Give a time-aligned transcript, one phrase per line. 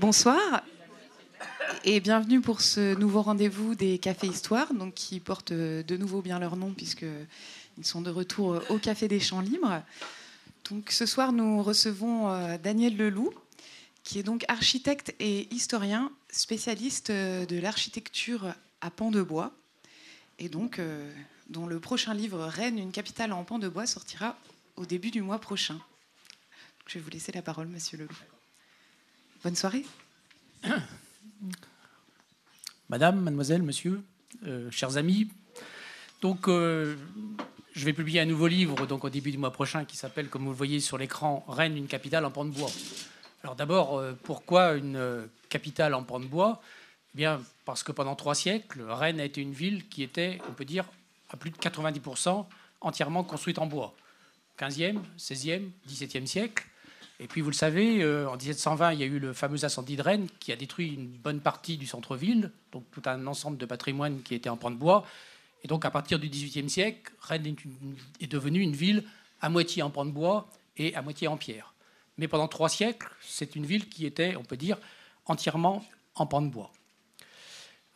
[0.00, 0.62] Bonsoir
[1.84, 6.56] et bienvenue pour ce nouveau rendez-vous des Cafés Histoire, qui portent de nouveau bien leur
[6.56, 9.82] nom puisqu'ils sont de retour au Café des Champs Libres.
[10.70, 13.34] Donc ce soir, nous recevons euh, Daniel Leloup,
[14.02, 19.52] qui est donc architecte et historien, spécialiste euh, de l'architecture à pan de bois,
[20.38, 21.12] et donc euh,
[21.50, 24.38] dont le prochain livre Rennes, une capitale en pan de bois sortira
[24.76, 25.78] au début du mois prochain.
[26.86, 28.39] Je vais vous laisser la parole, Monsieur Leloup.
[29.42, 29.86] Bonne soirée.
[32.90, 34.02] Madame, mademoiselle, monsieur,
[34.46, 35.28] euh, chers amis,
[36.20, 36.94] donc euh,
[37.72, 40.42] je vais publier un nouveau livre donc au début du mois prochain qui s'appelle, comme
[40.42, 42.70] vous le voyez sur l'écran, Rennes, une capitale en pan de bois.
[43.42, 46.60] Alors d'abord, euh, pourquoi une capitale en pan de bois?
[47.14, 50.52] Eh Bien parce que pendant trois siècles, Rennes a été une ville qui était, on
[50.52, 50.84] peut dire,
[51.30, 52.44] à plus de 90%
[52.82, 53.94] entièrement construite en bois.
[54.58, 56.66] 15e, 16e, 17e siècle.
[57.22, 59.94] Et puis, vous le savez, euh, en 1720, il y a eu le fameux incendie
[59.94, 63.66] de Rennes qui a détruit une bonne partie du centre-ville, donc tout un ensemble de
[63.66, 65.04] patrimoine qui était en pan de bois.
[65.62, 67.54] Et donc, à partir du XVIIIe siècle, Rennes
[68.20, 69.04] est, devenue une ville
[69.42, 71.74] à moitié en pan de bois et à moitié en pierre.
[72.16, 74.78] Mais pendant trois siècles, c'est une ville qui était, on peut dire,
[75.26, 75.84] entièrement
[76.14, 76.72] en pan de bois.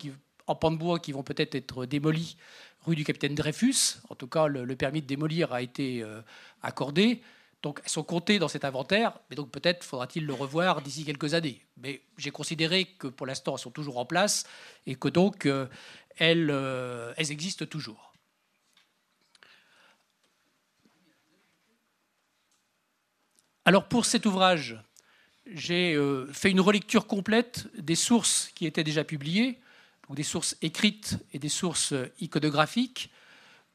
[0.46, 2.36] en pan de bois qui vont peut-être être démolies
[2.82, 3.98] rue du capitaine Dreyfus.
[4.08, 6.20] En tout cas, le, permis de démolir a été euh,
[6.62, 7.22] accordé.
[7.62, 11.34] Donc, elles sont comptées dans cet inventaire, mais donc peut-être faudra-t-il le revoir d'ici quelques
[11.34, 11.64] années.
[11.76, 14.46] Mais j'ai considéré que pour l'instant, elles sont toujours en place
[14.86, 15.66] et que donc euh,
[16.22, 18.14] euh, elles existent toujours.
[23.66, 24.82] Alors, pour cet ouvrage,
[25.46, 25.98] j'ai
[26.32, 29.60] fait une relecture complète des sources qui étaient déjà publiées
[30.14, 33.10] des sources écrites et des sources iconographiques,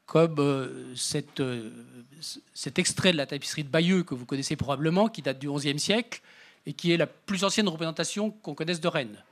[0.05, 0.93] comme euh,
[1.39, 1.71] euh,
[2.53, 5.79] cet extrait de la tapisserie de Bayeux que vous connaissez probablement, qui date du XIe
[5.79, 6.21] siècle
[6.65, 9.23] et qui est la plus ancienne représentation qu'on connaisse de Rennes.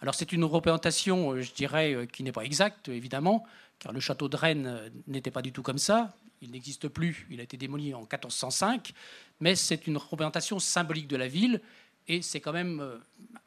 [0.00, 3.44] Alors c'est une représentation, euh, je dirais, qui n'est pas exacte, évidemment,
[3.78, 6.14] car le château de Rennes n'était pas du tout comme ça.
[6.40, 8.92] Il n'existe plus, il a été démoli en 1405,
[9.40, 11.60] mais c'est une représentation symbolique de la ville,
[12.06, 13.00] et c'est quand même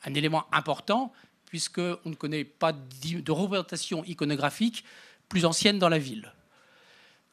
[0.03, 1.13] un élément important,
[1.51, 4.85] puisqu'on ne connaît pas de représentation iconographique
[5.27, 6.31] plus ancienne dans la ville.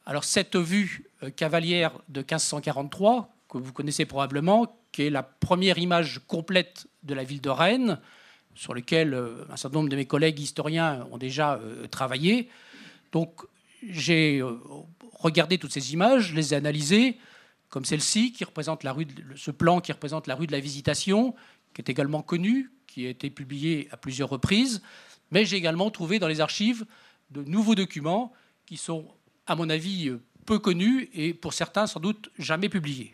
[0.05, 5.77] Alors cette vue euh, cavalière de 1543, que vous connaissez probablement, qui est la première
[5.77, 7.97] image complète de la ville de Rennes,
[8.55, 12.49] sur laquelle euh, un certain nombre de mes collègues historiens ont déjà euh, travaillé.
[13.13, 13.45] Donc
[13.87, 14.43] j'ai
[15.13, 17.17] regardé toutes ces images, les ai analysées,
[17.69, 19.07] comme celle-ci, qui représente la rue
[19.37, 21.33] ce plan qui représente la rue de la Visitation,
[21.73, 22.69] qui est également connu,
[23.07, 24.81] a été publié à plusieurs reprises,
[25.31, 26.85] mais j'ai également trouvé dans les archives
[27.31, 28.33] de nouveaux documents
[28.65, 29.05] qui sont,
[29.47, 30.11] à mon avis,
[30.45, 33.13] peu connus et pour certains sans doute jamais publiés.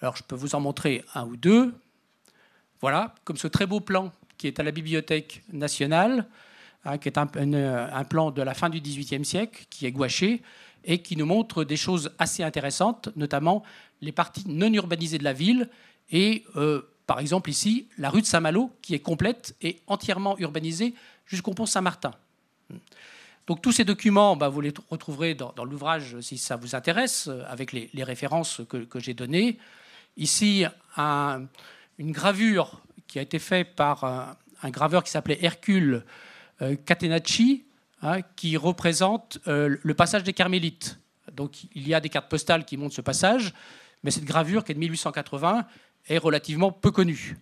[0.00, 1.74] Alors je peux vous en montrer un ou deux.
[2.80, 6.26] Voilà, comme ce très beau plan qui est à la Bibliothèque nationale,
[6.84, 10.42] hein, qui est un, un, plan de la fin du XVIIIe siècle, qui est gouaché
[10.84, 13.62] et qui nous montre des choses assez intéressantes, notamment
[14.00, 15.70] les parties non urbanisées de la ville
[16.10, 20.94] et euh, par exemple, ici, la rue de Saint-Malo, qui est complète et entièrement urbanisée
[21.26, 22.12] jusqu'au pont Saint-Martin.
[23.46, 27.72] Donc tous ces documents, bah, vous les retrouverez dans, l'ouvrage si ça vous intéresse, avec
[27.72, 29.58] les, références que, j'ai données.
[30.16, 30.64] Ici,
[30.96, 36.04] une gravure qui a été faite par un, graveur qui s'appelait Hercule
[36.60, 37.64] euh, Catenacci,
[38.02, 40.98] hein, qui représente euh, le passage des Carmélites.
[41.32, 43.52] Donc il y a des cartes postales qui montrent ce passage,
[44.02, 45.66] mais cette gravure qui est de 1880
[46.08, 47.36] est relativement peu connu.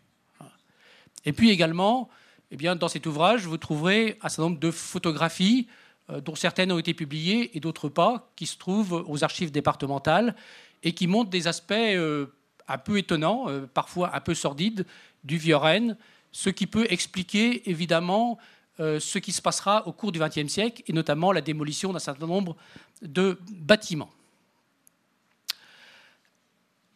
[1.24, 2.08] Et puis également,
[2.50, 5.68] eh bien, dans cet ouvrage, vous trouverez un certain nombre de photographies,
[6.10, 10.34] euh, dont certaines ont été publiées et d'autres pas, qui se trouvent aux archives départementales
[10.82, 12.26] et qui montrent des aspects euh,
[12.68, 14.86] un peu étonnant, parfois un peu sordide,
[15.22, 15.96] du vieux Rennes,
[16.32, 18.38] ce qui peut expliquer évidemment
[18.78, 22.26] ce qui se passera au cours du XXe siècle, et notamment la démolition d'un certain
[22.26, 22.56] nombre
[23.02, 24.10] de bâtiments.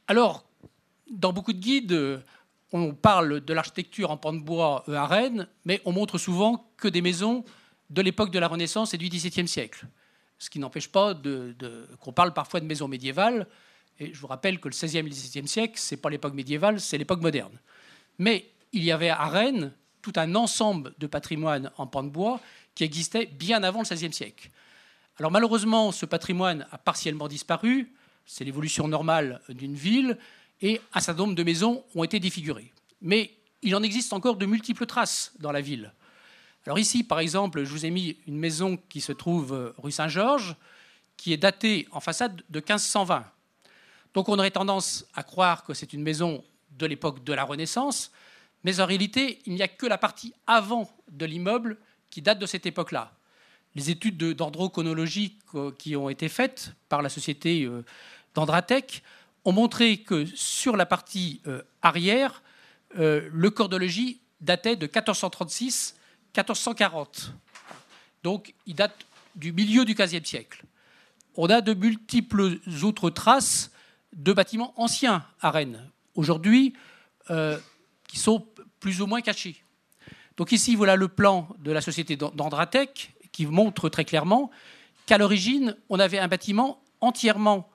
[0.06, 0.47] Alors,
[1.10, 2.22] dans beaucoup de guides,
[2.72, 6.88] on parle de l'architecture en pan de bois à Rennes, mais on montre souvent que
[6.88, 7.44] des maisons
[7.90, 9.87] de l'époque de la Renaissance et du XVIIe siècle.
[10.38, 11.14] Ce qui n'empêche pas
[12.00, 13.46] qu'on parle parfois de maisons médiévales.
[13.99, 16.34] Et je vous rappelle que le XVIe et le XVIIe siècle, ce n'est pas l'époque
[16.34, 17.58] médiévale, c'est l'époque moderne.
[18.19, 19.72] Mais il y avait à Rennes
[20.02, 22.40] tout un ensemble de patrimoine en pan de bois
[22.75, 24.50] qui existait bien avant le XVIe siècle.
[25.19, 27.93] Alors malheureusement, ce patrimoine a partiellement disparu
[28.28, 30.19] c'est l'évolution normale d'une ville,
[30.62, 32.72] et un certain nombre de maisons ont été défigurées.
[33.00, 33.32] Mais
[33.62, 35.93] il en existe encore de multiples traces dans la ville.
[36.66, 39.93] Alors ici, par exemple, je vous ai mis une maison qui se trouve euh, rue
[39.93, 40.56] Saint-Georges,
[41.16, 43.25] qui est datée en façade de 1520.
[44.14, 46.44] Donc on aurait tendance à croire que c'est une maison
[46.78, 48.12] de l'époque de la Renaissance,
[48.64, 51.78] mais en réalité, il n'y a que la partie avant de l'immeuble
[52.10, 53.12] qui date de cette époque-là.
[53.75, 57.84] Les études dendrochronologie euh, qui ont été faites par la société euh,
[58.34, 59.02] d'Andratec
[59.44, 62.43] ont montré que sur la partie euh, arrière,
[62.99, 67.32] euh, le corps de logis datait de 1436-1440.
[68.23, 68.96] Donc il date
[69.37, 70.64] du milieu du XVe siècle.
[71.37, 73.70] On a de multiples autres traces
[74.12, 76.75] de bâtiments anciens à Rennes, aujourd'hui,
[77.31, 77.58] euh,
[78.08, 78.46] qui sont
[78.81, 79.62] plus ou moins cachés.
[80.37, 84.50] Donc ici, voilà le plan de la société d'Andratec qui montre très clairement
[85.06, 87.69] qu'à l'origine, on avait un bâtiment entièrement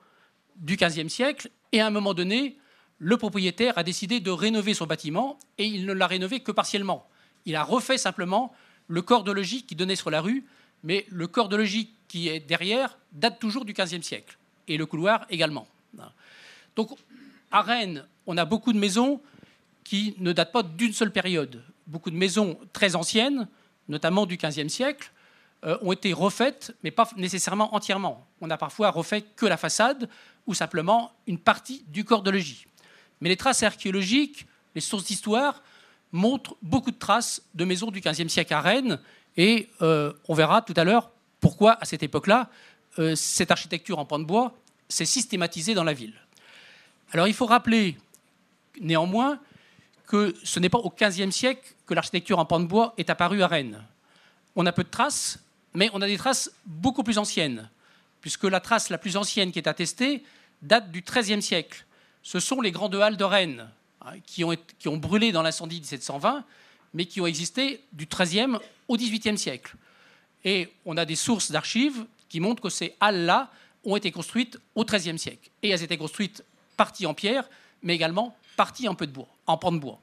[0.56, 2.58] du XVe siècle, et à un moment donné,
[2.98, 7.08] le propriétaire a décidé de rénover son bâtiment, et il ne l'a rénové que partiellement.
[7.46, 8.52] Il a refait simplement
[8.88, 10.44] le corps de logis qui donnait sur la rue,
[10.82, 14.86] mais le corps de logis qui est derrière date toujours du XVe siècle, et le
[14.86, 15.66] couloir également.
[16.76, 16.90] Donc,
[17.50, 19.20] à Rennes, on a beaucoup de maisons
[19.84, 21.62] qui ne datent pas d'une seule période.
[21.86, 23.48] Beaucoup de maisons très anciennes,
[23.88, 25.12] notamment du XVe siècle,
[25.64, 28.26] euh, ont été refaites, mais pas nécessairement entièrement.
[28.40, 30.08] On a parfois refait que la façade
[30.46, 32.66] ou simplement une partie du corps de logis.
[33.20, 35.62] Mais les traces archéologiques, les sources d'histoire,
[36.12, 39.00] montrent beaucoup de traces de maisons du XVe siècle à Rennes,
[39.36, 41.10] et euh, on verra tout à l'heure
[41.40, 42.48] pourquoi, à cette époque-là,
[42.98, 44.54] euh, cette architecture en pan de bois
[44.88, 46.14] s'est systématisée dans la ville.
[47.12, 47.96] Alors il faut rappeler
[48.80, 49.40] néanmoins
[50.06, 53.42] que ce n'est pas au XVe siècle que l'architecture en pan de bois est apparue
[53.42, 53.82] à Rennes.
[54.56, 55.38] On a peu de traces,
[55.74, 57.68] mais on a des traces beaucoup plus anciennes,
[58.24, 60.22] puisque la trace la plus ancienne qui est attestée
[60.62, 61.84] date du XIIIe siècle.
[62.22, 63.68] Ce sont les grandes halles de Rennes,
[64.00, 66.42] hein, qui, ont, brûlé dans l'incendie de 1720,
[66.94, 68.56] mais qui ont existé du XIIIe
[68.88, 69.76] au XVIIIe siècle.
[70.42, 73.50] Et on a des sources d'archives qui montrent que ces halles-là
[73.84, 75.50] ont été construites au XIIIe siècle.
[75.62, 76.42] Et elles étaient construites
[76.78, 77.46] partie en pierre,
[77.82, 80.00] mais également partie en peu de bois, en pan de bois.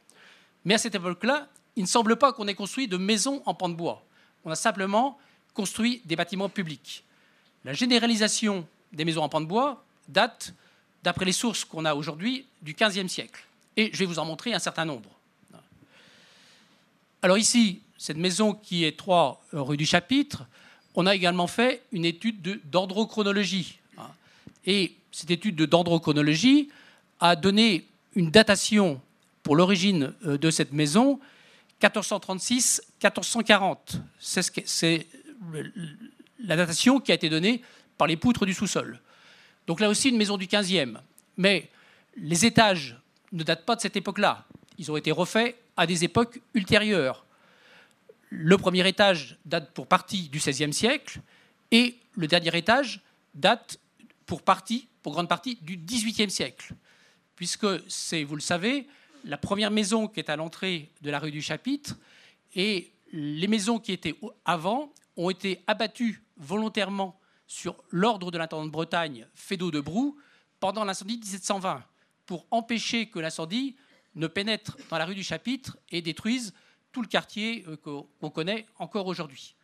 [0.64, 3.68] Mais à cette époque-là, il ne semble pas qu'on ait construit de maisons en pan
[3.68, 4.06] de bois.
[4.46, 5.18] On a simplement
[5.56, 7.04] construit des bâtiments publics.
[7.64, 10.54] La généralisation des maisons en pan de bois date,
[11.04, 13.46] d'après les sources qu'on a aujourd'hui, du XVe siècle.
[13.78, 15.10] Et je vais vous en montrer un certain nombre.
[17.22, 20.46] Alors ici, cette maison qui est 3 rue du Chapitre,
[20.96, 23.78] on a également fait une étude dendrochronologie.
[24.66, 26.70] Et cette étude de dendrochronologie
[27.20, 29.02] a donné une datation
[29.44, 31.20] pour l'origine euh, de cette maison
[31.82, 33.78] 1436-1440.
[34.20, 35.08] C'est
[36.44, 37.62] la datation qui a été donnée
[37.98, 39.00] par les poutres du sous-sol.
[39.68, 40.98] Donc là aussi, une maison du 15e.
[41.38, 41.70] Mais
[42.18, 43.00] les étages
[43.32, 44.46] ne datent pas de cette époque-là.
[44.78, 47.26] Ils ont été refaits à des époques ultérieures.
[48.30, 51.20] Le premier étage date pour partie du XVIe siècle
[51.72, 53.02] et le dernier étage
[53.34, 53.78] date
[54.26, 56.74] pour partie, pour grande partie, du XVIIIe siècle.
[57.36, 58.88] Puisque c'est, vous le savez,
[59.26, 61.98] la première maison qui est à l'entrée de la rue du Chapitre
[62.56, 68.72] et les maisons qui étaient avant ont été abattues volontairement sur l'ordre de l'intendant de
[68.72, 70.18] Bretagne, Fédot de Brou,
[70.60, 71.84] pendant l'incendie de 1720,
[72.26, 73.76] pour empêcher que l'incendie
[74.16, 76.54] ne pénètre dans la rue du Chapitre et détruise
[76.92, 79.56] tout le quartier euh, qu'on connaît encore aujourd'hui.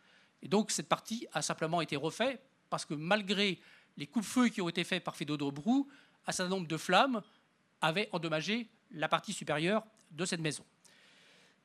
[0.42, 3.60] Et donc cette partie a simplement été refaite parce que malgré
[3.98, 5.88] les coups-feu qui ont été faits par Fédot de Brou,
[6.26, 7.22] un certain nombre de flammes
[7.82, 10.64] avaient endommagé la partie supérieure de cette maison.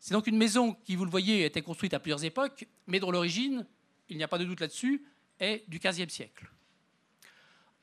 [0.01, 3.11] C'est donc une maison qui, vous le voyez, été construite à plusieurs époques, mais dont
[3.11, 3.67] l'origine,
[4.13, 5.05] il n'y a pas de doute là-dessus,
[5.41, 6.49] est du XVe siècle.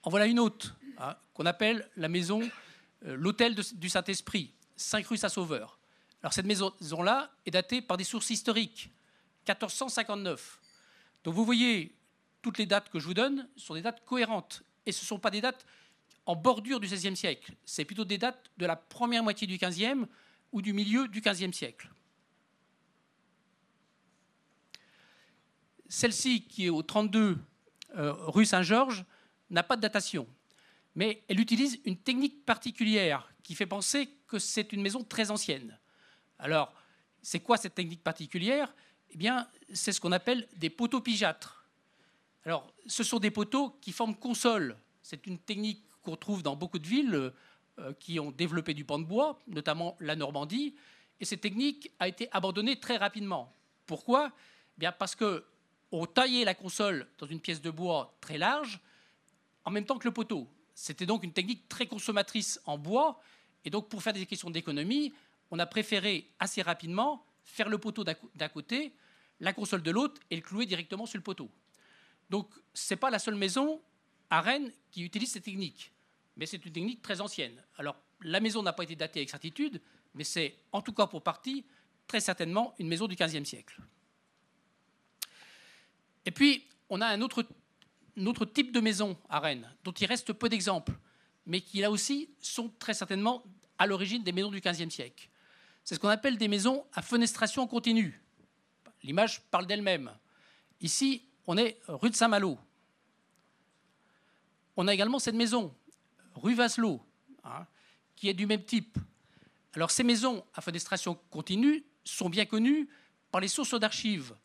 [0.04, 2.42] En voilà une autre, hein, qu'on appelle la maison,
[3.06, 5.80] euh, l'hôtel du Saint-Esprit, 5 rue Saint-Sauveur.
[6.22, 8.92] Alors cette maison-là est datée par des sources historiques,
[9.48, 10.60] 1459.
[11.24, 11.96] Donc vous voyez,
[12.42, 15.20] toutes les dates que je vous donne sont des dates cohérentes, et ce ne sont
[15.20, 15.66] pas des dates
[16.26, 17.54] en bordure du XVIe siècle.
[17.66, 20.06] C'est plutôt des dates de la première moitié du XVe
[20.52, 21.90] ou du milieu du XVe siècle.
[25.90, 27.38] Celle-ci, qui est au 32
[27.98, 29.04] euh, rue Saint-Georges,
[29.50, 30.28] n'a pas de datation,
[30.96, 35.78] mais elle utilise une technique particulière qui fait penser que c'est une maison très ancienne.
[36.38, 36.72] Alors,
[37.24, 38.74] c'est quoi cette technique particulière?
[39.10, 41.68] Eh bien, c'est ce qu'on appelle des poteaux pigeâtres.
[42.46, 44.78] Alors, ce sont des poteaux qui forment console.
[45.02, 47.34] C'est une technique qu'on trouve dans beaucoup de villes
[47.80, 50.76] euh, qui ont développé du pan de bois, notamment la Normandie.
[51.20, 53.56] Et cette technique a été abandonnée très rapidement.
[53.88, 54.32] Pourquoi?
[54.78, 55.16] Eh bien Parce
[55.90, 58.80] qu'on taillait la console dans une pièce de bois très large
[59.66, 60.48] en même temps que le poteau.
[60.74, 63.20] C'était donc une technique très consommatrice en bois.
[63.66, 65.14] Et donc, pour faire des questions d'économie,
[65.52, 68.94] on a préféré assez rapidement faire le poteau d'un côté,
[69.40, 71.50] la console de l'autre et le clouer directement sur le poteau.
[72.30, 73.82] Donc, ce n'est pas la seule maison
[74.30, 75.92] à Rennes qui utilise cette technique,
[76.38, 77.62] mais c'est une technique très ancienne.
[77.78, 79.82] Alors, la maison n'a pas été datée avec certitude,
[80.14, 81.66] mais c'est en tout cas pour partie
[82.08, 83.82] très certainement une maison du XVe siècle.
[86.26, 87.44] Et puis, on a un autre,
[88.46, 90.94] type de maison à Rennes, dont il reste peu d'exemples,
[91.46, 93.44] mais qui là aussi sont très certainement
[93.78, 95.30] à l'origine des maisons du XVe siècle.
[95.84, 98.22] C'est ce qu'on appelle des maisons à fenestration continue.
[99.04, 100.12] L'image parle d'elle-même.
[100.82, 102.58] Ici, on est rue de Saint-Malo.
[104.76, 105.74] On a également cette maison,
[106.36, 107.02] rue Vasselot,
[107.44, 107.66] hein,
[108.16, 108.98] qui est du même type.
[109.74, 112.90] Alors ces maisons à fenestration continue sont bien connues
[113.32, 114.36] par les sources d'archives,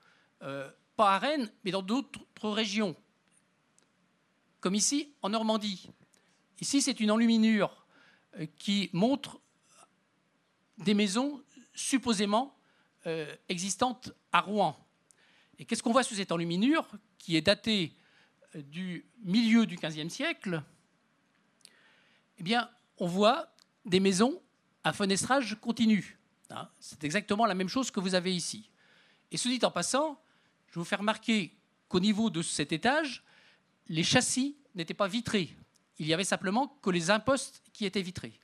[0.42, 2.96] euh, pas à Rennes, mais dans d'autres régions,
[4.60, 5.90] comme ici en Normandie.
[6.60, 7.84] Ici, c'est une enluminure
[8.38, 9.40] euh, qui montre
[10.78, 11.42] des maisons
[11.74, 12.56] supposément
[13.06, 14.76] euh, existantes à Rouen.
[15.58, 16.86] Et qu'est-ce qu'on voit sous cette enluminure
[17.18, 17.92] qui est datée
[18.54, 20.62] euh, du milieu du XVe siècle?
[22.38, 23.52] Eh bien, on voit
[23.84, 24.40] des maisons
[24.82, 26.18] à fenestrage continu.
[26.50, 28.70] Hein, c'est exactement la même chose que vous avez ici.
[29.30, 30.20] Et ce dit en passant,
[30.74, 33.22] je vous faire remarquer qu'au niveau de cet étage,
[33.86, 35.54] les châssis n'étaient pas vitrés.
[36.00, 38.40] Il y avait simplement que les impostes qui étaient vitrés.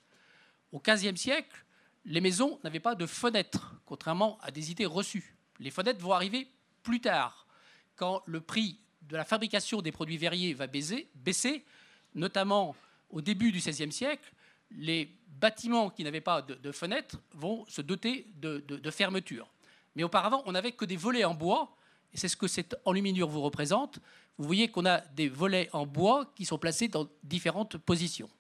[0.70, 1.64] Au XVe siècle,
[2.04, 5.36] les maisons n'avaient pas de fenêtres, contrairement à des idées reçues.
[5.58, 6.48] Les fenêtres vont arriver
[6.84, 7.48] plus tard,
[7.96, 11.64] quand le prix de la fabrication des produits verriers va baisser,
[12.14, 12.76] notamment
[13.08, 14.32] au début du XVIe siècle,
[14.70, 19.50] les bâtiments qui n'avaient pas de, fenêtres vont se doter de, fermetures.
[19.96, 21.76] Mais auparavant, on n'avait que des volets en bois,
[22.14, 23.98] c'est ce que cette enluminure vous représente.
[24.38, 28.30] Vous voyez qu'on a des volets en bois qui sont placés dans différentes positions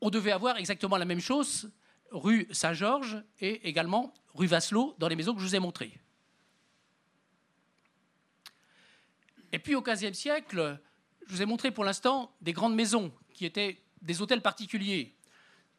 [0.00, 1.70] on devait avoir exactement la même chose
[2.10, 5.92] rue Saint-Georges et également rue Vasselot dans les maisons que je vous ai montrées.
[9.52, 10.80] Et puis au XVe siècle,
[11.26, 15.14] je vous ai montré pour l'instant des grandes maisons qui étaient des hôtels particuliers.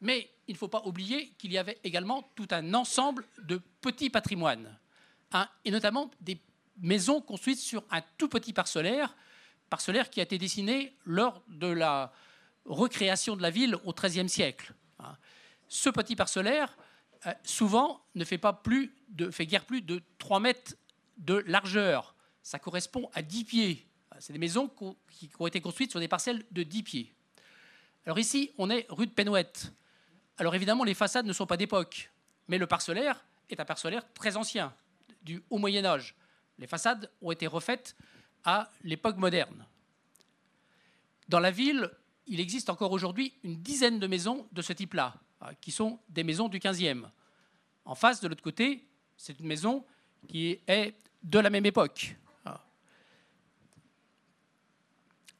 [0.01, 4.09] Mais il ne faut pas oublier qu'il y avait également tout un ensemble de petits
[4.09, 4.78] patrimoines,
[5.63, 6.41] et notamment des
[6.81, 9.15] maisons construites sur un tout petit parcellaire,
[9.69, 12.11] parcellaire qui a été dessiné lors de la,
[12.69, 14.73] recréation de la ville au XIIIe siècle.
[14.99, 15.17] Hein.
[15.67, 16.77] Ce petit parcellaire,
[17.25, 18.93] euh, souvent, ne fait, pas plus
[19.31, 20.75] fait guère plus de 3 mètres
[21.17, 22.15] de largeur.
[22.43, 23.87] Ça correspond à 10 pieds.
[24.19, 24.71] C'est des maisons
[25.09, 27.15] qui ont été construites sur des parcelles de 10 pieds.
[28.05, 29.73] Alors ici, on est rue de Penouette.
[30.37, 32.11] Alors évidemment, les façades ne sont pas d'époque,
[32.47, 34.73] mais le parcellaire est un parcellaire très ancien,
[35.29, 36.15] du haut Moyen Âge.
[36.57, 37.95] Les façades ont été refaites
[38.43, 39.63] à l'époque moderne.
[41.27, 41.91] Dans la ville,
[42.25, 46.23] il existe encore aujourd'hui une dizaine de maisons de ce type-là, euh, qui sont des
[46.23, 47.07] maisons du 15e.
[47.85, 49.85] En face, de l'autre côté, c'est une maison
[50.27, 52.15] qui est de la même époque.
[52.45, 52.65] Ah.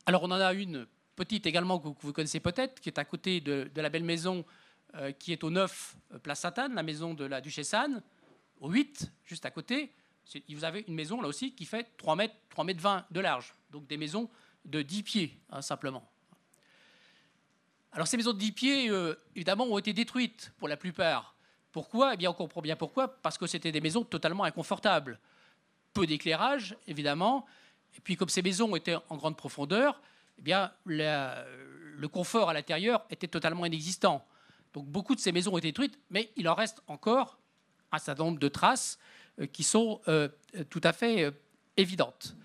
[0.05, 3.41] Alors on en a une petite également que vous connaissez peut-être, qui est à côté
[3.41, 4.45] de, la belle maison
[4.95, 8.03] euh, qui est au 9 euh, Place Sainte-Anne, la maison de la Duchesse Anne,
[8.59, 9.93] au 8, juste à côté.
[10.49, 13.55] Vous avez une maison là aussi qui fait 3 mètres, 3 mètres 20 de large,
[13.71, 14.29] donc des maisons
[14.65, 16.07] de 10 pieds hein, simplement.
[17.91, 21.35] Alors ces maisons de 10 pieds, euh, évidemment, ont été détruites pour la plupart.
[21.71, 22.13] Pourquoi?
[22.13, 23.07] Eh bien, on comprend bien pourquoi.
[23.07, 25.19] Parce que c'était des maisons totalement inconfortables.
[25.93, 27.45] Peu d'éclairage, évidemment.
[27.97, 30.01] Et puis, comme ces maisons étaient en grande profondeur,
[30.37, 34.25] eh bien, le confort à l'intérieur était totalement inexistant.
[34.73, 37.38] Donc, beaucoup de ces maisons ont été détruites, mais il en reste encore
[37.91, 38.97] un certain nombre de traces
[39.39, 40.27] euh, qui sont euh,
[40.69, 41.31] tout à fait
[41.77, 42.35] évidentes.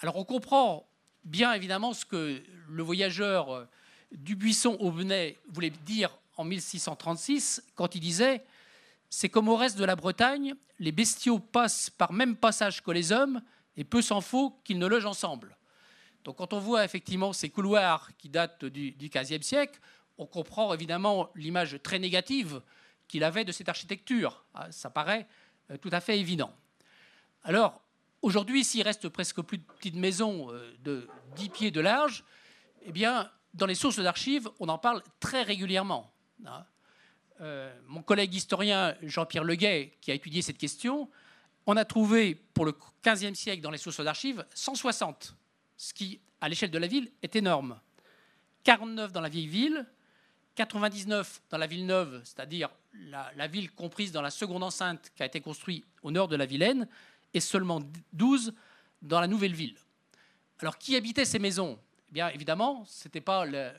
[0.00, 0.88] Alors, on comprend
[1.24, 3.66] bien évidemment ce que le voyageur
[4.12, 8.42] Dubuisson Aubenet voulait dire en 1636 quand il disait
[9.10, 13.12] C'est comme au reste de la Bretagne, les bestiaux passent par même passage que les
[13.12, 13.42] hommes,
[13.76, 15.56] et peu s'en faut qu'ils ne logent ensemble.
[16.24, 19.80] Donc quand on voit effectivement ces couloirs qui datent du, XVe siècle,
[20.18, 22.60] on comprend évidemment l'image très négative
[23.10, 24.44] qu'il avait de cette architecture.
[24.54, 25.26] Ah, ça paraît
[25.70, 26.54] euh, tout à fait évident.
[27.42, 27.82] Alors,
[28.22, 32.24] aujourd'hui, s'il reste presque plus de petites maisons euh, de 10 pieds de large,
[32.82, 36.14] eh bien, dans les sources d'archives, on en parle très régulièrement.
[36.46, 36.64] Hein.
[37.40, 41.10] Euh, mon collègue historien Jean-Pierre Leguet, qui a étudié cette question,
[41.66, 42.74] on a trouvé pour le
[43.04, 45.34] XVe siècle dans les sources d'archives 160,
[45.76, 47.80] ce qui, à l'échelle de la ville, est énorme.
[48.62, 49.86] 49 dans la vieille ville,
[50.54, 55.26] 99 dans la ville neuve, c'est-à-dire la, ville comprise dans la seconde enceinte qui a
[55.26, 56.88] été construite au nord de la Vilaine,
[57.32, 57.80] et seulement
[58.12, 58.52] 12
[59.02, 59.76] dans la nouvelle ville.
[60.58, 61.78] Alors qui habitait ces maisons?
[62.08, 63.72] Eh bien, évidemment, ce n'était pas la,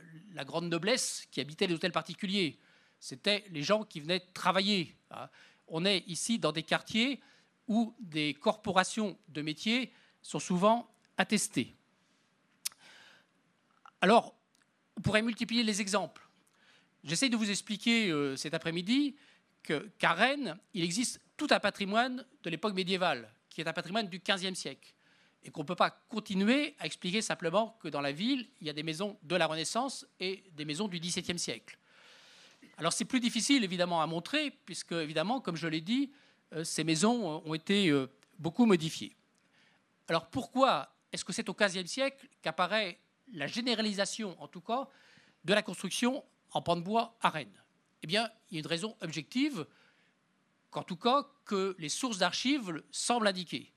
[0.45, 2.57] grande noblesse qui habitait les hôtels particuliers,
[2.99, 4.95] c'était les gens qui venaient travailler.
[5.11, 5.27] Hein.
[5.67, 7.19] On est ici dans des quartiers
[7.67, 11.75] où des corporations de métiers sont souvent attestées.
[14.01, 14.35] Alors,
[14.97, 16.27] on pourrait multiplier les exemples.
[17.03, 19.15] J'essaie de vous expliquer euh, cet après-midi
[19.63, 24.19] qu'à Rennes, il existe tout un patrimoine de l'époque médiévale, qui est un patrimoine du
[24.19, 24.93] XVe siècle
[25.43, 28.69] et qu'on ne peut pas continuer à expliquer simplement que dans la ville, il y
[28.69, 31.77] a des maisons de la Renaissance et des maisons du XVIIe siècle.
[32.77, 36.11] Alors c'est plus difficile évidemment à montrer, puisque évidemment, comme je l'ai dit,
[36.53, 39.15] euh, ces maisons ont été euh, beaucoup modifiées.
[40.07, 42.99] Alors pourquoi est-ce que c'est au XVe siècle qu'apparaît
[43.33, 44.87] la généralisation, en tout cas,
[45.43, 47.61] de la construction en pan de bois à Rennes
[48.03, 49.65] Eh bien, il y a une raison objective,
[50.69, 53.71] qu'en tout cas, que les sources d'archives semblent indiquer.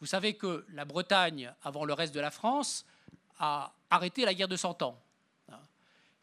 [0.00, 2.84] Vous savez que la Bretagne, avant le reste de la France,
[3.38, 5.02] a arrêté la guerre de Cent Ans.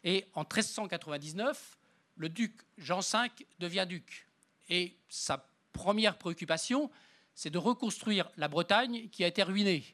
[0.04, 1.78] Et en 1399,
[2.16, 4.28] le duc Jean V devient duc.
[4.68, 6.90] Et sa première préoccupation,
[7.34, 9.84] c'est de reconstruire la Bretagne qui a été ruinée.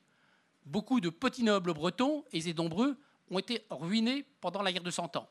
[0.67, 2.99] Beaucoup de petits nobles bretons, et nombreux,
[3.31, 5.29] ont été ruinés pendant la guerre de Cent Ans.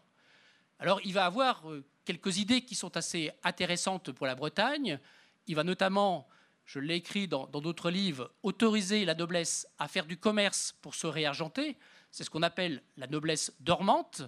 [0.80, 5.00] Alors il va avoir euh, quelques idées qui sont assez intéressantes pour la Bretagne.
[5.48, 6.28] Il va notamment
[6.70, 11.08] je l'ai écrit dans d'autres livres, autoriser la noblesse à faire du commerce pour se
[11.08, 11.76] réargenter.
[12.12, 14.22] C'est ce qu'on appelle la noblesse dormante,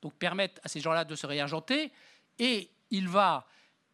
[0.00, 1.92] donc permettre à ces gens-là de se réargenter.
[2.38, 3.46] Et il va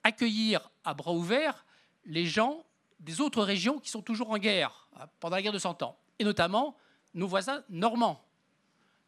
[0.04, 1.66] accueillir à bras ouverts
[2.04, 2.64] les gens
[3.00, 5.98] des autres régions qui sont toujours en guerre hein, pendant la guerre de Cent Ans,
[6.20, 6.76] et notamment
[7.14, 8.24] nos voisins normands.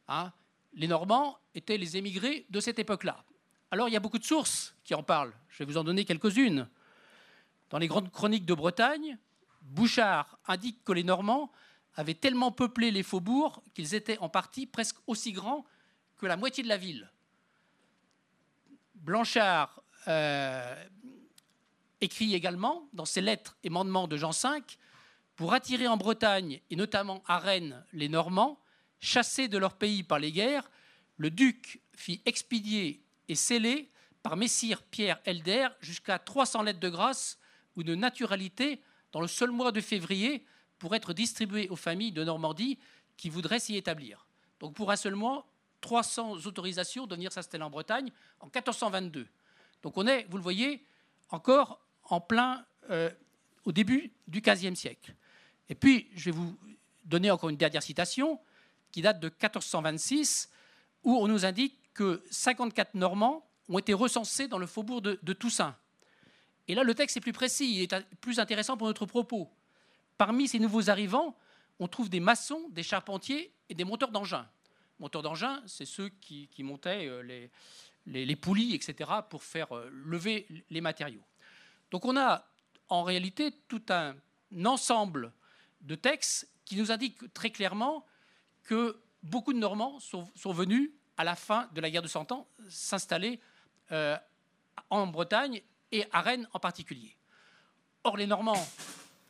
[0.08, 0.32] Hein.
[0.74, 3.24] Les Normands étaient les émigrés de cette époque-là.
[3.70, 5.32] Alors il y a beaucoup de sources qui en parlent.
[5.48, 6.68] Je vais vous en donner quelques-unes.
[7.70, 9.18] Dans les grandes chroniques de Bretagne,
[9.62, 11.50] Bouchard indique que les Normands
[11.94, 15.64] avaient tellement peuplé les faubourgs qu'ils étaient en partie presque aussi grands
[16.18, 17.10] que la moitié de la ville.
[18.94, 20.84] Blanchard euh,
[22.00, 24.60] écrit également dans ses lettres et mandements de Jean V
[25.36, 28.58] pour attirer en Bretagne et notamment à Rennes les Normands,
[29.02, 30.70] chassés de leur pays par les guerres,
[31.18, 33.90] le duc fit expédier et sceller
[34.22, 37.38] par Messire Pierre Helder jusqu'à 300 lettres de grâce
[37.76, 40.46] ou de naturalité dans le seul mois de février
[40.78, 42.78] pour être distribué aux familles de Normandie
[43.16, 44.26] qui voudraient s'y établir.
[44.60, 45.46] Donc pour un seul mois,
[45.80, 48.10] 300 autorisations de venir s'installer en Bretagne
[48.40, 49.26] en 1422.
[49.82, 50.86] Donc on est, vous le voyez,
[51.30, 53.10] encore en plein euh,
[53.64, 55.14] au début du XVe siècle.
[55.68, 56.56] Et puis, je vais vous
[57.04, 58.38] donner encore une dernière citation
[58.92, 60.50] qui date de 1426,
[61.02, 65.76] où on nous indique que 54 Normands ont été recensés dans le faubourg de Toussaint.
[66.68, 69.50] Et là, le texte est plus précis, il est plus intéressant pour notre propos.
[70.16, 71.36] Parmi ces nouveaux arrivants,
[71.78, 74.48] on trouve des maçons, des charpentiers et des monteurs d'engins.
[75.00, 77.48] Monteurs d'engins, c'est ceux qui, montaient euh,
[78.06, 81.24] les, poulies, etc., pour faire euh, lever les matériaux.
[81.90, 82.46] Donc on a
[82.88, 84.14] en réalité tout un
[84.64, 85.32] ensemble
[85.80, 88.06] de textes qui nous indiquent très clairement
[88.64, 92.46] que beaucoup de Normands sont, venus, à la fin de la guerre de Cent Ans,
[92.68, 93.40] s'installer
[93.92, 94.16] euh,
[94.90, 97.16] en Bretagne et à Rennes en particulier.
[98.04, 98.66] Or, les Normands,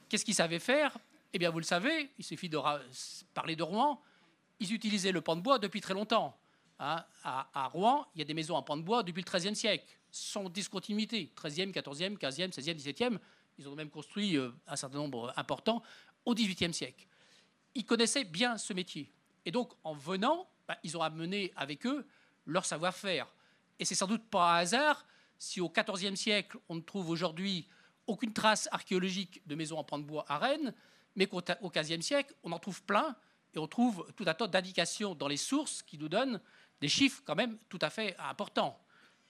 [0.09, 0.97] qu'est-ce qu'ils savaient faire?
[1.33, 2.59] Eh bien, vous le savez, il suffit de
[3.35, 4.01] parler de Rouen,
[4.61, 6.37] ils utilisaient le pan de bois depuis très longtemps.
[6.79, 7.05] Hein.
[7.23, 9.85] à, Rouen, il y a des maisons en pan de bois depuis le XIIIe siècle,
[10.11, 13.19] sans discontinuité, XIIIe, XIVe, XVe, XVIe, XVIIe.
[13.59, 15.83] Ils ont même construit euh, un certain nombre important
[16.25, 17.07] au XVIIIe siècle.
[17.75, 19.11] Ils connaissaient bien ce métier.
[19.45, 22.07] Et donc, en venant, bah, ils ont amené avec eux
[22.47, 23.27] leur savoir-faire.
[23.79, 25.07] Et c'est sans doute pas un hasard
[25.39, 27.67] si au XIVe siècle, on ne trouve aujourd'hui
[28.07, 30.73] aucune trace archéologique de maisons en pan de bois à Rennes,
[31.17, 33.17] mais qu'au XVe siècle, on en trouve plein
[33.55, 36.41] et on trouve tout un tas d'indications dans les sources qui nous donnent
[36.81, 38.79] des chiffres quand même tout à fait importants.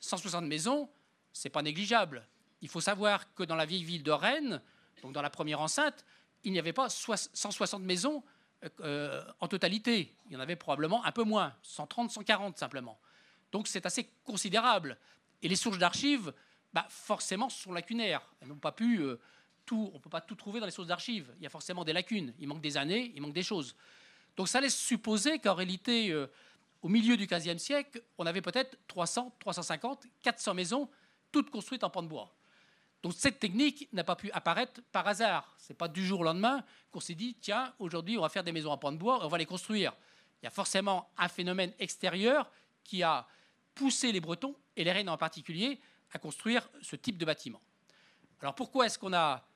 [0.01, 0.91] 160 maisons,
[1.33, 2.27] c'est pas négligeable.
[2.61, 4.61] Il faut savoir que dans la vieille ville de Rennes,
[5.03, 6.05] donc dans la première enceinte,
[6.45, 8.23] il n'y avait pas 160 maisons
[9.41, 10.15] en totalité.
[10.27, 12.99] Il y en avait probablement un peu moins, 130, 140 simplement.
[13.51, 14.97] Donc c'est assez considérable.
[15.43, 16.33] Et les sources d'archives,
[16.73, 18.23] bah, forcément, sont lacunaires.
[18.41, 19.03] Elles n'ont pas pu
[19.67, 21.33] tout, on ne peut pas tout trouver dans les sources d'archives.
[21.39, 22.33] Il y a forcément des lacunes.
[22.39, 23.75] Il manque des années, il manque des choses.
[24.37, 26.15] Donc ça laisse supposer qu'en réalité,
[26.83, 30.89] au milieu du XVe siècle, on avait peut-être 300, 350, 400 maisons,
[31.31, 32.35] toutes construites en pan de bois.
[33.03, 35.55] Donc cette technique n'a pas pu apparaître par hasard.
[35.59, 38.45] Ce n'est pas du jour au lendemain qu'on s'est dit, tiens, aujourd'hui on va faire
[38.45, 39.93] des maisons en pan de bois et on va les construire.
[40.41, 42.51] Il y a forcément un phénomène extérieur
[42.85, 43.27] qui a
[43.75, 45.81] poussé les Bretons, et les Rennes en particulier,
[46.13, 47.61] à construire ce type de bâtiment.
[48.41, 49.47] Alors pourquoi est-ce qu'on a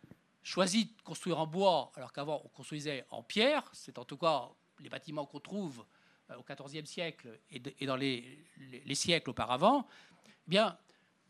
[0.43, 3.69] choisi de construire en bois alors qu'avant on construisait en pierre?
[3.73, 4.49] C'est en tout cas
[4.81, 5.85] les bâtiments qu'on trouve
[6.31, 8.47] euh, au XIVe siècle et, dans les,
[8.95, 9.87] siècles auparavant,
[10.27, 10.79] eh bien,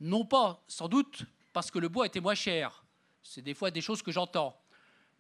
[0.00, 1.22] non pas sans doute
[1.57, 2.85] parce que le bois était moins cher.
[3.23, 4.61] C'est des fois des choses que j'entends.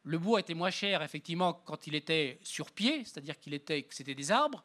[0.02, 3.94] Le bois était moins cher effectivement quand il était sur pied, c'est-à-dire qu'il était, que
[3.94, 4.62] c'était des arbres,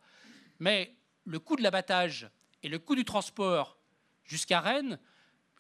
[0.60, 2.30] mais le coût de l'abattage
[2.62, 3.78] et le coût du transport
[4.26, 5.00] jusqu'à Rennes,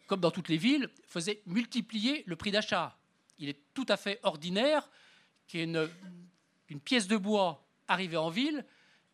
[0.05, 2.97] comme dans toutes les villes, faisait multiplier le prix d'achat.
[3.39, 4.89] Il est tout à fait ordinaire
[5.47, 5.89] qu'une
[6.67, 8.65] une pièce de bois arrivée en ville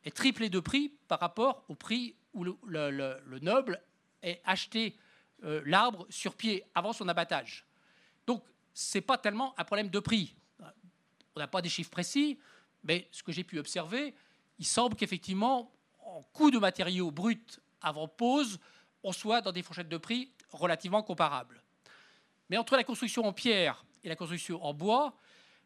[0.03, 3.83] est triplé de prix par rapport au prix où le, noble
[4.23, 4.97] est acheté
[5.43, 7.65] euh, l'arbre sur pied avant son abattage.
[8.25, 10.35] Donc, ce n'est pas tellement un problème de prix.
[11.35, 12.39] On n'a pas des chiffres précis,
[12.83, 14.15] mais ce que j'ai pu observer,
[14.57, 17.45] il semble qu'effectivement, en coût de matériaux bruts
[17.81, 18.59] avant pose,
[19.03, 21.61] on soit dans des fourchettes de prix relativement comparables.
[22.49, 25.15] Mais entre la construction en pierre et la construction en bois,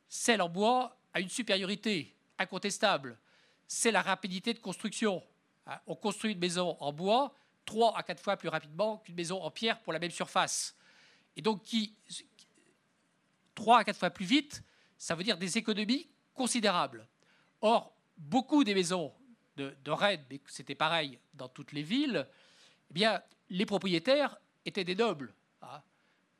[0.09, 3.17] celle en bois a une supériorité incontestable
[3.73, 5.23] c'est la rapidité de construction.
[5.65, 7.33] Hein, on construit une maison en bois
[7.65, 10.75] trois à quatre fois plus rapidement qu'une maison en pierre pour la même surface.
[11.35, 11.95] Et donc, qui,
[13.55, 14.63] trois à quatre fois plus vite,
[14.97, 17.07] ça veut dire des économies considérables.
[17.61, 19.13] Or, beaucoup des maisons
[19.57, 22.27] de, de Rennes, mais c'était pareil dans toutes les villes,
[22.89, 25.81] eh bien, les propriétaires étaient des nobles, hein,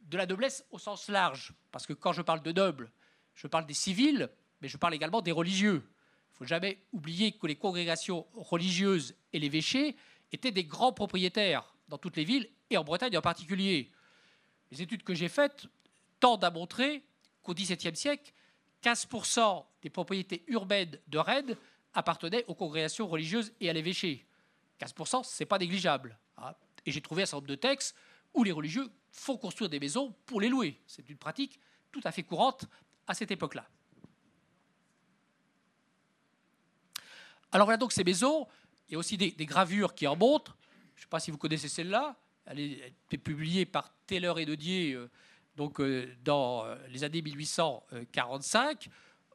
[0.02, 1.54] de la noblesse au sens large.
[1.72, 2.92] Parce que quand je parle de nobles,
[3.34, 4.30] je parle des civils,
[4.62, 5.88] mais je parle également des religieux
[6.42, 9.96] faut jamais oublier que les congrégations religieuses et l'évêché
[10.32, 13.92] étaient des grands propriétaires dans toutes les villes, et en Bretagne en particulier.
[14.72, 15.68] Les études que j'ai faites
[16.20, 17.04] tendent à montrer
[17.44, 18.34] qu'au XVIIe siècle,
[18.84, 21.58] 15% des propriétés urbaines de Rennes
[21.94, 24.26] appartenaient aux congrégations religieuses et à l'évêché.
[24.80, 26.18] 15%, ce n'est pas négligeable.
[26.38, 26.54] Hein.
[26.86, 27.96] Et j'ai trouvé un certain nombre de textes
[28.34, 30.80] où les religieux font construire des maisons pour les louer.
[30.88, 31.60] C'est une pratique
[31.92, 32.66] tout à fait courante
[33.06, 33.68] à cette époque-là.
[37.52, 38.48] Alors voilà donc ces maisons.
[38.92, 40.58] Il y a aussi des, gravures qui en montrent.
[40.96, 42.18] Je ne sais pas si vous connaissez celle-là.
[42.46, 45.10] Elle est, publiée par Taylor et Dodier euh,
[45.56, 48.90] donc, euh, dans euh, les années 1845.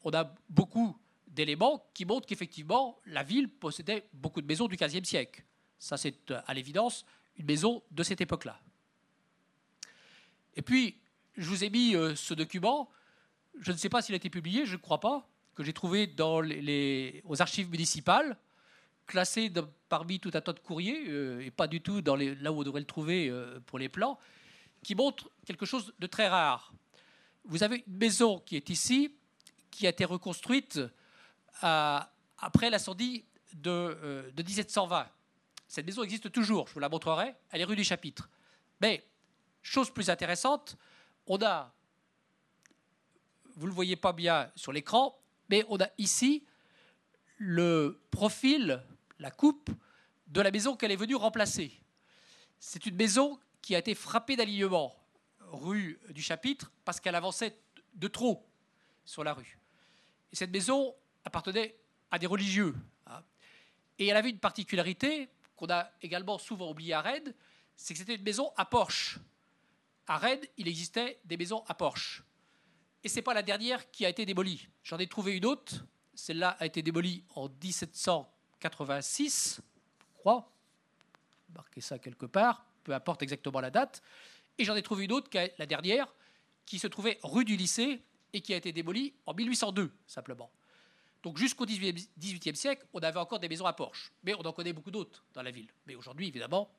[0.04, 0.94] On a beaucoup
[1.26, 5.42] d'éléments qui montrent qu'effectivement, la ville possédait beaucoup de maisons du XVe siècle.
[5.78, 7.06] Ça, c'est à l'évidence
[7.38, 8.60] une maison de cette époque-là.
[10.54, 10.98] Et puis,
[11.38, 12.90] je vous ai mis ce document.
[13.58, 16.06] Je ne sais pas s'il a été publié, je ne crois pas que j'ai trouvé
[16.06, 18.36] dans les, aux archives municipales,
[19.06, 19.52] classé
[19.88, 22.62] parmi tout un tas de courriers, euh, et pas du tout dans là où on
[22.62, 24.18] devrait le trouver euh, pour les plans,
[24.82, 26.72] qui montre quelque chose de très rare.
[27.44, 29.14] Vous avez une maison qui est ici,
[29.70, 30.80] qui a été reconstruite
[31.60, 35.08] après l'incendie de, de 1720.
[35.68, 38.28] Cette maison existe toujours, je vous la montrerai, elle est rue du Chapitre.
[38.80, 39.04] Mais,
[39.62, 40.76] chose plus intéressante,
[41.26, 41.72] on a,
[43.56, 46.44] vous ne le voyez pas bien sur l'écran, mais on a ici
[47.38, 48.82] le profil,
[49.18, 49.70] la coupe
[50.26, 51.72] de la maison qu'elle est venue remplacer.
[52.58, 54.94] C'est une maison qui a été frappée d'alignement
[55.40, 57.58] rue du Chapitre parce qu'elle avançait
[57.94, 58.46] de trop
[59.04, 59.58] sur la rue.
[60.32, 61.76] Et cette maison appartenait
[62.10, 62.74] à des religieux.
[63.06, 63.22] Hein.
[63.98, 67.34] Et elle avait une particularité qu'on a également souvent oubliée à Rennes,
[67.76, 69.18] c'est que c'était une maison à porche.
[70.06, 72.22] À Rennes, il existait des maisons à porche.
[73.02, 74.68] Et ce n'est pas la dernière qui a été démolie.
[74.82, 75.84] J'en ai trouvé une autre.
[76.14, 77.48] Celle-là a été démolie en
[78.62, 79.60] 1786,
[79.98, 80.50] je crois.
[81.54, 84.02] Marquez ça quelque part, peu importe exactement la date.
[84.58, 86.12] Et j'en ai trouvé une autre, la dernière,
[86.64, 90.50] qui se trouvait rue du lycée et qui a été démolie en 1802, simplement.
[91.22, 94.12] Donc jusqu'au XVIIIe siècle, on avait encore des maisons à Porsche.
[94.24, 95.68] Mais on en connaît beaucoup d'autres dans la ville.
[95.86, 96.70] Mais aujourd'hui, évidemment,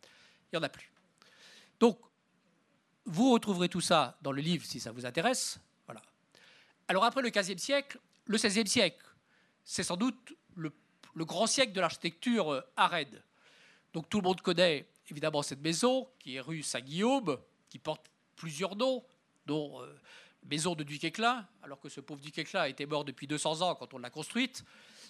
[0.52, 0.92] il n'y en a plus.
[1.80, 2.00] Donc,
[3.06, 5.60] vous retrouverez tout ça dans le livre si ça vous intéresse.
[6.90, 9.06] Alors après le XVe siècle, le XVIe siècle,
[9.66, 10.72] c'est sans doute le,
[11.26, 13.22] grand siècle de l'architecture euh, Rennes.
[13.94, 17.38] Donc tout le monde connaît évidemment cette maison qui est rue Saint-Guillaume,
[17.70, 19.04] qui porte plusieurs noms,
[19.46, 19.88] dont euh,
[20.50, 23.98] maison de Éclat, alors que ce pauvre Éclat était mort depuis 200 ans quand on
[23.98, 24.64] l'a construite.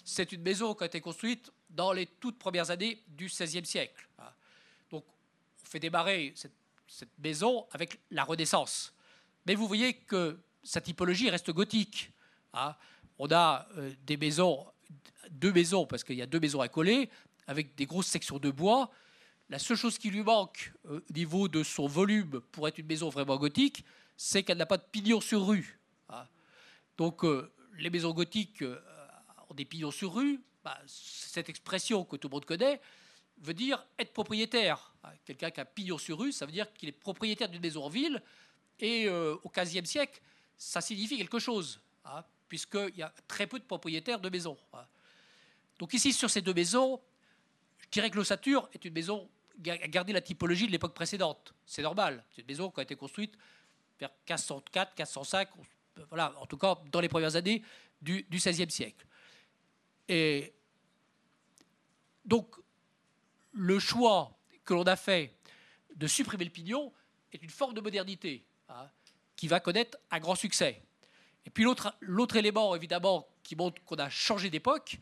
[0.04, 4.08] C'est une maison qui a été construite dans les toutes premières années du XVIe siècle.
[4.90, 5.04] Donc,
[5.62, 6.52] on fait démarrer cette,
[7.18, 8.94] maison avec la Renaissance.
[9.44, 12.10] Mais vous voyez que sa typologie reste gothique.
[13.18, 14.66] On a euh, des maisons,
[15.30, 17.10] deux maisons, parce qu'il y a deux maisons à coller,
[17.46, 18.90] avec des grosses sections de bois.
[19.50, 22.86] La seule chose qui lui manque euh, au niveau de son volume pour être une
[22.86, 23.84] maison vraiment gothique,
[24.16, 25.78] c'est qu'elle n'a pas de pignon sur rue.
[26.10, 26.26] Hein.
[26.98, 28.78] Donc euh, les maisons gothiques euh,
[29.48, 30.40] ont des pignons sur rue.
[30.62, 32.80] Bah, cette expression que tout le monde connaît
[33.38, 34.92] veut dire être propriétaire.
[35.02, 35.12] Hein.
[35.24, 37.88] Quelqu'un qui a pignon sur rue, ça veut dire qu'il est propriétaire d'une maison en
[37.88, 38.22] ville.
[38.80, 40.20] Et au XVe siècle,
[40.56, 44.56] ça signifie quelque chose, hein, puisqu'il y a très peu de propriétaires de maisons.
[45.78, 47.00] Donc ici, sur ces deux maisons,
[47.78, 51.54] je dirais que l'ossature est une maison garder la typologie de l'époque précédente.
[51.66, 52.24] C'est normal.
[52.30, 53.36] C'est une maison qui a été construite
[53.98, 55.48] vers 1504, 1505,
[56.08, 57.62] voilà, en tout cas dans les premières années
[58.00, 59.04] du, XVIe siècle.
[60.08, 60.54] Et
[62.24, 62.54] donc,
[63.52, 65.34] le choix que l'on a fait
[65.96, 66.92] de supprimer le pignon
[67.32, 68.88] est une forme de modernité hein,
[69.34, 70.82] qui va connaître un grand succès.
[71.48, 74.98] Et puis l'autre élément, évidemment, qui montre qu'on a changé d'époque,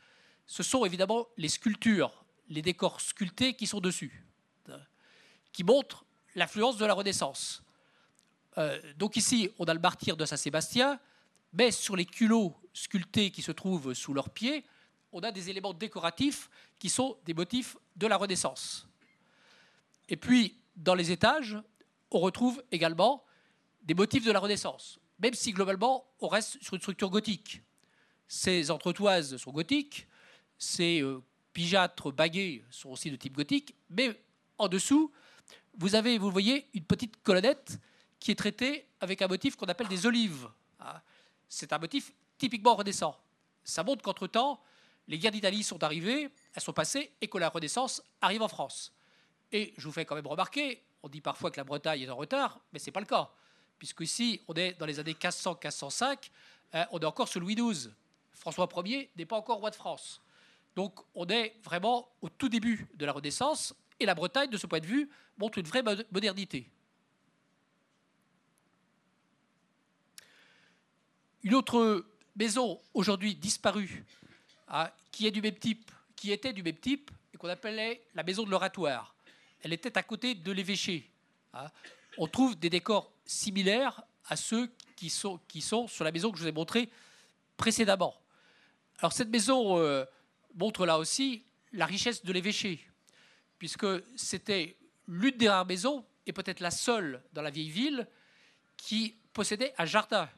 [0.46, 4.26] ce sont évidemment les sculptures, les décors sculptés qui sont dessus
[5.56, 6.04] qui montre
[6.34, 7.62] l'influence de la Renaissance.
[8.58, 11.00] Euh, donc ici, on a le martyr de Saint-Sébastien,
[11.54, 14.66] mais sur les culots sculptés qui se trouvent sous leurs pieds,
[15.12, 18.86] on a des éléments décoratifs qui sont des motifs de la Renaissance.
[20.10, 21.56] Et puis, dans les étages,
[22.10, 23.24] on retrouve également
[23.82, 27.62] des motifs de la Renaissance, même si globalement, on reste sur une structure gothique.
[28.28, 30.06] Ces entretoises sont gothiques,
[30.58, 34.20] ces euh, pigeâtres baguets sont aussi de type gothique, mais
[34.58, 35.12] en dessous,
[35.78, 37.78] vous avez, vous voyez, une petite colonnette
[38.18, 40.48] qui est traitée avec un motif qu'on appelle des olives.
[40.80, 41.02] Ah,
[41.48, 43.18] c'est un motif typiquement renaissant.
[43.64, 44.60] Ça montre qu'entre-temps,
[45.08, 48.92] les guerres d'Italie sont arrivées, elles sont passées, et que la Renaissance arrive en France.
[49.52, 52.16] Et je vous fais quand même remarquer, on dit parfois que la Bretagne est en
[52.16, 53.30] retard, mais ce n'est pas le cas.
[53.78, 56.30] Puisque ici, on est dans les années 1500-1505,
[56.72, 57.90] hein, on est encore sous Louis XII.
[58.32, 60.20] François Ier n'est pas encore roi de France.
[60.74, 64.66] Donc on est vraiment au tout début de la Renaissance, et la Bretagne, de ce
[64.66, 65.08] point de vue,
[65.38, 66.68] montre une vraie modernité.
[71.42, 74.04] Une autre maison aujourd'hui disparue,
[74.68, 78.22] hein, qui est du même type, qui était du même type, et qu'on appelait la
[78.22, 79.14] maison de l'oratoire.
[79.62, 81.10] Elle était à côté de l'évêché.
[81.54, 81.70] Hein.
[82.18, 85.40] On trouve des décors similaires à ceux qui sont,
[85.88, 86.88] sur la maison que je vous ai montrée
[87.56, 88.14] précédemment.
[88.98, 90.04] Alors cette maison euh,
[90.54, 92.86] montre là aussi la richesse de l'évêché
[93.58, 93.86] puisque
[94.16, 98.06] c'était l'une des rares maisons, et peut-être la seule dans la vieille ville,
[98.76, 100.28] qui possédait un jardin.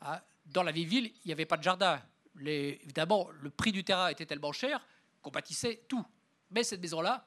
[0.00, 2.00] Ah, dans la vieille ville, il n'y avait pas de jardin.
[2.44, 4.86] évidemment, le prix du terrain était tellement cher
[5.22, 6.04] qu'on bâtissait tout.
[6.50, 7.26] Mais cette maison-là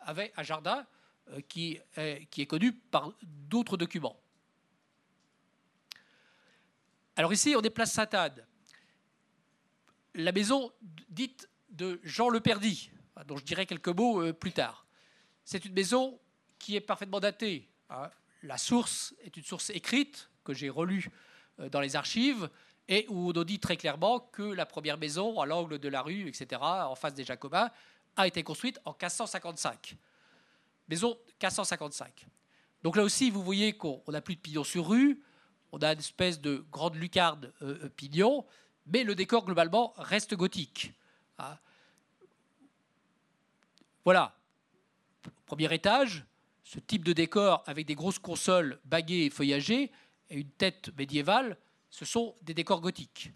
[0.00, 0.86] avait un jardin
[1.30, 4.20] euh, qui est connu par d'autres documents.
[7.18, 8.46] Alors ici, on est place Sainte-Anne.
[10.14, 10.70] La maison
[11.08, 12.92] dite de Jean Le Perdy,
[13.26, 14.86] dont je dirai quelques mots euh, plus tard.
[15.44, 16.20] C'est une maison
[16.60, 17.68] qui est parfaitement datée.
[17.90, 18.08] Hein.
[18.44, 21.10] La source est une source écrite que j'ai relue
[21.58, 22.48] euh, dans les archives
[22.86, 26.28] et où on dit très clairement que la première maison à l'angle de la rue,
[26.28, 27.72] etc., en face des Jacobins,
[28.14, 29.96] a été construite en 1555.
[30.86, 32.28] Maison 1555.
[32.84, 35.20] Donc là aussi, vous voyez qu'on n'a plus de pignon sur rue,
[35.72, 38.44] on a une espèce de grande lucarne euh, pignon,
[38.86, 40.92] mais le décor globalement reste gothique.
[41.38, 41.58] Hein.
[44.04, 44.34] Voilà,
[45.46, 46.24] premier étage,
[46.64, 49.90] ce type de décor avec des grosses consoles baguées et feuillagées
[50.30, 51.56] et une tête médiévale,
[51.90, 53.32] ce sont des décors gothiques.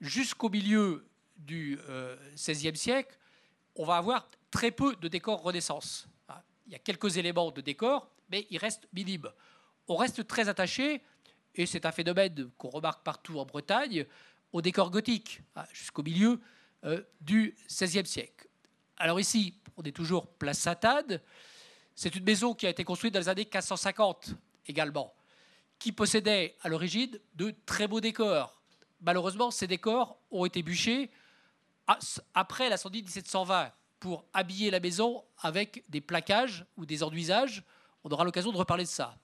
[0.00, 1.06] Jusqu'au milieu
[1.36, 1.78] du
[2.34, 3.18] XVIe euh, siècle,
[3.76, 6.08] on va avoir très peu de décors Renaissance.
[6.28, 9.28] Ah, il y a quelques éléments de décor, mais il reste minime.
[9.88, 11.02] On reste très attaché,
[11.54, 14.06] et c'est un phénomène qu'on remarque partout en Bretagne,
[14.52, 16.40] au décor gothique, ah, jusqu'au milieu
[16.84, 18.48] euh, du XVIe siècle.
[18.96, 21.22] Alors ici, on est toujours place Satade.
[21.94, 24.34] C'est une maison qui a été construite dans les années 1550
[24.66, 25.14] également,
[25.78, 28.60] qui possédait à l'origine de très beaux décors.
[29.00, 31.10] Malheureusement, ces décors ont été bûchés
[32.34, 37.62] après l'incendie de 1720 pour habiller la maison avec des plaquages ou des enduisages.
[38.04, 39.16] On aura l'occasion de reparler de ça.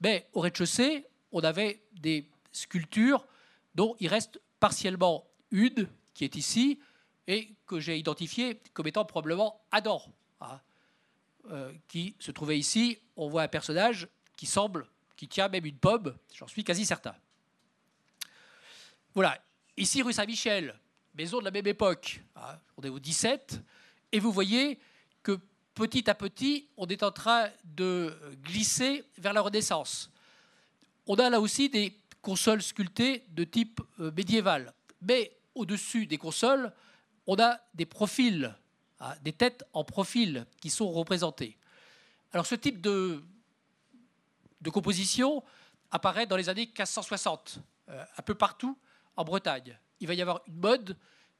[0.00, 3.26] Mais au rez-de-chaussée, on avait des sculptures
[3.74, 6.80] dont il reste partiellement une, qui est ici,
[7.26, 10.02] et que j'ai identifié comme étant probablement Adam,
[10.40, 10.60] hein,
[11.50, 12.98] euh, qui se trouvait ici.
[13.16, 14.86] On voit un personnage qui semble,
[15.16, 17.14] qui tient même une pomme, j'en suis quasi certain.
[19.14, 19.38] voilà,
[19.76, 20.78] ici rue Saint-Michel,
[21.14, 23.60] maison de la même époque, hein, on est au 17,
[24.12, 24.78] et vous voyez
[25.22, 25.38] que
[25.74, 30.10] petit à petit, on est en train de glisser vers la Renaissance.
[31.10, 36.70] On a là aussi des consoles sculptées de type euh, médiéval, mais au-dessus des consoles,
[37.26, 38.54] on a des profils,
[39.00, 41.56] hein, des têtes en profil qui sont représentées.
[42.32, 43.24] Alors ce type de,
[44.70, 45.42] composition
[45.90, 48.78] apparaît dans les années 1560, euh, un peu partout
[49.16, 49.78] en Bretagne.
[50.00, 50.94] Il va y avoir une mode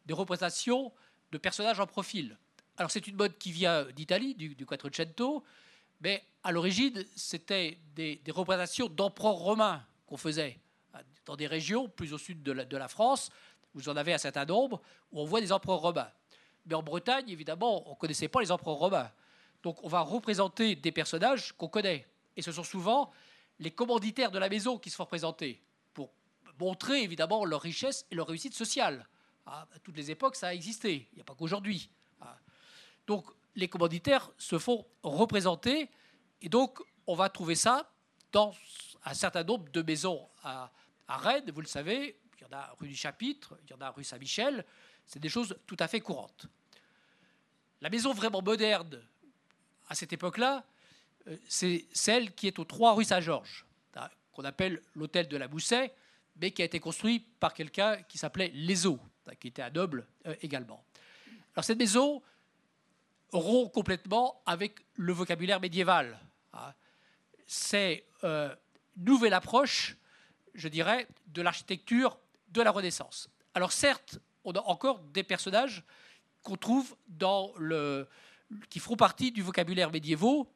[0.07, 0.93] de représentation
[1.31, 2.39] de personnages en profil.
[2.79, 5.45] Alors c'est une mode qui vient d'Italie, du, du Quattrocento,
[6.01, 10.59] mais à l'origine, c'était des, représentations d'empereurs romains qu'on faisait
[11.27, 13.31] dans des régions plus au sud de la, de la, France.
[13.75, 14.81] Vous en avez un certain nombre
[15.13, 16.11] où on voit des empereurs romains.
[16.67, 19.11] Mais en Bretagne, évidemment, on ne connaissait pas les empereurs romains.
[19.63, 22.07] Donc on va représenter des personnages qu'on connaît.
[22.37, 23.11] Et ce sont souvent
[23.59, 25.61] les commanditaires de la maison qui se font représenter
[25.93, 26.11] pour
[26.61, 29.07] montrer évidemment leur richesse et leur réussite sociale.
[29.47, 31.09] Ah, à toutes les époques, ça a existé.
[31.13, 31.91] Il n'y a pas qu'aujourd'hui.
[32.21, 32.37] Ah.
[33.07, 33.27] Donc
[33.59, 35.91] les commanditaires se font représenter
[36.41, 37.91] et donc on va trouver ça
[38.31, 38.55] dans
[39.05, 40.71] un certain nombre de maisons à,
[41.09, 42.21] Rennes, vous le savez.
[42.39, 44.65] Il y en a rue du Chapitre, il y en a rue Saint-Michel.
[45.07, 46.47] C'est des choses tout à fait courantes.
[47.81, 49.03] La maison vraiment moderne
[49.89, 50.65] à cette époque-là,
[51.27, 53.67] euh, c'est celle qui est aux 3 rue Saint-Georges,
[53.97, 55.95] hein, qu'on appelle l'hôtel de la Mousset,
[56.37, 60.07] mais qui a été construit par quelqu'un qui s'appelait Lézo, hein, qui était un noble
[60.27, 60.85] euh, également.
[61.55, 62.23] Alors cette maison
[63.33, 66.19] rompt complètement avec le vocabulaire médiéval.
[66.53, 66.73] Hein.
[67.47, 68.55] C'est euh,
[68.97, 69.97] une nouvelle approche,
[70.55, 73.29] je dirais, de l'architecture de la Renaissance.
[73.55, 75.85] Alors certes, on a encore des personnages
[76.43, 78.09] qu'on trouve dans le,
[78.71, 80.51] qui feront partie du vocabulaire médiévaux.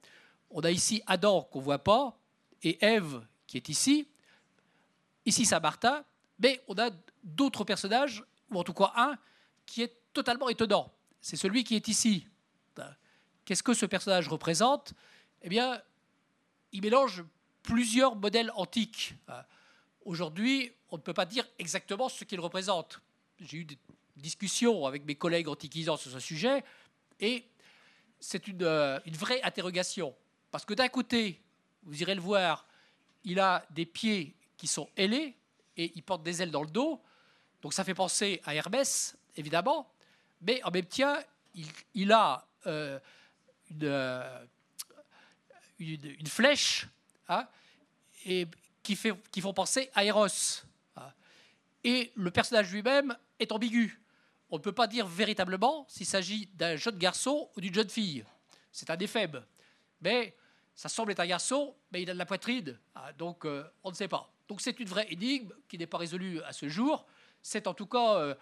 [0.50, 2.18] On a ici Adam qu'on ne voit pas
[2.62, 4.08] et Ève qui est ici.
[5.24, 6.04] Ici Saint-Martin,
[6.38, 6.90] mais on a
[7.22, 9.16] d'autres personnages, ou en tout cas un,
[9.66, 10.92] qui est totalement étonnant.
[11.20, 12.26] C'est celui qui est ici.
[13.44, 14.94] Qu'est-ce que ce personnage représente?
[15.42, 15.80] Eh bien,
[16.72, 17.24] il mélange
[17.62, 19.14] plusieurs modèles antiques.
[20.04, 23.00] Aujourd'hui, on ne peut pas dire exactement ce qu'il représente.
[23.40, 23.78] J'ai eu des
[24.16, 26.62] discussions avec mes collègues antiquisants sur ce sujet,
[27.20, 27.44] et
[28.20, 30.14] c'est euh, une, vraie interrogation.
[30.50, 31.40] Parce que d'un côté,
[31.82, 32.66] vous irez le voir,
[33.24, 35.34] il a des pieds qui sont ailés
[35.76, 37.00] et il porte des ailes dans le dos.
[37.62, 39.90] Donc ça fait penser à Hermès, évidemment.
[40.40, 41.18] Mais en même temps,
[41.94, 42.98] il, a euh,
[45.78, 46.86] une, flèche
[47.28, 47.46] hein,
[48.26, 48.46] et
[48.82, 50.26] qui, fait, font penser à Eros.
[50.96, 51.12] Hein.
[51.84, 54.02] Et le personnage lui-même est ambigu
[54.52, 58.22] on ne peut pas dire véritablement s'il s'agit d'un jeune garçon ou d'une jeune fille.
[58.70, 59.42] C'est un éphèbe.
[60.02, 60.36] Mais
[60.74, 63.90] ça semble être un garçon, mais il a de la poitrine, ah, donc euh, on
[63.90, 64.30] ne sait pas.
[64.48, 67.06] Donc c'est une vraie énigme qui n'est pas résolue à ce jour.
[67.40, 68.34] C'est en tout cas euh,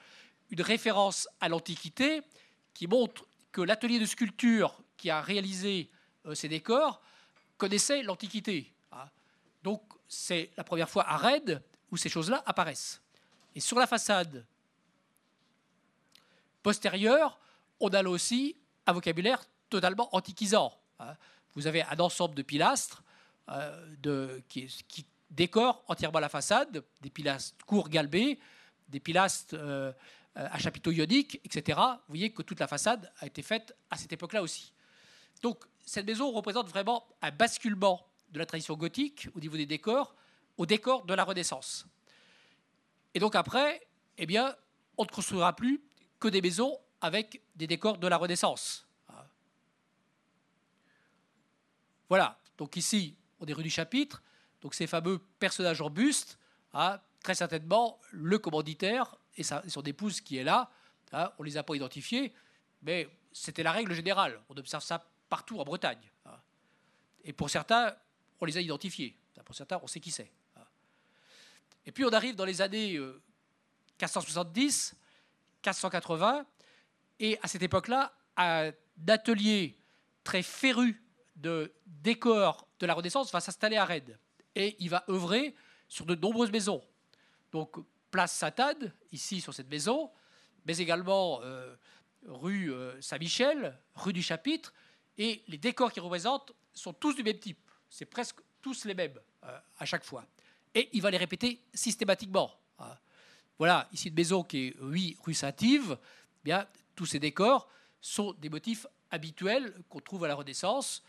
[0.51, 2.23] une référence à l'Antiquité
[2.75, 5.89] qui montre que l'atelier de sculpture qui a réalisé
[6.27, 7.01] euh, ces décors
[7.57, 8.71] connaissait l'Antiquité.
[8.93, 9.09] Ah.
[9.63, 13.01] Donc c'est la première fois à Rennes où ces choses-là apparaissent.
[13.55, 14.45] Et sur la façade
[16.63, 17.39] postérieure,
[17.81, 20.79] on a là aussi un vocabulaire totalement antiquisant.
[20.99, 21.17] Hein.
[21.55, 23.03] Vous avez un ensemble de pilastres
[23.49, 24.69] euh, qui,
[25.31, 28.39] décorent entièrement la façade, des pilastres courts galbés,
[28.89, 29.93] des pilastres euh,
[30.35, 31.79] à chapiteaux ioniques, etc.
[31.79, 34.73] Vous voyez que toute la façade a été faite à cette époque-là aussi.
[35.43, 40.15] Donc cette maison représente vraiment un basculement de la tradition gothique au niveau des décors
[40.57, 41.87] au décor de la Renaissance.
[43.15, 43.87] Et donc après,
[44.19, 44.55] eh bien,
[44.99, 45.83] on ne construira plus
[46.19, 48.87] que des maisons avec des décors de la Renaissance.
[52.11, 54.23] Voilà, donc ici, on est rue du Chapitre,
[54.61, 56.39] donc ces fameux personnages en buste,
[56.75, 60.71] hein, très certainement le commanditaire et, son épouse qui est là,
[61.13, 62.35] hein, on les a pas identifiés,
[62.83, 66.11] mais c'était la règle générale, on observe ça partout en Bretagne.
[66.27, 66.39] Hein.
[67.25, 67.97] Et pour certains,
[68.41, 70.31] on les a identifiés, pour certains, on sait qui c'est.
[71.87, 74.97] Et puis on arrive dans les années 1470, euh,
[75.63, 76.47] 480.
[77.19, 78.73] Et à cette époque-là, un
[79.09, 79.79] atelier
[80.25, 81.03] très féru
[81.37, 84.19] de décors de la Renaissance va s'installer à Rennes.
[84.55, 85.55] Et il va œuvrer
[85.89, 86.83] sur de nombreuses maisons.
[87.53, 87.77] Donc,
[88.11, 90.11] place Satade, ici sur cette maison,
[90.67, 91.75] mais également euh,
[92.27, 94.73] rue euh, Saint-Michel, rue du Chapitre.
[95.19, 97.59] Et les décors qu'il représente sont tous du même type.
[97.89, 100.25] C'est presque tous les mêmes euh, à chaque fois.
[100.75, 102.53] Et il va les répéter systématiquement.
[102.79, 102.97] Hein.
[103.59, 105.99] Voilà, ici une maison qui est, oui, rue Saint-Yves.
[106.01, 107.69] Eh bien, tous ces décors
[108.01, 111.03] sont des motifs habituels qu'on trouve à la Renaissance,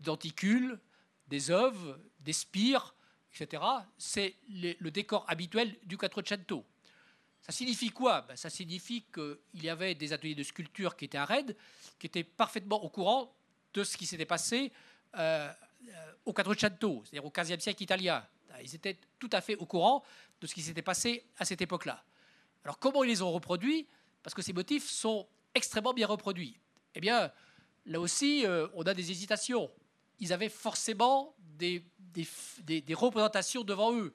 [0.00, 0.78] d'anticules,
[1.26, 2.94] des œuvres, des spires,
[3.34, 3.62] etc.
[3.98, 6.64] C'est le décor habituel du Quattrocento.
[7.42, 8.22] Ça signifie quoi?
[8.22, 11.54] Ben, Ça signifie qu'il y avait des ateliers de sculpture qui étaient à Rennes,
[11.98, 13.34] qui étaient parfaitement au courant
[13.74, 14.72] de ce qui s'était passé
[15.16, 15.52] euh,
[16.24, 18.26] au Quattrocento, c'est-à-dire au XVe siècle italien.
[18.62, 20.02] Ils étaient tout à fait au courant
[20.40, 22.02] de ce qui s'était passé à cette époque-là.
[22.64, 23.86] Alors comment ils les ont reproduits?
[24.22, 26.58] Parce que ces motifs sont extrêmement bien reproduits.
[26.94, 27.30] Eh bien,
[27.86, 29.70] là aussi, euh, on a des hésitations.
[30.18, 34.14] Ils avaient forcément des, des, représentations devant eux.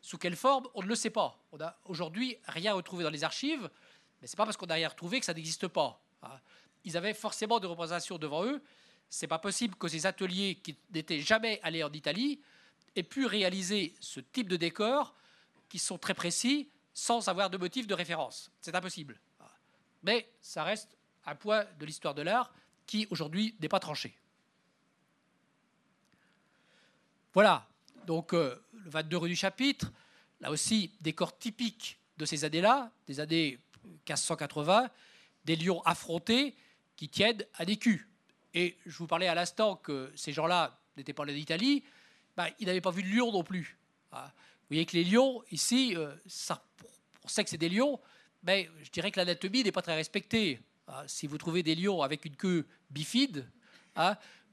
[0.00, 0.66] Sous quelle forme?
[0.74, 1.38] On ne le sait pas.
[1.52, 3.70] On n'a aujourd'hui rien retrouvé dans les archives,
[4.20, 6.02] mais ce n'est pas parce qu'on n'a rien retrouvé que ça n'existe pas.
[6.22, 6.40] Hein.
[6.84, 8.62] Ils avaient forcément des représentations devant eux.
[9.14, 12.40] C'est pas possible que ces ateliers qui n'étaient jamais allés en Italie
[12.96, 15.14] aient pu réaliser ce type de décors
[15.68, 18.50] qui sont très précis sans avoir de motif de référence.
[18.62, 19.20] C'est impossible.
[20.02, 20.96] Mais ça reste
[21.26, 22.54] un point de l'histoire de l'art
[22.86, 24.16] qui aujourd'hui n'est pas tranché.
[27.34, 27.68] Voilà,
[28.06, 29.92] donc euh, le 22 rue du chapitre,
[30.40, 34.88] là aussi, décor typique de ces années-là, des années 1580,
[35.44, 36.56] des lions affrontés
[36.96, 38.08] qui tiennent à des culs.
[38.54, 41.82] Et je vous parlais à l'instant que ces gens-là n'étaient pas allés d'Italie,
[42.36, 43.78] ben, ils n'avaient pas vu de lion non plus.
[44.12, 44.24] Hein.
[44.24, 46.62] Vous voyez que les lions, ici, euh, ça,
[47.24, 48.00] on sait que c'est des lions,
[48.42, 50.60] mais je dirais que l'anatomie n'est pas très respectée.
[50.88, 51.02] Hein.
[51.06, 53.46] Si vous trouvez des lions avec une queue bifide,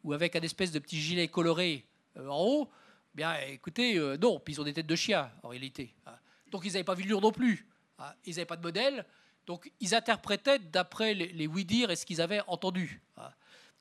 [0.03, 1.85] ou avec un espèce de petit gilet coloré
[2.17, 2.69] euh, en haut,
[3.15, 5.93] bien écoutez, euh, non, puis ils ont des têtes de chien en réalité.
[6.51, 7.67] Donc ils n'avaient pas vu le lion non plus.
[8.25, 9.05] Ils n'avaient pas de modèle.
[9.45, 13.01] Donc ils interprétaient d'après les, les oui-dire et ce qu'ils avaient entendu.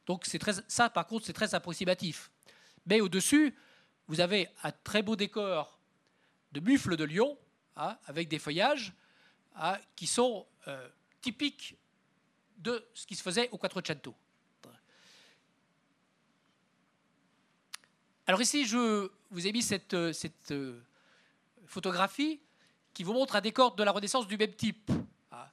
[0.09, 0.13] Hein.
[0.13, 2.31] Donc très, ça, par contre, c'est très approximatif.
[2.87, 3.55] Mais au-dessus,
[4.07, 5.79] vous avez un très beau décor
[6.53, 7.39] de mufles de lion,
[8.07, 8.93] avec des feuillages
[9.95, 10.89] qui sont euh,
[11.21, 11.77] typiques
[12.57, 14.15] de ce qui se faisait au Quattrocento.
[18.27, 20.13] Alors ici, je vous ai mis cette, euh,
[20.51, 20.81] euh,
[21.67, 22.41] photographie
[22.93, 24.91] qui vous montre un décor de la Renaissance du même type.
[25.31, 25.51] Ah.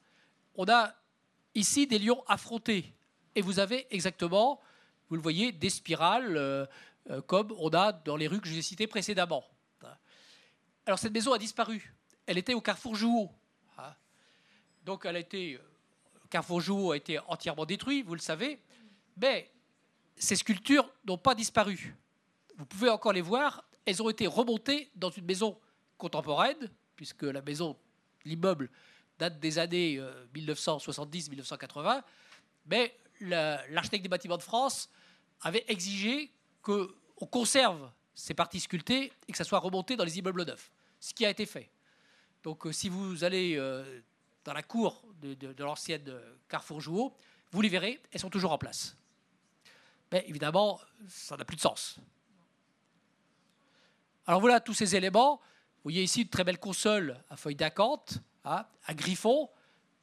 [0.55, 0.93] On a
[1.53, 2.93] ici des lions affrontés.
[3.35, 4.61] Et vous avez exactement,
[5.09, 6.65] vous le voyez, des spirales euh,
[7.27, 9.43] comme on a dans les rues que je vous ai citées précédemment.
[10.87, 11.93] Alors cette maison a disparu.
[12.27, 13.31] Elle était au carrefour Jouot.
[13.77, 13.95] Ah.
[14.83, 18.59] Donc elle a été, le carrefour Jouot a été entièrement détruit, vous le savez.
[19.17, 19.51] Mais
[20.15, 21.95] ces sculptures n'ont pas disparu
[22.57, 25.57] vous pouvez encore les voir, elles ont été remontées dans une maison
[25.97, 27.77] contemporaine, puisque la maison,
[28.23, 28.69] l'immeuble,
[29.19, 30.01] date des années
[30.33, 32.01] 1970-1980, euh,
[32.65, 34.89] mais l'architecte des bâtiments de France
[35.41, 36.87] avait exigé qu'on
[37.29, 41.25] conserve ces parties sculptées et que ça soit remonté dans les immeubles neufs, ce qui
[41.25, 41.69] a été fait.
[42.43, 44.01] Donc euh, si vous allez euh,
[44.43, 46.13] dans la cour de, l'ancienne
[46.47, 47.13] Carrefour Jouot,
[47.51, 48.95] vous les verrez, elles sont toujours en place.
[50.11, 51.97] Mais évidemment, ça n'a plus de sens.
[54.27, 55.37] Alors voilà tous ces éléments.
[55.37, 59.49] Vous voyez ici une très belle console à feuilles d'acanthe, hein, à griffon.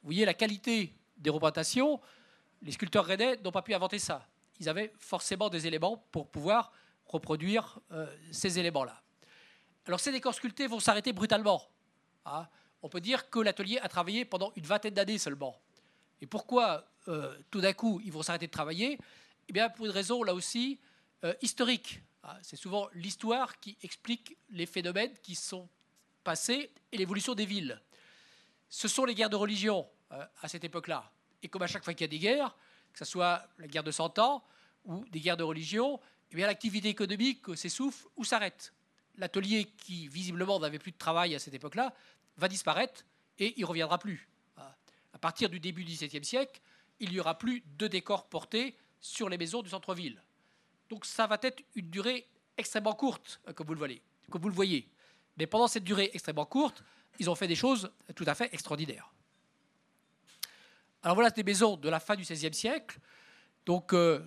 [0.01, 1.99] Vous voyez la qualité des représentations.
[2.63, 4.25] Les sculpteurs rennais n'ont pas pu inventer ça.
[4.59, 6.71] Ils avaient forcément des éléments pour pouvoir
[7.05, 9.01] reproduire euh, ces éléments-là.
[9.85, 11.61] Alors ces décors sculptés vont s'arrêter brutalement.
[12.25, 12.47] Hein.
[12.81, 15.59] On peut dire que l'atelier a travaillé pendant une vingtaine d'années seulement.
[16.21, 18.97] Et pourquoi euh, tout d'un coup ils vont s'arrêter de travailler?
[19.49, 20.79] Eh bien pour une raison là aussi
[21.25, 22.01] euh, historique.
[22.23, 25.67] Ah, c'est souvent l'histoire qui explique les phénomènes qui sont
[26.23, 27.81] passés et l'évolution des villes.
[28.69, 31.12] Ce sont les guerres de religion à cette époque-là.
[31.43, 32.55] Et comme à chaque fois qu'il y a des guerres,
[32.91, 34.43] que ce soit la guerre de Cent Ans
[34.85, 35.99] ou des guerres de religion,
[36.31, 38.73] eh l'activité économique s'essouffle ou s'arrête.
[39.17, 41.93] L'atelier qui visiblement n'avait plus de travail à cette époque-là
[42.37, 43.05] va disparaître
[43.37, 44.27] et il ne reviendra plus.
[44.57, 46.59] À partir du début du XVIIe siècle,
[46.99, 50.21] il n'y aura plus de décors portés sur les maisons du centre-ville.
[50.89, 52.27] Donc ça va être une durée
[52.57, 53.53] extrêmement courte, euh.
[53.53, 54.89] Comme vous le voyez.
[55.37, 56.83] Mais pendant cette durée extrêmement courte,
[57.19, 59.13] ils ont fait des choses tout à fait extraordinaires.
[61.03, 62.97] Alors voilà des maisons de la fin du XVIe siècle,
[63.65, 64.21] donc euh,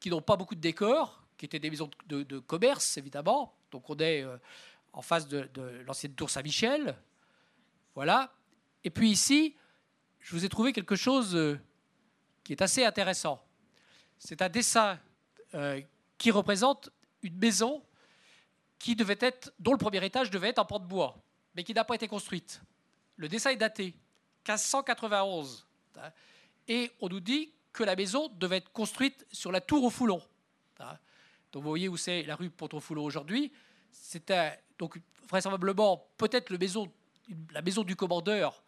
[0.00, 3.54] qui n'ont pas beaucoup de décors, qui étaient des maisons de, commerce évidemment.
[3.70, 4.38] Donc on est euh,
[4.94, 5.50] en face de,
[5.86, 6.96] l'ancienne tour Saint-Michel,
[7.94, 8.32] voilà.
[8.82, 9.54] Et puis ici,
[10.20, 11.58] je vous ai trouvé quelque chose
[12.42, 13.44] qui est assez intéressant.
[14.18, 14.98] C'est un dessin
[16.16, 16.90] qui représente
[17.22, 17.82] une maison
[18.78, 21.22] qui devait être, dont le premier étage devait être en pente de bois,
[21.54, 22.62] mais qui n'a pas été construite.
[23.16, 23.94] Le dessin est daté
[24.48, 25.66] 1591.
[25.98, 26.10] Hein,
[26.68, 30.22] et on nous dit que la maison devait être construite sur la tour au Foulon.
[30.80, 30.98] Hein.
[31.52, 33.52] Donc vous voyez où c'est la rue Pont-au-Foulon aujourd'hui.
[33.90, 38.62] C'était donc vraisemblablement peut-être la maison du commandeur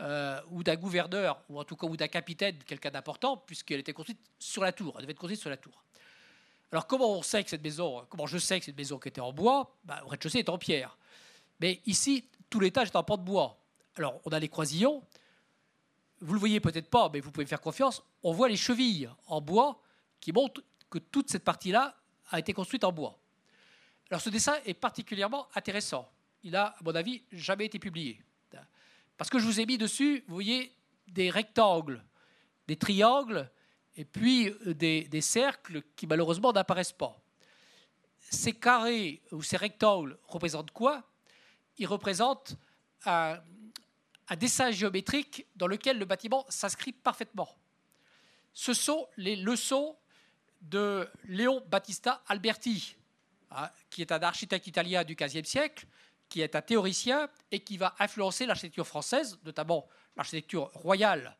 [0.00, 4.20] euh, ou d'un gouverneur, ou en tout cas d'un capitaine, quelqu'un d'important, puisqu'elle était construite
[4.38, 4.94] sur la tour.
[4.96, 5.84] Elle devait être construite sur la tour.
[6.72, 9.20] Alors comment on sait que cette maison, comment je sais que cette maison qui était
[9.20, 10.96] en bois, bah, au rez-de-chaussée est en pierre?
[11.60, 13.58] Mais ici, tout l'étage est en pan de bois.
[13.96, 15.02] Alors, on a les croisillons.
[16.20, 18.02] Vous le voyez peut-être pas, mais vous pouvez me faire confiance.
[18.22, 19.80] On voit les chevilles en bois
[20.20, 21.96] qui montrent que toute cette partie-là
[22.30, 23.18] a été construite en bois.
[24.10, 26.10] Alors, ce dessin est particulièrement intéressant.
[26.42, 28.22] Il a, à mon avis, jamais été publié.
[29.16, 30.74] Parce que je vous ai mis dessus, vous voyez,
[31.06, 32.02] des rectangles,
[32.66, 33.50] des triangles,
[33.94, 37.20] et puis euh, des, des cercles qui malheureusement n'apparaissent pas.
[38.18, 41.02] Ces carrés ou ces rectangles représentent quoi?
[41.76, 42.56] Ils représentent
[43.04, 43.38] un,
[44.30, 47.48] un dessin géométrique dans lequel le bâtiment s'inscrit parfaitement.
[48.52, 49.96] Ce sont les leçons
[50.62, 52.96] de Léon Battista Alberti,
[53.50, 55.86] hein, qui est un architecte italien du XVe siècle,
[56.28, 61.36] qui est un théoricien et qui va influencer l'architecture française, notamment l'architecture royale.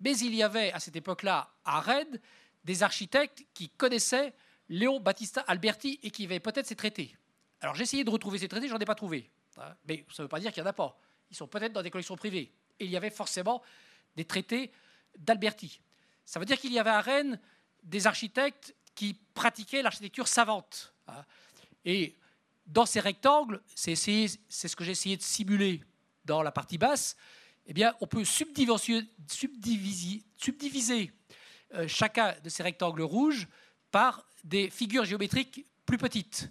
[0.00, 2.20] Mais il y avait à cette époque-là, à Rennes,
[2.64, 4.34] des architectes qui connaissaient
[4.68, 7.16] Léon Battista Alberti et qui avaient peut-être ces traités.
[7.60, 9.30] Alors j'ai essayé de retrouver ces traités, je n'en ai pas trouvé.
[9.56, 10.98] Hein, mais ça ne veut pas dire qu'il n'y en a pas.
[11.30, 12.52] Ils sont peut-être dans des collections privées.
[12.78, 13.62] Et il y avait forcément
[14.16, 14.70] des traités
[15.18, 15.80] d'Alberti.
[16.24, 17.40] Ça veut dire qu'il y avait à Rennes
[17.82, 20.92] des architectes qui pratiquaient l'architecture savante.
[21.06, 21.24] Hein.
[21.84, 22.16] Et
[22.66, 25.82] dans ces rectangles, c'est ce que j'ai essayé de simuler
[26.24, 27.16] dans la partie basse,
[27.66, 29.04] eh bien, on peut subdiviser,
[31.74, 33.48] euh, chacun de ces rectangles rouges
[33.90, 36.50] par des figures géométriques plus petites.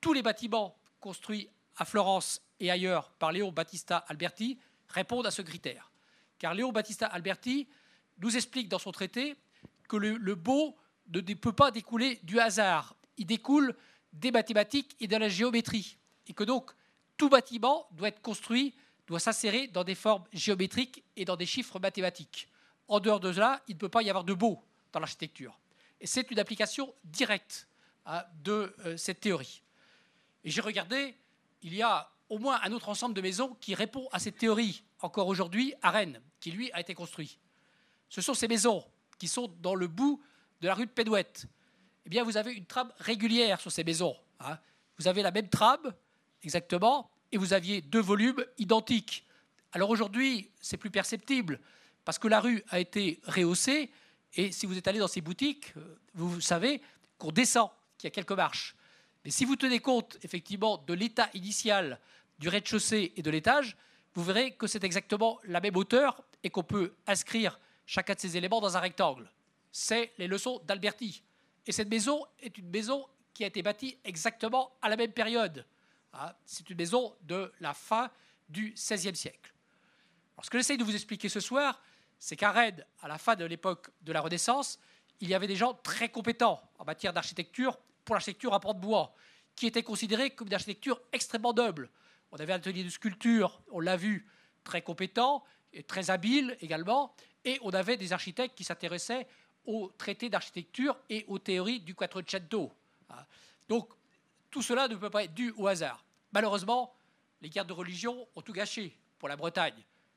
[0.00, 5.42] Tous les bâtiments construits à Florence et ailleurs par Léon Battista Alberti répondent à ce
[5.42, 5.90] critère.
[6.38, 7.68] Car Léon Battista Alberti
[8.18, 9.36] nous explique dans son traité
[9.88, 10.76] que le, beau
[11.08, 12.96] ne peut pas découler du hasard.
[13.16, 13.74] Il découle
[14.12, 15.98] des mathématiques et de la géométrie.
[16.26, 16.70] Et que donc,
[17.16, 18.74] tout bâtiment doit être construit,
[19.06, 22.48] doit s'insérer dans des formes géométriques et dans des chiffres mathématiques.
[22.88, 25.58] En dehors de cela, il ne peut pas y avoir de beau dans l'architecture.
[26.00, 27.66] Et c'est une application directe
[28.06, 29.62] hein, de euh, cette théorie.
[30.44, 31.16] Et j'ai regardé,
[31.62, 34.84] il y a au moins un autre ensemble de maisons qui répond à cette théorie,
[35.00, 37.38] encore aujourd'hui, à Rennes, qui lui a été construit.
[38.08, 38.84] Ce sont ces maisons
[39.18, 40.22] qui sont dans le bout
[40.60, 41.46] de la rue de Pédouette.
[42.06, 44.16] Eh bien, vous avez une trame régulière sur ces maisons.
[44.40, 44.58] Hein.
[44.98, 45.94] Vous avez la même trame,
[46.42, 49.26] exactement, et vous aviez deux volumes identiques.
[49.72, 51.60] Alors aujourd'hui, c'est plus perceptible,
[52.04, 53.90] parce que la rue a été rehaussée,
[54.34, 56.82] et si vous êtes allé dans ces boutiques, euh, vous savez
[57.18, 58.74] qu'on descend, qu'il y a quelques marches.
[59.24, 61.98] Mais si vous tenez compte effectivement de l'état initial
[62.38, 63.76] du rez-de-chaussée et de l'étage,
[64.14, 68.36] vous verrez que c'est exactement la même hauteur et qu'on peut inscrire chacun de ces
[68.36, 69.30] éléments dans un rectangle.
[69.72, 71.22] C'est les leçons d'Alberti.
[71.66, 75.66] Et cette maison est une maison qui a été bâtie exactement à la même période.
[76.12, 78.10] Ah, c'est une maison de la fin
[78.48, 79.52] du XVIe siècle.
[80.36, 81.80] Alors, ce que j'essaye de vous expliquer ce soir,
[82.18, 84.78] c'est qu'à Rennes, à la fin de l'époque de la Renaissance,
[85.20, 89.14] il y avait des gens très compétents en matière d'architecture pour l'architecture à port bois,
[89.56, 91.90] qui était considérée comme une architecture extrêmement noble.
[92.32, 94.26] On avait un atelier de sculpture, on l'a vu,
[94.64, 99.26] très compétent et très habile également, et on avait des architectes qui s'intéressaient
[99.66, 102.72] aux traités d'architecture et aux théories du Quattrocento.
[103.08, 103.26] Ah.
[103.68, 103.88] Donc
[104.50, 106.04] tout cela ne peut pas être dû au hasard.
[106.32, 106.94] Malheureusement,
[107.40, 109.74] les guerres de religion ont tout gâché pour la Bretagne.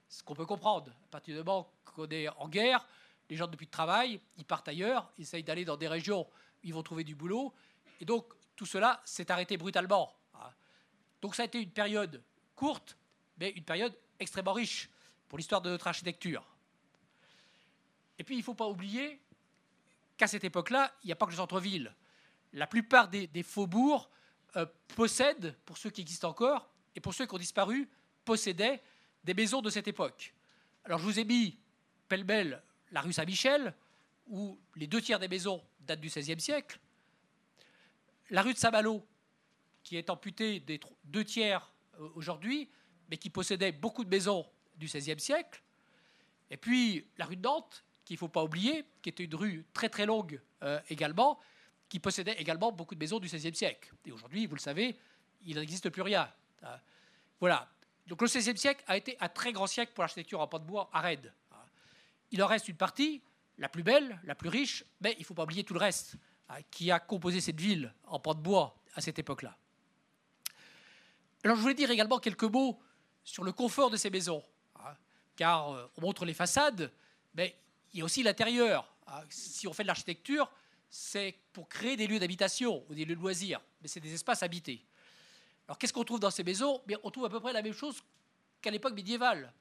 [0.09, 0.91] Ce qu'on peut comprendre.
[0.91, 2.87] À partir du moment qu'on est en guerre,
[3.29, 6.59] les gens depuis le travail, ils partent ailleurs, ils essayent d'aller dans des régions où
[6.63, 7.53] ils vont trouver du boulot.
[7.99, 10.13] Et donc tout cela s'est arrêté brutalement.
[10.33, 10.53] Ah.
[11.21, 12.23] Donc ça a été une période
[12.55, 12.97] courte,
[13.37, 14.89] mais une période extrêmement riche
[15.27, 16.45] pour l'histoire de notre architecture.
[18.19, 19.21] Et puis, il ne faut pas oublier
[20.17, 21.93] qu'à cette époque-là, il n'y a pas que le centre-ville.
[22.53, 24.09] La plupart des, faubourgs
[24.55, 27.87] euh, possèdent, pour ceux qui existent encore, et pour ceux qui ont disparu,
[28.25, 28.81] possédaient
[29.23, 30.33] des maisons de cette époque.
[30.83, 31.59] Alors, je vous ai mis
[32.07, 33.75] pêle-mêle la rue Saint-Michel,
[34.27, 36.79] où les deux tiers des maisons datent du XVIe siècle.
[38.29, 39.07] La rue de Saint-Malo,
[39.83, 42.69] qui est amputée des deux tiers euh, aujourd'hui,
[43.09, 45.63] mais qui possédait beaucoup de maisons du XVIe siècle.
[46.49, 49.65] Et puis la rue de Nantes, qu'il ne faut pas oublier, qui était une rue
[49.73, 51.39] très très longue euh, également,
[51.87, 53.93] qui possédait également beaucoup de maisons du XVIe siècle.
[54.05, 54.97] Et aujourd'hui, vous le savez,
[55.45, 56.29] il n'existe plus rien.
[56.63, 56.77] Euh,
[57.39, 57.69] voilà.
[58.07, 60.65] Donc le XVIe siècle a été un très grand siècle pour l'architecture en pan de
[60.65, 61.33] bois à Rennes.
[62.31, 63.21] Il en reste une partie,
[63.57, 66.15] la plus belle, la plus riche, mais il ne faut pas oublier tout le reste
[66.15, 66.19] hein,
[66.71, 69.55] qui a composé cette ville en pan de bois à cette époque-là.
[71.43, 72.79] Alors je voulais dire également quelques mots
[73.23, 74.43] sur le confort de ces maisons,
[74.77, 74.95] hein,
[75.35, 76.91] car euh, on montre les façades,
[77.35, 77.57] mais
[77.93, 78.93] il y a aussi l'intérieur.
[79.05, 80.49] Ah, si on fait de l'architecture,
[80.89, 84.43] c'est pour créer des lieux d'habitation ou des lieux de loisirs, mais c'est des espaces
[84.43, 84.85] habités.
[85.67, 86.81] Alors qu'est-ce qu'on trouve dans ces maisons?
[87.03, 88.01] On trouve à peu près la même chose
[88.61, 89.53] qu'à l'époque médiévale.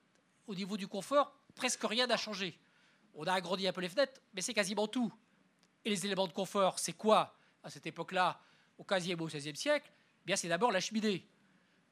[0.47, 2.59] Au niveau du confort, presque rien n'a changé.
[3.15, 5.13] On a agrandi un peu les fenêtres, mais c'est quasiment tout.
[5.87, 7.33] Et les éléments de confort, c'est quoi
[7.63, 8.41] à cette époque-là,
[8.77, 9.89] au XVe ou au XVIe siècle?
[9.89, 11.25] Eh Bien, c'est d'abord la cheminée.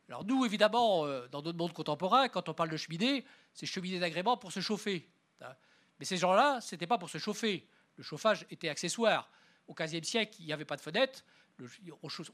[0.09, 4.01] Alors nous, évidemment, euh, dans notre monde contemporain, quand on parle de cheminée, c'est cheminée
[4.01, 5.09] d'agrément pour se chauffer.
[5.41, 5.55] Hein.
[6.01, 7.69] Mais ces gens-là, ce n'était pas pour se chauffer.
[7.95, 9.31] Le chauffage était accessoire.
[9.69, 11.25] Au XVe siècle, il n'y avait pas de fenêtre.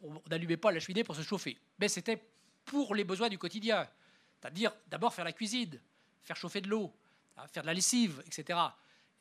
[0.02, 1.58] on n'allumait pas la cheminée pour se chauffer.
[1.78, 2.24] Mais c'était
[2.64, 3.86] pour les besoins du quotidien.
[4.40, 5.78] C'est-à-dire d'abord faire la cuisine,
[6.22, 6.90] faire chauffer de l'eau,
[7.36, 8.58] hein, faire de la lessive, etc.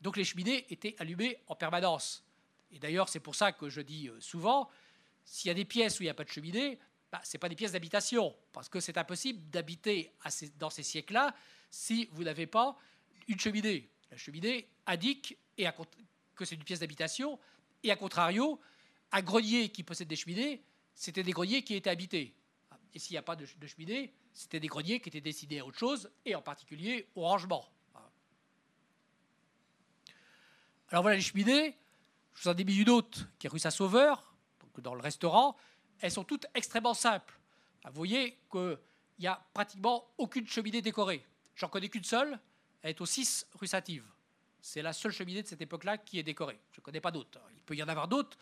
[0.00, 2.24] Donc les cheminées étaient allumées en permanence.
[2.72, 4.70] Et d'ailleurs, c'est pour ça que je dis euh, souvent,
[5.24, 6.78] s'il y a des pièces où il n'y a pas de cheminée,
[7.10, 10.12] bah, ce n'est pas des pièces d'habitation, parce que c'est impossible d'habiter
[10.58, 11.34] dans ces siècles-là
[11.70, 12.76] si vous n'avez pas
[13.28, 13.88] une cheminée.
[14.10, 15.36] La cheminée indique
[16.34, 17.38] que c'est une pièce d'habitation,
[17.82, 18.60] et à contrario,
[19.12, 20.62] un grenier qui possède des cheminées,
[20.94, 22.34] c'était des greniers qui étaient habités.
[22.94, 25.66] Et s'il n'y a pas de, de cheminée, c'était des greniers qui étaient destinés à
[25.66, 27.68] autre chose, et en particulier au rangement.
[30.90, 31.76] Alors voilà les cheminées.
[32.34, 35.56] Je vous en mis une autre qui est rue Saint-Sauveur, donc dans le restaurant.
[36.00, 37.38] Elles sont toutes extrêmement simples.
[37.84, 38.78] Vous voyez qu'il
[39.18, 41.24] n'y a pratiquement aucune cheminée décorée.
[41.54, 42.38] J'en connais qu'une seule.
[42.82, 44.04] Elle est au 6 rue Sative.
[44.62, 46.58] C'est la seule cheminée de cette époque-là qui est décorée.
[46.72, 47.38] Je ne connais pas d'autres.
[47.52, 48.36] Il peut y en avoir d'autres,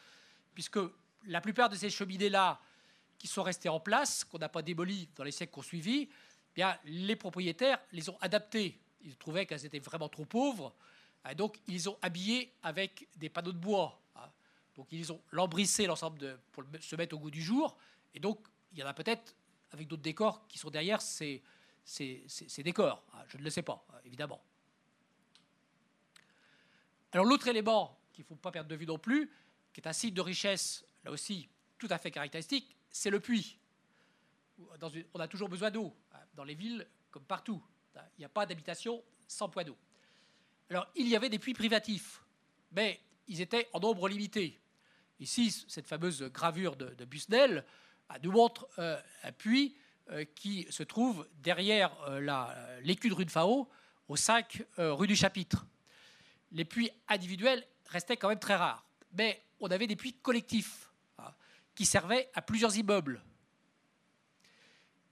[0.55, 0.79] puisque
[1.27, 2.61] la plupart de ces cheminées-là,
[3.19, 6.03] qui sont restées en place, qu'on n'a pas démolies dans les siècles qui ont suivi,
[6.03, 8.79] eh bien, les propriétaires les ont adaptées.
[9.03, 10.75] Ils trouvaient qu'elles étaient vraiment trop pauvres.
[11.31, 14.01] Et donc, ils ont habillé avec des panneaux de bois.
[14.17, 14.31] Hein.
[14.77, 17.77] Donc, ils ont lambrissé l'ensemble pour se mettre au goût du jour.
[18.15, 19.35] Et donc, il y en a peut-être
[19.73, 21.43] avec d'autres décors qui sont derrière ces,
[21.85, 23.03] ces, décors.
[23.15, 23.25] Hein.
[23.29, 24.41] Je ne le sais pas, hein, évidemment.
[27.13, 29.31] Alors, l'autre élément qu'il ne faut pas perdre de vue non plus,
[29.73, 31.49] qui est un site de richesse, là aussi,
[31.79, 33.59] tout à fait caractéristique, c'est le puits.
[35.15, 35.95] on a toujours besoin d'eau,
[36.35, 37.63] dans les villes comme partout.
[38.17, 39.77] Il n'y a pas d'habitation sans point d'eau.
[40.71, 42.23] Alors, il y avait des puits privatifs,
[42.73, 44.61] mais ils étaient en nombre limité.
[45.19, 47.65] Ici, cette fameuse gravure de, Busnel
[48.23, 49.77] nous montre euh, un puits
[50.11, 53.69] euh, qui se trouve derrière euh, l'écu de rue de Fao,
[54.09, 55.67] au 5 rue du Chapitre.
[56.53, 61.35] Les puits individuels restaient quand même très rares, mais on avait des puits collectifs hein,
[61.75, 63.23] qui servaient à plusieurs immeubles.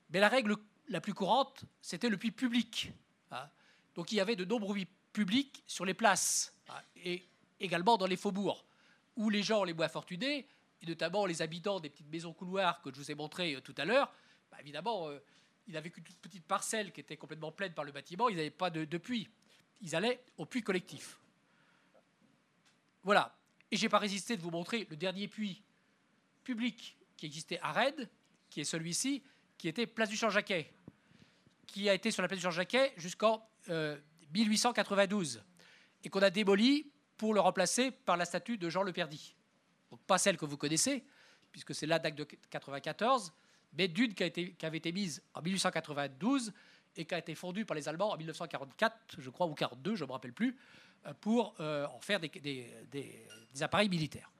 [0.08, 0.56] Mais la règle
[0.88, 2.92] la plus courante, c'était le puits public.
[3.32, 3.50] Hein.
[3.94, 4.76] Donc il y avait de nombreux
[5.16, 6.54] public sur les places
[7.02, 7.22] et
[7.58, 8.62] également dans les faubourgs,
[9.16, 10.46] où les gens les moins fortunés,
[10.82, 13.74] et notamment les habitants des petites maisons couloirs que je vous ai montrées euh, tout
[13.78, 14.12] à l'heure,
[14.50, 15.18] bah, évidemment, euh,
[15.66, 18.68] ils n'avaient qu'une petite parcelle qui était complètement pleine par le bâtiment, ils n'avaient pas
[18.68, 19.26] de, puits.
[19.80, 21.18] Ils allaient au puits collectif.
[23.02, 23.34] Voilà.
[23.70, 25.62] Et j'ai pas résisté de vous montrer le dernier puits
[26.44, 28.06] public qui existait à Rennes,
[28.50, 29.22] qui est celui-ci,
[29.56, 30.70] qui était place du Champ-Jacquet,
[31.66, 33.98] qui a été sur la place du Champ-Jacquet jusqu'en euh,
[34.34, 35.42] 1892
[36.04, 39.34] et qu'on a démoli pour le remplacer par la statue de Jean Le Perdy.
[39.90, 41.04] Donc pas celle que vous connaissez,
[41.50, 43.32] puisque c'est la date de 94,
[43.72, 44.22] mais d'une qui,
[44.62, 46.52] avait été mise en 1892
[46.96, 50.04] et qui a été fondue par les Allemands en 1944, je crois, ou 42, je
[50.04, 50.56] ne me rappelle plus,
[51.06, 52.28] euh, pour euh, en faire des,
[52.90, 54.30] des appareils militaires.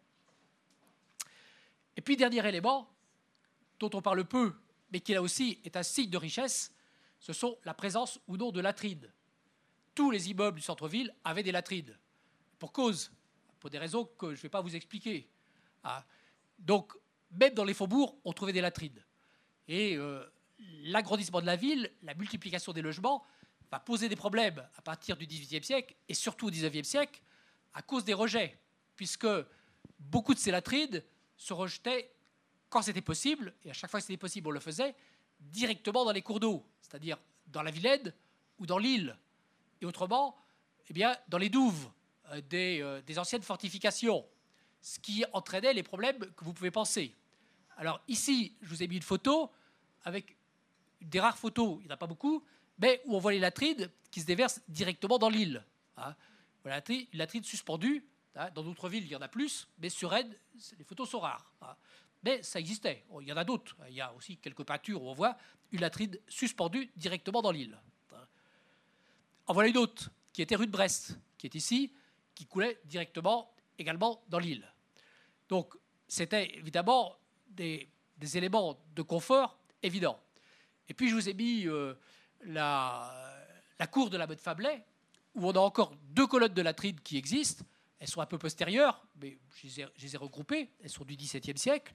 [1.97, 2.89] Et puis, dernier élément,
[3.79, 4.55] dont on parle peu,
[4.91, 6.75] mais qui là aussi est un signe de richesse,
[7.19, 9.11] ce sont la présence ou non de latrines
[9.97, 11.97] tous les immeubles du centre-ville avaient des latrines.
[12.61, 13.11] Pour cause,
[13.59, 15.29] pour des raisons que je ne vais pas vous expliquer.
[15.83, 16.05] Ah.
[16.59, 16.93] Donc,
[17.33, 19.03] même dans les faubourgs, on trouvait des latrines.
[19.67, 20.23] Et euh,
[20.85, 23.25] l'agrandissement de la ville, la multiplication des logements,
[23.71, 27.21] va poser des problèmes à partir du XVIIIe siècle et surtout au XIXe siècle
[27.75, 28.59] à cause des rejets,
[28.95, 29.27] puisque
[29.99, 31.03] beaucoup de ces latrines
[31.37, 32.13] se rejetaient
[32.69, 34.95] quand c'était possible, et à chaque fois que c'était possible, on le faisait,
[35.41, 38.13] directement dans les cours d'eau, c'est-à-dire dans la Vilaine
[38.59, 39.17] ou dans l'île
[39.81, 40.37] et autrement,
[40.89, 41.91] eh bien, dans les douves
[42.33, 44.25] euh, euh, des, anciennes fortifications,
[44.81, 47.15] ce qui entraînait les problèmes que vous pouvez penser.
[47.77, 49.51] Alors ici, je vous ai mis une photo
[50.05, 50.37] avec
[51.01, 52.43] des rares photos, il n'y en a pas beaucoup,
[52.79, 55.65] mais où on voit les latrines qui se déversent directement dans l'île.
[55.97, 56.15] Hein.
[56.63, 58.05] Voilà, une latrine suspendue.
[58.35, 58.51] Hein.
[58.55, 60.35] Dans d'autres villes, il y en a plus, mais sur Rennes,
[60.79, 61.53] les photos sont rares.
[61.63, 61.77] Hein.
[62.23, 63.05] Mais ça existait.
[63.21, 63.77] il y en a d'autres.
[63.89, 65.37] Il y a aussi quelques peintures où on voit
[65.71, 67.79] une latrine suspendue directement dans l'île.
[69.47, 71.93] En voilà une autre, qui était rue de Brest, qui est ici,
[72.35, 74.65] qui coulait directement également dans l'île.
[75.49, 75.75] Donc,
[76.09, 77.17] c'était évidemment
[77.49, 77.89] des,
[78.35, 80.21] éléments de confort évidents.
[80.89, 81.95] Et puis, je vous ai mis euh,
[82.43, 83.13] la,
[83.91, 84.85] cour de la Motte Fablet,
[85.35, 87.65] où on a encore deux colonnes de latrines qui existent.
[88.01, 90.71] Elles sont un peu postérieures, mais je les je les ai regroupées.
[90.83, 91.95] Elles sont du XVIIe siècle,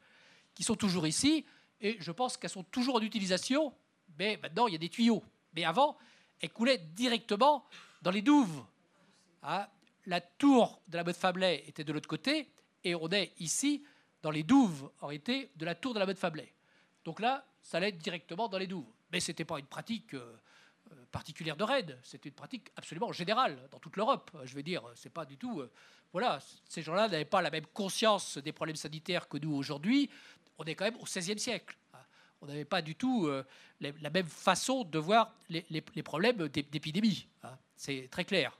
[0.54, 1.45] qui sont toujours ici.
[1.82, 3.74] Et je pense qu'elles sont toujours en utilisation,
[4.18, 5.24] mais maintenant, il y a des tuyaux.
[5.54, 5.97] Mais avant,
[6.42, 7.66] elle coulait directement
[8.02, 8.64] dans les douves.
[9.44, 9.68] Hein,
[10.06, 12.52] la tour de la Motte Fablet était de l'autre côté,
[12.84, 13.84] et on est ici
[14.22, 16.52] dans les douves, en réalité, de la tour de la Motte Fablet.
[17.06, 18.92] Donc là, ça allait directement dans les douves.
[19.12, 20.36] Mais ce n'était pas une pratique euh,
[20.92, 24.32] euh, particulière de Rennes, c'était une pratique absolument générale dans toute l'Europe.
[24.44, 25.64] Je veux dire, c'est pas du tout.
[26.12, 30.10] voilà, ces gens-là n'avaient pas la même conscience des problèmes sanitaires que nous aujourd'hui.
[30.58, 31.78] On est quand même au XVIe siècle.
[32.42, 33.30] On n'avait pas du tout
[33.80, 37.28] la même façon de voir les, problèmes d'épidémie.
[37.44, 37.56] Hein.
[37.76, 38.58] C'est très clair.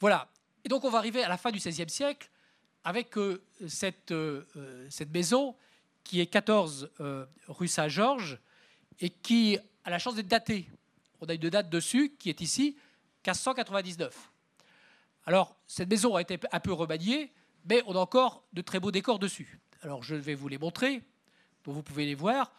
[0.00, 0.28] Voilà.
[0.64, 2.30] Et donc on va arriver à la fin du XVIe siècle
[2.84, 5.54] avec euh, cette, euh, euh, cette, maison
[6.02, 6.90] qui est 14
[7.48, 8.38] rue Saint-Georges
[9.00, 10.68] et qui a la chance d'être datée.
[11.20, 12.76] On a une date dessus qui est ici,
[13.26, 14.30] 1599.
[15.26, 17.32] Alors, cette maison a été un peu remaniée,
[17.66, 19.60] mais on a encore de très beaux décors dessus.
[19.82, 21.02] Alors, je vais vous les montrer,
[21.64, 22.52] donc vous pouvez les voir.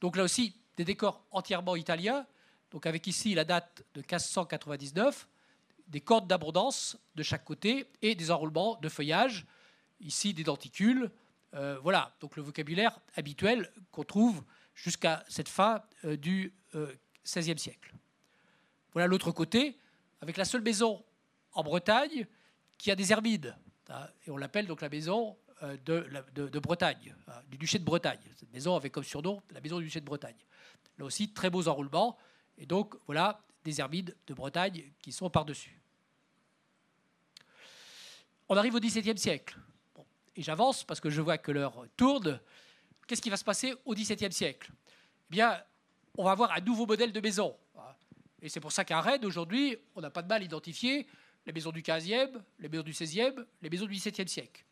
[0.00, 2.26] Donc là aussi, des décors entièrement italiens,
[2.70, 5.28] donc avec ici la date de 1599
[5.88, 9.46] des cordes d'abondance de chaque côté et des enroulements de feuillage,
[10.00, 11.10] ici des denticules.
[11.54, 14.42] Euh, voilà, donc le vocabulaire habituel qu'on trouve
[14.74, 16.52] jusqu'à cette fin euh, du
[17.24, 17.94] XVIe euh, siècle.
[18.92, 19.78] Voilà l'autre côté,
[20.20, 21.04] avec la seule maison
[21.52, 22.26] en Bretagne
[22.76, 23.56] qui a des hermides.
[23.88, 28.20] Hein, et on l'appelle donc la maison de, de, Bretagne, hein, du duché de Bretagne.
[28.36, 30.36] Cette maison avait comme surnom la maison du duché de Bretagne.
[30.98, 32.18] Là aussi, très beaux enroulements.
[32.58, 35.80] Et donc, voilà des hermides de Bretagne qui sont par-dessus.
[38.48, 39.58] On arrive au XVIIe siècle.
[40.36, 42.40] et j'avance parce que je vois que l'heure tourne.
[43.06, 44.70] Qu'est-ce qui va se passer au XVIIe siècle?
[45.30, 45.60] Eh bien,
[46.16, 47.56] on va avoir un nouveau modèle de maison.
[48.42, 51.06] Et c'est pour ça qu'à Rennes, aujourd'hui, on n'a pas de mal à identifier
[51.46, 54.65] les maisons du XVe, les maisons du XVIe, les maisons du XVIIe siècle.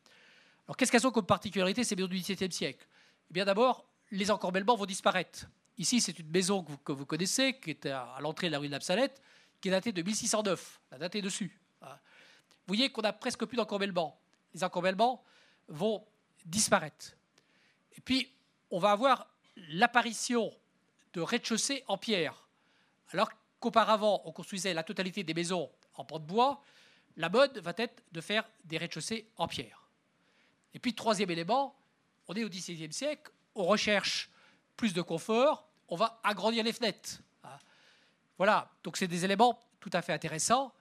[0.67, 2.87] Alors, qu'est-ce qu'elles ont comme particularité, ces maisons du XVIIe siècle?
[3.31, 5.47] Eh bien, d'abord, les encorbellements vont disparaître.
[5.77, 8.73] Ici, c'est une maison que vous, connaissez, qui est à l'entrée de la rue de
[8.73, 9.21] la Salette,
[9.61, 10.81] qui est datée de 1609.
[10.93, 11.59] La date est dessus.
[11.83, 11.89] Vous
[12.69, 14.19] voyez qu'on n'a presque plus d'encorbellements.
[14.55, 15.23] Les encorbellements
[15.69, 16.07] vont
[16.47, 17.15] disparaître.
[17.97, 18.31] Et puis,
[18.71, 20.53] on va avoir l'apparition
[21.13, 22.49] de rez-de-chaussée en pierre.
[23.11, 26.63] Alors qu'auparavant, on construisait la totalité des maisons en pont de bois,
[27.17, 29.84] la mode va être de faire des rez-de-chaussée en pierre.
[30.75, 31.77] Et puis, troisième élément,
[32.29, 34.29] on est au XVIIe siècle, on recherche
[34.77, 37.21] plus de confort, on va agrandir les fenêtres.
[37.43, 37.59] Ah.
[38.37, 40.75] Voilà, donc c'est des éléments tout à fait intéressants.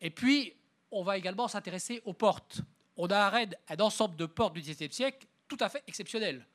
[0.00, 0.54] Et puis,
[0.90, 2.60] on va également s'intéresser aux portes.
[2.96, 6.46] On a à Rennes un ensemble de portes du XVIIe siècle tout à fait exceptionnel.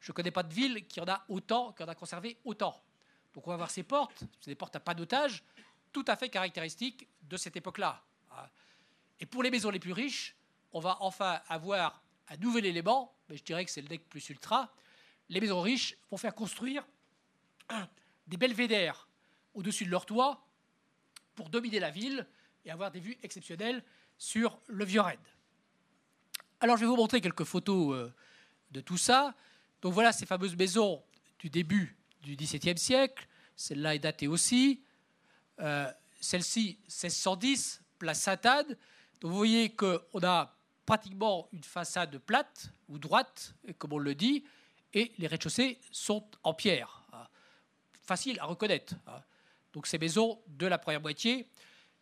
[0.00, 2.82] Je ne connais pas de ville qui en a autant, qui en a conservé autant.
[3.34, 5.42] Donc on va voir ces portes, c'est des portes à pas d'otage,
[5.92, 8.02] tout à fait caractéristiques de cette époque-là.
[8.30, 8.48] Ah.
[9.20, 10.36] Et pour les maisons les plus riches,
[10.72, 14.28] on va enfin avoir un nouvel élément, mais je dirais que c'est le deck plus
[14.30, 14.72] ultra,
[15.28, 16.86] les maisons riches vont faire construire
[18.26, 19.08] des belvédères
[19.54, 20.46] au-dessus de leur toit
[21.34, 22.26] pour dominer la ville
[22.64, 23.82] et avoir des vues exceptionnelles
[24.18, 25.18] sur le vieux Rennes.
[26.60, 28.14] Alors je vais vous montrer quelques photos euh,
[28.70, 29.34] de tout ça.
[29.80, 31.02] Donc voilà ces fameuses maisons
[31.38, 33.26] du début du XVIIe siècle.
[33.56, 34.84] Celle-là est datée aussi.
[35.60, 38.76] Euh, celle-ci, 1610, place Sainte-Anne.
[39.20, 40.56] Donc vous voyez qu'on a
[40.86, 44.44] pratiquement une façade plate ou droite, comme on le dit,
[44.94, 47.02] et les rez-de-chaussée sont en pierre.
[47.12, 47.26] Hein.
[48.02, 48.94] Facile à reconnaître.
[49.06, 49.22] Hein.
[49.72, 51.48] Donc ces maisons de la première moitié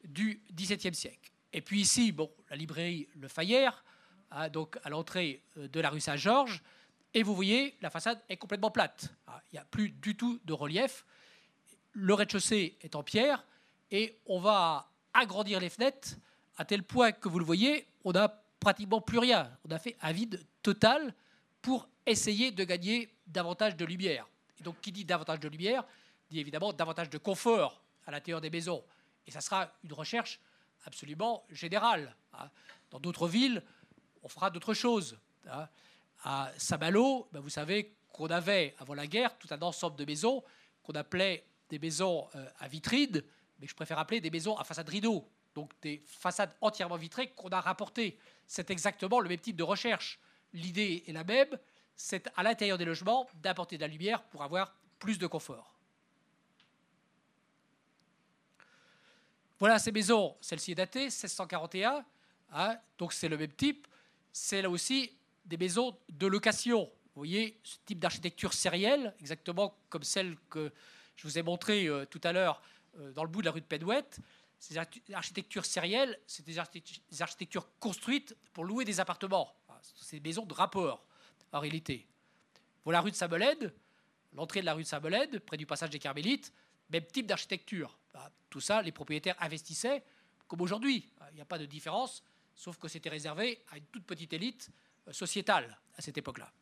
[0.05, 1.31] du XVIIe siècle.
[1.53, 3.85] Et puis ici, bon, la librairie Le Fayère,
[4.31, 6.63] hein, donc à l'entrée euh, de la rue Saint-Georges,
[7.13, 9.13] et vous voyez, la façade est complètement plate.
[9.53, 11.05] Il n'y a plus du tout de relief.
[11.93, 13.45] Le rez-de-chaussée est en pierre,
[13.91, 16.17] et on va agrandir les fenêtres
[16.57, 19.51] à tel point que vous le voyez, on n'a pratiquement plus rien.
[19.67, 21.15] On a fait un vide total
[21.63, 24.29] pour essayer de gagner davantage de lumière.
[24.59, 25.85] Et donc, qui dit davantage de lumière,
[26.31, 28.85] dit évidemment davantage de confort à l'intérieur des maisons.
[29.27, 30.41] Et ça sera une recherche
[30.85, 32.15] absolument générale.
[32.35, 32.49] Hein.
[32.91, 33.63] Dans d'autres villes,
[34.23, 35.19] on fera d'autres choses.
[35.51, 35.69] Hein.
[36.23, 40.43] À Saint-Malo, ben, vous savez qu'on avait, avant la guerre, tout un ensemble de maisons
[40.83, 43.23] qu'on appelait des maisons euh, à vitrines,
[43.59, 45.27] mais je préfère appeler des maisons à façade rideau.
[45.55, 48.19] Donc des façades entièrement vitrées qu'on a rapportées.
[48.51, 50.19] C'est exactement le même type de recherche.
[50.53, 51.57] L'idée est la même,
[51.95, 55.79] c'est à l'intérieur des logements d'apporter de la lumière pour avoir plus de confort.
[59.61, 62.05] Voilà ces maisons, celle-ci est datée, 1641,
[62.51, 63.87] hein, donc c'est le même type.
[64.33, 65.13] C'est là aussi
[65.45, 66.91] des maisons de location.
[67.15, 70.73] Vous voyez ce type d'architecture sérielle, exactement comme celle que
[71.15, 72.61] je vous ai montrée euh, tout à l'heure
[72.99, 74.19] euh, dans le bout de la rue de Pédouette.
[74.61, 74.77] Ces
[75.15, 79.57] architectures sérielles, c'est des, architectures construites pour louer des appartements.
[79.71, 81.07] Ah, c'est des maisons de rapport,
[81.51, 82.07] en réalité.
[82.85, 83.75] Voilà la rue de Sabolède,
[84.35, 86.53] l'entrée de la rue de Sabolède, près du passage des Carmélites,
[86.91, 87.99] même type d'architecture.
[88.13, 90.05] Ah, tout ça, les propriétaires investissaient
[90.47, 91.11] comme aujourd'hui.
[91.21, 92.23] Ah, il n'y a pas de différence,
[92.55, 94.69] sauf que c'était réservé à une toute petite élite
[95.09, 96.53] euh, sociétale à cette époque-là.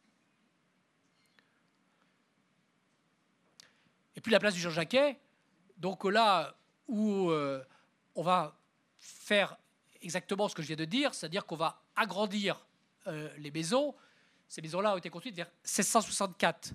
[4.15, 5.19] Et puis la place du Jean-Jacquet,
[5.77, 7.65] donc là où euh,
[8.19, 8.59] on va
[8.97, 9.57] faire
[10.03, 12.67] exactement ce que je viens de dire, c'est-à-dire qu'on va agrandir
[13.07, 13.95] euh, les maisons.
[14.49, 16.73] Ces maisons-là ont été construites vers 1664.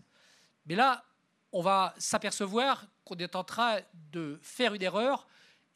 [0.65, 1.03] Mais là,
[1.51, 3.81] on va s'apercevoir qu'on est en train
[4.13, 5.27] de faire une erreur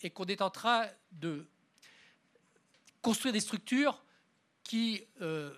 [0.01, 1.45] et qu'on est en train de
[3.01, 4.01] construire des structures
[4.63, 5.53] qui euh,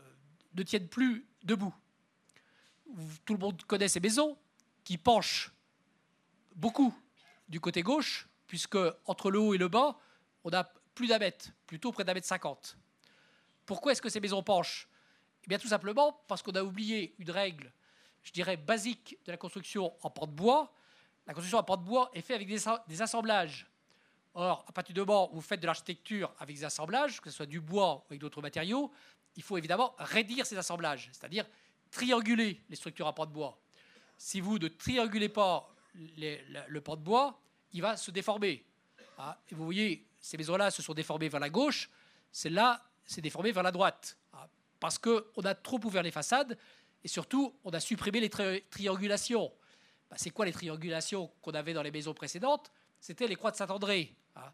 [0.55, 1.75] ne tiennent plus debout.
[3.25, 4.35] Tout le monde connaît ces maisons
[4.83, 5.51] qui penchent
[6.55, 6.97] beaucoup
[7.47, 9.95] du côté gauche, puisque entre le haut et le bas,
[10.43, 10.63] on a
[10.95, 12.77] plus d'un mètre, plutôt près d'un mètre cinquante.
[13.65, 14.89] Pourquoi est-ce que ces maisons penchent?
[15.43, 17.71] Eh bien, tout simplement parce qu'on a oublié une règle,
[18.23, 20.73] je dirais, basique de la construction en pan de bois.
[21.27, 23.67] La construction en pan de bois est faite avec des, assemblages.
[24.33, 27.45] Or, à partir du moment vous faites de l'architecture avec des assemblages, que ce soit
[27.45, 28.91] du bois ou avec d'autres matériaux,
[29.35, 31.45] il faut évidemment réduire ces assemblages, c'est-à-dire
[31.91, 33.59] trianguler les structures en pan de bois.
[34.17, 37.39] Si vous ne triangulez pas le pan de bois,
[37.73, 38.65] il va se déformer.
[39.17, 41.89] Ah, et vous voyez, ces maisons-là se sont déformées vers la gauche,
[42.31, 44.17] celle-là s'est déformée vers la droite.
[44.33, 44.47] Ah,
[44.79, 46.57] parce qu'on a trop ouvert les façades
[47.03, 49.51] et surtout, on a supprimé les triangulations.
[50.09, 52.71] Bah, c'est quoi les triangulations qu'on avait dans les maisons précédentes?
[52.99, 54.15] C'était les croix de Saint-André.
[54.35, 54.53] Ah,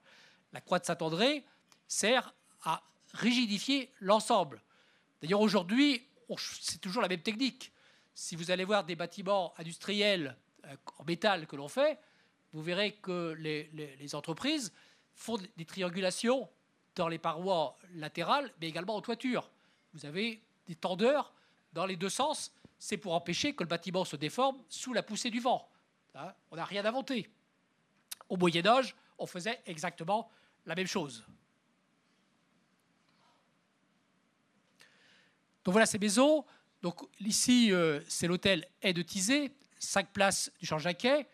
[0.53, 1.45] la croix de Saint-André
[1.87, 2.81] sert à
[3.13, 4.61] rigidifier l'ensemble.
[5.21, 6.07] D'ailleurs, aujourd'hui,
[6.61, 7.71] c'est toujours la même technique.
[8.13, 11.99] Si vous allez voir des bâtiments industriels euh, en métal que l'on fait,
[12.55, 14.71] vous verrez que les, entreprises
[15.13, 16.49] font des triangulations
[16.95, 19.51] dans les parois latérales, mais également en toiture.
[19.93, 21.33] Vous avez des tendeurs
[21.73, 22.53] dans les deux sens.
[22.79, 25.69] C'est pour empêcher que le bâtiment se déforme sous la poussée du vent.
[26.13, 27.29] Hein, on n'a rien inventé.
[28.29, 30.31] Au Moyen Âge, on faisait exactement
[30.65, 31.25] la même chose.
[35.65, 36.45] Donc voilà ces maisons.
[36.81, 41.27] Donc ici, euh, c'est l'hôtel Aide de Tizé, 5 places du Champ-Jacquet.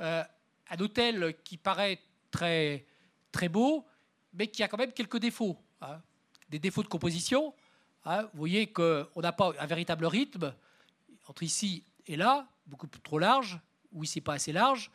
[0.00, 0.24] Euh,
[0.70, 2.00] un hôtel qui paraît
[2.30, 2.86] très,
[3.30, 3.86] très beau,
[4.32, 5.58] mais qui a quand même quelques défauts.
[5.80, 6.00] Hein.
[6.48, 7.54] Des défauts de composition.
[8.04, 8.22] Hein.
[8.32, 10.54] Vous voyez qu'on n'a pas un véritable rythme
[11.28, 13.60] entre ici et là, beaucoup trop large,
[13.92, 14.90] ou ici pas assez large.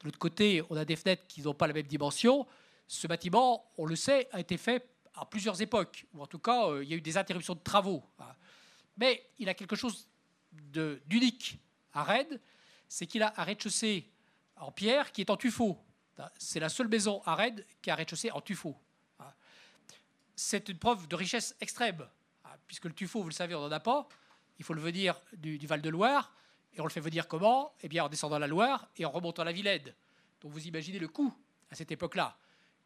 [0.00, 2.46] De l'autre côté, on a des fenêtres qui n'ont pas la même dimension.
[2.86, 6.68] Ce bâtiment, on le sait, a été fait à plusieurs époques, ou en tout cas,
[6.68, 8.02] euh, il y a eu des interruptions de travaux.
[8.18, 8.34] Hein.
[8.96, 10.08] Mais il a quelque chose
[10.52, 11.58] d'unique
[11.92, 12.40] à Rennes,
[12.88, 14.11] c'est qu'il a un rez-de-chaussée
[14.62, 15.78] en pierre qui est en tuffeau.
[16.38, 18.76] C'est la seule maison à Rennes qui a rez-de-chaussée en tuffeau.
[20.36, 22.06] C'est une preuve de richesse extrême,
[22.66, 24.08] puisque le tuffeau, vous le savez, on n'en a pas.
[24.58, 26.32] Il faut le venir du, Val-de-Loire.
[26.74, 27.74] Et on le fait venir comment?
[27.82, 29.92] Eh bien, en descendant la Loire et en remontant la Vilaine.
[30.40, 31.34] Donc vous imaginez le coût
[31.70, 32.36] à cette époque-là.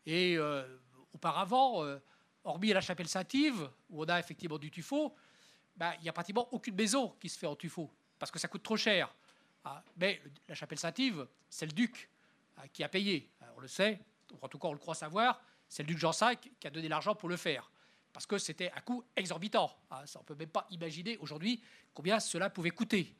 [0.06, 0.66] Et euh,
[1.12, 1.98] auparavant, euh,
[2.42, 5.14] hormis la chapelle Saint-Yves, où on a effectivement du tuffeau,
[5.76, 8.48] ben, il n'y a pratiquement aucune maison qui se fait en tuffeau, parce que ça
[8.48, 9.14] coûte trop cher.
[9.68, 12.08] Ah, mais la chapelle Saint-Yves, c'est le duc
[12.56, 13.28] ah, qui a payé.
[13.40, 13.98] Ah, on le sait,
[14.40, 16.88] en tout cas on le croit savoir, c'est le duc Jean V qui a donné
[16.88, 17.68] l'argent pour le faire.
[18.12, 19.76] Parce que c'était un coût exorbitant.
[19.90, 21.60] on ne peut même pas imaginer aujourd'hui
[21.92, 23.12] combien cela pouvait coûter.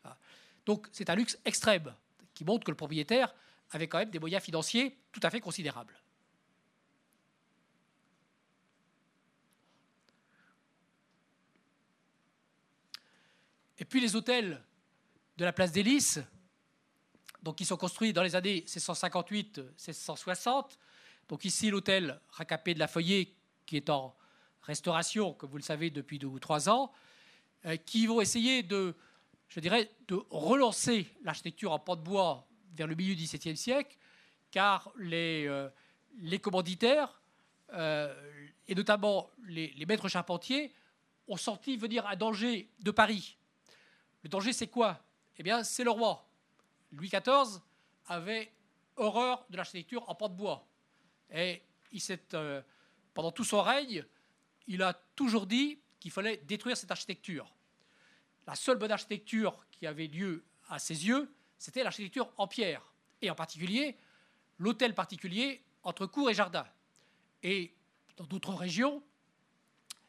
[0.64, 1.92] Donc c'est un luxe extrême
[2.32, 3.34] qui montre que le propriétaire
[3.72, 6.01] avait quand même des moyens financiers tout à fait considérables.
[13.78, 14.62] Et puis les hôtels
[15.36, 15.82] de la place des
[17.47, 20.64] donc, ils sont construits dans les années 1658-1660.
[21.28, 23.36] Donc ici, l'hôtel Racapé de la Feuillée,
[23.66, 24.16] qui est en
[24.62, 26.90] restauration, comme vous le savez, depuis deux ou trois ans,
[27.66, 28.97] euh, qui vont essayer de,
[29.49, 33.97] je dirais, de relancer l'architecture en pan de bois vers le milieu du XVIIe siècle,
[34.51, 35.68] car les, euh,
[36.42, 37.22] commanditaires,
[37.74, 38.12] euh,
[38.66, 40.74] et notamment les, les maîtres charpentiers,
[41.28, 43.36] ont senti venir un danger de Paris.
[44.24, 45.01] Le danger, c'est quoi?
[45.38, 46.26] Eh bien, c'est le roi.
[46.93, 47.61] Louis XIV
[48.07, 48.53] avait
[48.97, 50.66] horreur de l'architecture en pan de bois.
[51.30, 51.62] Et
[51.93, 52.01] il
[52.34, 52.62] euh,
[53.14, 54.05] pendant tout son règne,
[54.66, 57.55] il a toujours dit qu'il fallait détruire cette architecture.
[58.47, 63.30] La seule bonne architecture qui avait lieu à ses yeux, c'était l'architecture en pierre, et
[63.30, 63.97] en particulier
[64.59, 66.66] l'hôtel particulier entre cour et jardin.
[67.43, 67.74] Et
[68.16, 69.03] dans d'autres régions,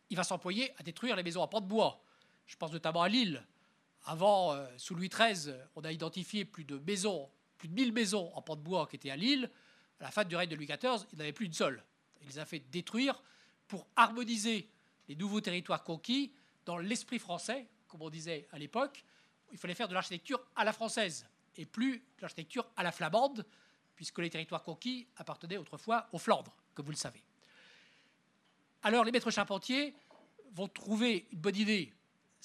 [0.09, 2.03] il va s'employer à détruire les maisons en pan de bois.
[2.45, 3.45] Je pense notamment à Lille,
[4.07, 8.31] avant, euh, sous Louis XIII, on a identifié plus de maisons, plus de 1000 maisons
[8.33, 9.51] en pan de bois qui étaient à Lille.
[9.99, 11.83] À la fin du règne de Louis XIV, il n'y en avait plus une seule.
[12.21, 13.21] Il les a fait détruire
[13.67, 14.69] pour harmoniser
[15.09, 16.31] les nouveaux territoires conquis
[16.65, 19.03] dans l'esprit français, comme on disait à l'époque.
[19.51, 21.27] Il fallait faire de l'architecture à la française
[21.57, 23.45] et plus de l'architecture à la flamande,
[23.95, 27.23] puisque les territoires conquis appartenaient autrefois aux Flandres, comme vous le savez.
[28.83, 29.93] Alors les maîtres charpentiers
[30.53, 31.91] vont trouver une bonne idée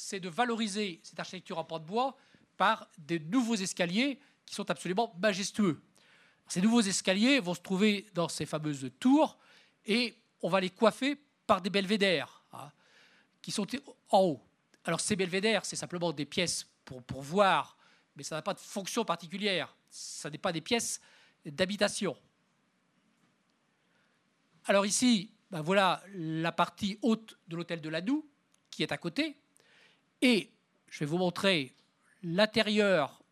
[0.03, 2.17] c'est de valoriser cette architecture en pan de bois
[2.57, 5.81] par de nouveaux escaliers qui sont absolument majestueux.
[6.49, 9.39] Ces nouveaux escaliers vont se trouver dans ces fameuses tours
[9.87, 12.71] et on va les coiffer par des belvédères hein,
[13.41, 13.67] qui sont
[14.11, 14.45] en haut.
[14.85, 17.77] Alors ces belvédères, c'est simplement des pièces pour, pour voir,
[18.17, 19.75] mais ça n'a pas de fonction particulière.
[19.89, 21.01] Ça n'est pas des pièces
[21.47, 22.17] d'habitation.
[24.65, 28.29] Alors ici, ben voilà la partie haute de l'hôtel de Ladoux
[28.71, 29.42] qui est à côté.
[30.23, 30.51] Et
[30.89, 31.75] je vais vous montrer
[32.23, 33.23] l'intérieur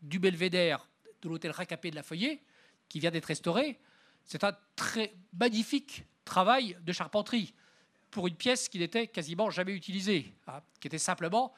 [0.00, 0.88] du belvédère
[1.20, 2.42] de l'hôtel Racapé de la Feuillée,
[2.88, 3.78] qui vient d'être restauré.
[4.24, 7.54] C'est un très magnifique travail de charpenterie
[8.10, 11.52] pour une pièce qui n'était quasiment jamais utilisée, hein, qui était simplement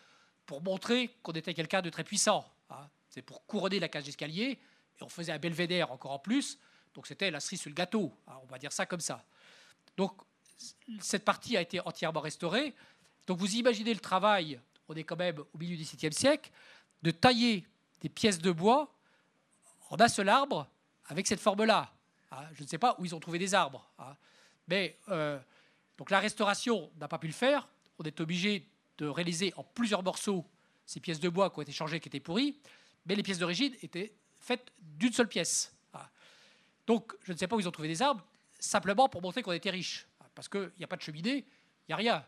[0.46, 2.44] pour montrer qu'on était quelqu'un de très puissant.
[2.70, 2.88] Hein.
[3.08, 4.58] C'est pour couronner la cage d'escalier,
[4.98, 6.58] et on faisait un belvédère encore en plus,
[6.94, 9.24] donc c'était la cerise sur le gâteau, hein, on va dire ça comme ça.
[9.96, 10.12] Donc
[11.00, 12.74] cette partie a été entièrement restaurée.
[13.30, 14.58] Donc vous imaginez le travail,
[14.88, 16.50] on est quand même au milieu du XVIIe siècle,
[17.00, 17.64] de tailler
[18.00, 18.92] des pièces de bois
[19.88, 20.68] en un seul arbre
[21.06, 21.92] avec cette forme-là.
[22.32, 22.42] Hein.
[22.54, 23.88] Je ne sais pas où ils ont trouvé des arbres.
[24.00, 24.16] Hein.
[24.66, 25.38] Mais euh,
[25.96, 27.68] donc la restauration n'a pas pu le faire.
[28.00, 28.66] On est obligé
[28.98, 30.44] de réaliser en plusieurs morceaux
[30.84, 32.58] ces pièces de bois qui ont été changées, qui étaient pourries.
[33.06, 35.72] Mais les pièces d'origine étaient faites d'une seule pièce.
[35.94, 36.02] Hein.
[36.84, 38.26] Donc je ne sais pas où ils ont trouvé des arbres,
[38.58, 40.08] simplement pour montrer qu'on était riche.
[40.34, 41.44] Parce qu'il n'y a pas de cheminée,
[41.86, 42.26] il n'y a rien.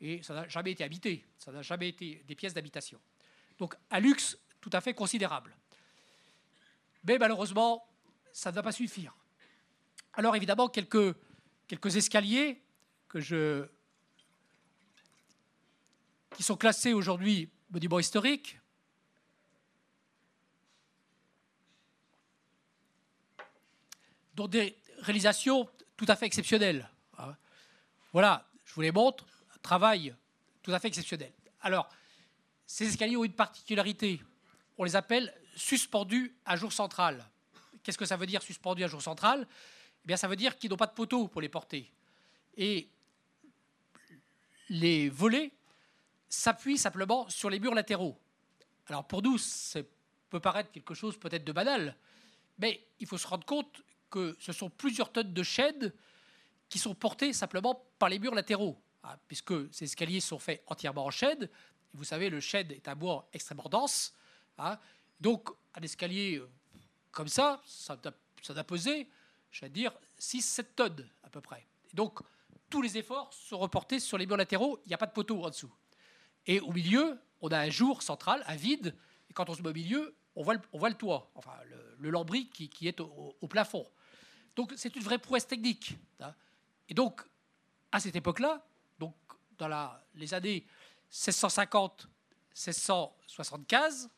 [0.00, 1.24] Et ça n'a jamais été habité.
[1.38, 3.00] Ça n'a jamais été des pièces d'habitation.
[3.58, 5.56] Donc un luxe tout à fait considérable.
[7.04, 7.86] Mais malheureusement,
[8.32, 9.14] ça ne va pas suffire.
[10.14, 11.16] Alors évidemment, quelques,
[11.96, 12.60] escaliers
[16.34, 18.58] qui sont classés aujourd'hui monument historique.
[24.34, 26.88] dont des réalisations tout à fait exceptionnelles.
[28.12, 29.26] Voilà, je vous les montre,
[29.62, 30.14] travail
[30.62, 31.32] tout à fait exceptionnel.
[31.60, 31.88] Alors,
[32.66, 34.20] ces escaliers ont une particularité.
[34.76, 37.24] On les appelle suspendus à jour central.
[37.82, 39.46] Qu'est-ce que ça veut dire suspendus à jour central?
[40.04, 41.90] Eh bien, ça veut dire qu'ils n'ont pas de poteau pour les porter.
[42.56, 42.88] Et
[44.68, 45.52] les volets
[46.28, 48.18] s'appuient simplement sur les murs latéraux.
[48.88, 49.80] Alors pour nous, ça
[50.30, 51.96] peut paraître quelque chose peut-être de banal,
[52.58, 55.92] mais il faut se rendre compte que ce sont plusieurs tonnes de chaînes
[56.68, 58.78] qui sont portées simplement par les murs latéraux,
[59.26, 61.48] puisque ces escaliers sont faits entièrement en chêne,
[61.94, 64.14] vous savez, le chêne est un bois extrêmement dense.
[64.58, 64.78] Hein.
[65.20, 66.48] Donc, un escalier euh,
[67.10, 69.08] comme ça, ça doit, peser,
[69.50, 71.66] je vais dire, 6-7 tonnes à peu près.
[71.94, 72.20] donc,
[72.70, 75.42] tous les efforts sont reportés sur les murs latéraux, il n'y a pas de poteau
[75.42, 75.72] en dessous.
[76.46, 78.94] Et au milieu, on a un jour central, un vide,
[79.30, 81.54] et quand on se met au milieu, on voit le, on voit le toit, enfin
[81.98, 83.86] le, lambris qui, est au, plafond.
[84.54, 85.96] Donc c'est une vraie prouesse technique.
[86.20, 86.34] Hein.
[86.88, 87.22] Et donc,
[87.90, 88.67] à cette époque-là,
[88.98, 89.14] donc
[89.56, 90.66] dans les années
[91.12, 94.08] 1650-1675,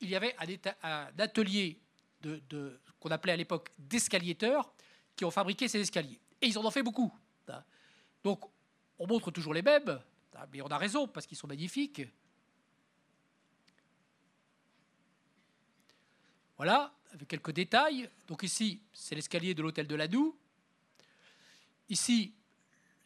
[0.00, 0.34] il y avait
[0.82, 1.78] un, atelier
[2.22, 4.72] de, qu'on appelait à l'époque d'escaliéteurs
[5.16, 6.20] qui ont fabriqué ces escaliers.
[6.40, 7.12] Et ils en ont fait beaucoup.
[8.22, 8.44] Donc,
[8.98, 10.00] on montre toujours les mêmes,
[10.52, 12.02] mais on a raison parce qu'ils sont magnifiques.
[16.56, 18.10] Voilà, avec quelques détails.
[18.28, 20.38] Donc ici, c'est l'escalier de l'hôtel de Ladoux.
[21.88, 22.34] Ici,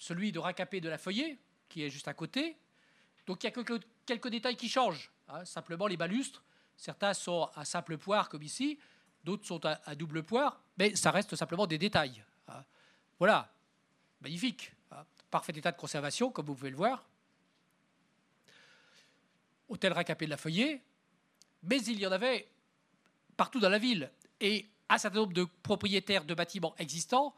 [0.04, 1.38] celui de Racapé de la Feuillée,
[1.70, 2.58] qui est juste à côté.
[3.26, 3.52] Donc il y a
[4.04, 5.10] quelques, détails qui changent.
[5.28, 5.46] Hein.
[5.46, 6.44] simplement les balustres,
[6.76, 8.78] certains sont à simple poire comme ici,
[9.24, 12.22] d'autres sont à, double poire, mais ça reste simplement des détails.
[12.48, 12.62] Hein.
[13.18, 13.50] Voilà,
[14.20, 15.06] magnifique, hein.
[15.30, 17.08] parfait état de conservation comme vous pouvez le voir.
[19.70, 20.82] Hôtel Racapé de la Feuillée,
[21.62, 22.46] mais il y en avait
[23.38, 24.10] partout dans la ville.
[24.38, 27.34] Et un certain nombre de propriétaires de bâtiments existants,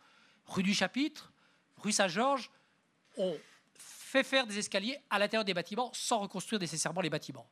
[0.47, 1.33] rue du Chapitre,
[1.77, 2.51] rue Saint-Georges,
[3.17, 3.39] ont
[3.79, 7.49] fait faire des escaliers à l'intérieur des bâtiments sans reconstruire nécessairement les bâtiments.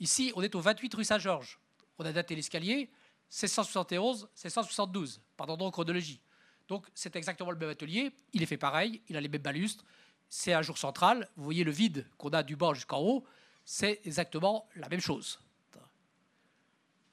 [0.00, 1.58] Ici, on est au 28 rue Saint-Georges.
[1.98, 2.90] On a daté l'escalier
[3.30, 6.20] 1671-1672, par ordre chronologie.
[6.68, 9.84] Donc c'est exactement le même atelier, il est fait pareil, il a les mêmes balustres,
[10.28, 13.24] c'est un jour central, vous voyez le vide qu'on a du bas jusqu'en haut,
[13.64, 15.40] c'est exactement la même chose.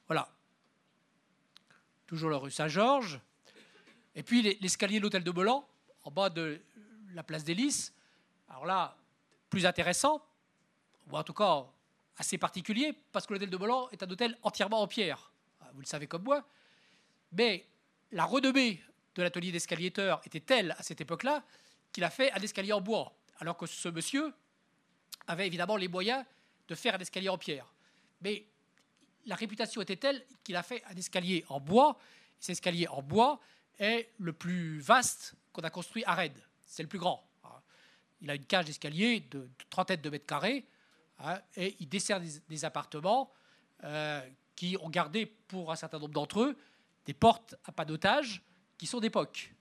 [0.07, 0.29] Voilà.
[2.05, 3.19] Toujours la rue Saint-Georges.
[4.15, 5.65] Et puis l'escalier de l'hôtel de Bolan,
[6.03, 6.61] en bas de
[7.13, 7.93] la place des Lys,
[8.49, 8.97] alors là,
[9.49, 10.23] plus intéressant,
[11.09, 11.65] ou en tout cas
[12.17, 15.31] assez particulier, parce que l'hôtel de Bolan est un hôtel entièrement en pierre.
[15.61, 16.45] Ah, vous le savez comme moi.
[17.31, 17.65] Mais
[18.11, 18.81] la renommée
[19.15, 21.43] de l'atelier d'escaliéteur était telle à cette époque-là
[21.91, 24.33] qu'il a fait un escalier en bois, alors que ce monsieur
[25.27, 26.23] avait évidemment les moyens
[26.67, 27.73] de faire un escalier en pierre.
[28.21, 28.45] Mais
[29.25, 31.97] la réputation était telle qu'il a fait un escalier en bois.
[32.39, 33.39] Cet escalier en bois
[33.77, 36.41] est le plus vaste qu'on a construit à Rennes.
[36.71, 37.21] C'est le plus grand.
[38.21, 40.65] Il a une cage d'escalier de, trentaine de mètres carrés
[41.19, 43.29] hein, et il dessert des, appartements
[43.83, 44.21] euh,
[44.55, 46.57] qui ont gardé, pour un certain nombre d'entre eux,
[47.05, 48.41] des portes à pas d'otages
[48.77, 49.53] qui sont d'époque.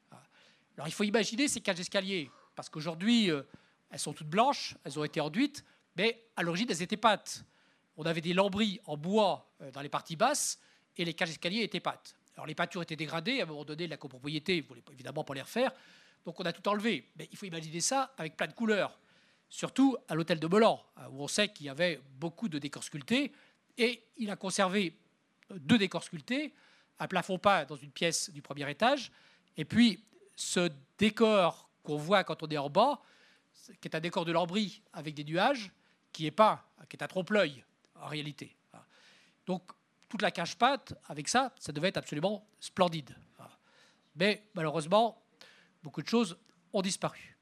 [0.77, 3.43] Alors il faut imaginer ces cages d'escalier, parce qu'aujourd'hui, euh,
[3.91, 5.65] elles sont toutes blanches, elles ont été enduites,
[5.97, 7.45] mais à l'origine, elles étaient pâtes.
[7.97, 10.61] On avait des lambris en bois euh, dans les parties basses,
[10.97, 12.15] et les cages d'escalier étaient pâtes.
[12.37, 15.35] Alors les pâtures étaient dégradées, à un moment donné, la copropriété ne voulait évidemment pas
[15.35, 15.73] les refaire,
[16.25, 17.11] donc on a tout enlevé.
[17.16, 18.99] Mais il faut imaginer ça avec plein de couleurs,
[19.49, 23.33] surtout à l'hôtel de Molan, où on sait qu'il y avait beaucoup de décors sculptés,
[23.77, 24.99] et il a conservé
[25.51, 26.55] deux décors sculptés,
[26.99, 29.11] un plafond peint dans une pièce du premier étage,
[29.57, 30.05] et puis
[30.37, 33.01] ce décor qu'on voit quand on est en bas,
[33.81, 35.71] qui est un décor de lambris avec des nuages,
[36.12, 37.64] qui est pas, qui est un trompe-l'œil
[37.95, 38.57] en réalité.
[39.47, 39.62] Donc
[40.09, 43.16] toute la cage-pâte, avec ça, ça devait être absolument splendide.
[44.16, 45.20] Mais malheureusement,
[45.83, 46.37] beaucoup de choses
[46.72, 47.37] ont disparu.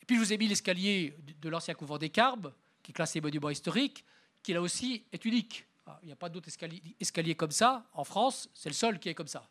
[0.00, 2.52] Et puis je vous ai mis l'escalier de l'ancien couvent des Carbes,
[2.82, 4.04] qui est classé monument historique,
[4.42, 5.66] qui là aussi est unique.
[6.02, 6.48] Il n'y a pas d'autre
[7.00, 9.48] escalier, comme ça en France, c'est le seul qui est comme ça.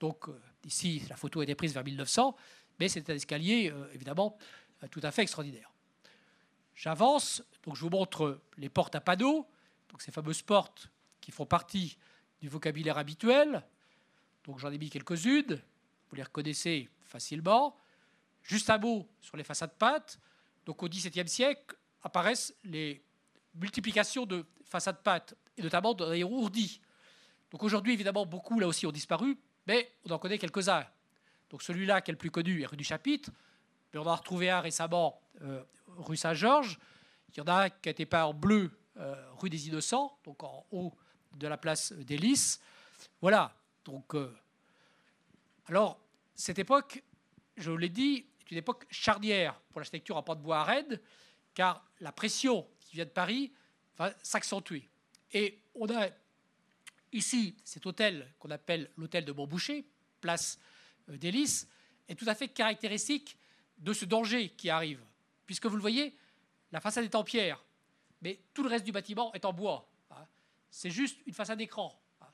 [0.00, 2.36] Donc euh, ici, la photo a été prise vers 1900,
[2.78, 4.38] mais c'est un escalier euh, évidemment
[4.82, 5.72] euh, tout à fait extraordinaire.
[6.74, 9.48] J'avance, donc je vous montre les portes à panneaux,
[9.88, 10.88] donc ces fameuses portes
[11.20, 11.98] qui font partie
[12.40, 13.64] du vocabulaire habituel.
[14.44, 15.60] Donc j'en ai mis quelques-unes,
[16.08, 17.76] vous les reconnaissez facilement.
[18.42, 20.18] Juste un mot sur les façades pâtes.
[20.66, 23.02] Donc au XVIIe siècle apparaissent les
[23.54, 26.80] multiplications de façades pâtes, et notamment dans les ourdis.
[27.50, 30.84] Donc aujourd'hui, évidemment, beaucoup là aussi ont disparu, mais on en connaît quelques-uns.
[31.50, 33.30] Donc celui-là qui est le plus connu est rue du Chapitre,
[33.92, 36.78] mais on en a retrouvé un récemment euh, rue Saint-Georges.
[37.30, 40.18] Il y en a un qui a été peint en bleu euh, rue des Innocents,
[40.24, 40.92] donc en haut
[41.36, 42.60] de la place des Lys.
[43.20, 43.54] Voilà.
[43.84, 44.36] Donc, euh,
[45.68, 46.00] alors,
[46.34, 47.02] cette époque,
[47.56, 50.98] je vous l'ai dit, est une époque charnière pour l'architecture en pente bois à Rennes,
[51.52, 53.52] car la pression qui vient de Paris
[53.98, 54.88] va s'accentuer.
[55.32, 56.08] Et on a
[57.12, 59.86] ici cet hôtel qu'on appelle l'hôtel de Montboucher,
[60.20, 60.58] place
[61.10, 61.68] euh, Lys,
[62.08, 63.36] est tout à fait caractéristique
[63.76, 65.04] de ce danger qui arrive.
[65.44, 66.16] Puisque vous le voyez,
[66.72, 67.62] la façade est en pierre,
[68.22, 69.90] mais tout le reste du bâtiment est en bois.
[70.10, 70.26] Hein.
[70.70, 72.00] C'est juste une façade d'écran.
[72.22, 72.26] Hein.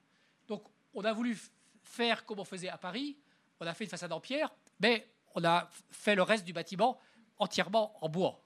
[0.47, 1.37] Donc on a voulu
[1.83, 3.17] faire comme on faisait à Paris,
[3.65, 4.51] on a fait une façade en pierre,
[4.81, 6.99] mais on a fait le reste du bâtiment
[7.39, 8.41] entièrement en bois.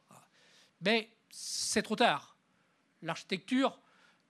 [0.80, 2.36] Mais c'est trop tard.
[3.02, 3.78] L'architecture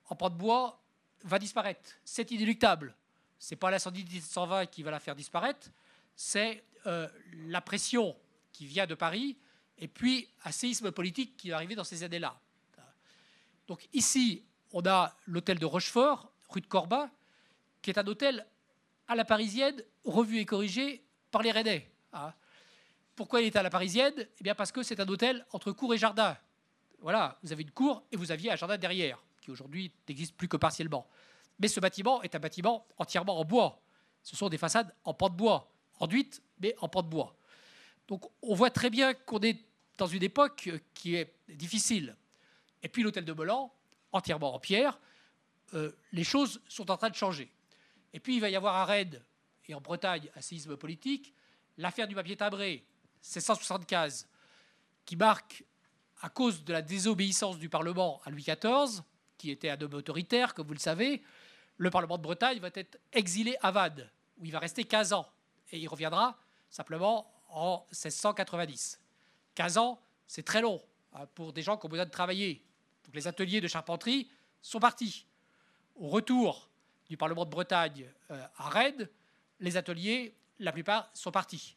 [0.09, 0.83] en pan de bois
[1.25, 1.91] va disparaître.
[2.05, 2.95] C'est inéluctable.
[3.39, 5.69] Ce n'est pas l'incendie de 1720 qui va la faire disparaître,
[6.17, 7.09] c'est euh,
[7.47, 8.17] la pression
[8.53, 9.39] qui vient de Paris
[9.77, 12.41] et puis un séisme politique qui est arrivé dans ces années-là.
[13.69, 17.11] Donc ici, on a l'hôtel de Rochefort, rue de Corbin,
[17.83, 18.47] qui est un hôtel
[19.09, 21.91] à la parisienne, revu et corrigé par les Rennais.
[22.13, 22.33] Hein.
[23.17, 24.15] Pourquoi il est à la parisienne?
[24.39, 26.37] Eh bien parce que c'est un hôtel entre cour et jardin.
[27.01, 30.49] Voilà, vous avez une cour et vous aviez un jardin derrière, qui aujourd'hui n'existe plus
[30.49, 31.07] que partiellement.
[31.59, 33.81] Mais ce bâtiment est un bâtiment entièrement en bois.
[34.23, 37.35] Ce sont des façades en pan de bois, enduites, mais en pan de bois.
[38.07, 39.59] Donc on voit très bien qu'on est
[39.97, 42.17] dans une époque qui est difficile.
[42.83, 43.73] Et puis l'hôtel de Molan,
[44.13, 44.99] entièrement en pierre,
[45.75, 47.51] euh, les choses sont en train de changer.
[48.13, 49.23] Et puis il va y avoir à Rennes
[49.69, 51.35] et en Bretagne un séisme politique,
[51.77, 52.85] l'affaire du papier timbré,
[53.23, 54.29] 1675,
[55.05, 55.65] qui marque,
[56.21, 59.03] à cause de la désobéissance du Parlement à Louis XIV,
[59.37, 61.23] qui était un homme autoritaire, comme vous le savez,
[61.77, 65.29] le Parlement de Bretagne va être exilé à Vannes, où il va rester 15 ans.
[65.71, 66.37] Et il reviendra
[66.71, 69.01] simplement en 1690.
[69.55, 70.83] 15 ans, c'est très long
[71.13, 72.65] hein, pour des gens qui ont besoin de travailler.
[73.05, 74.29] Donc les ateliers de charpenterie
[74.61, 75.27] sont partis.
[75.95, 76.68] Au retour
[77.09, 79.09] du Parlement de Bretagne euh, à Rennes,
[79.61, 81.77] les ateliers, la plupart, sont partis.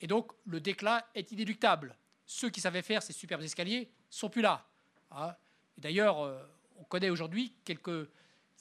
[0.00, 1.96] Et donc le déclin est inéluctable.
[2.26, 4.66] Ceux qui savaient faire ces superbes escaliers sont plus là.
[5.10, 5.34] Hein.
[5.78, 6.42] D'ailleurs, euh,
[6.78, 8.08] on connaît aujourd'hui quelques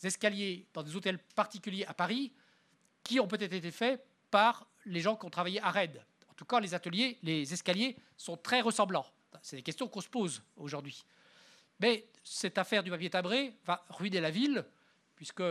[0.03, 2.31] escaliers dans des hôtels particuliers à Paris
[3.03, 6.03] qui ont peut-être été faits par les gens qui ont travaillé à Rennes.
[6.29, 9.05] En tout cas, les ateliers, les escaliers sont très ressemblants.
[9.41, 11.05] C'est des questions qu'on se pose aujourd'hui.
[11.79, 14.65] Mais cette affaire du papier tabré va ruiner la ville,
[15.15, 15.43] puisque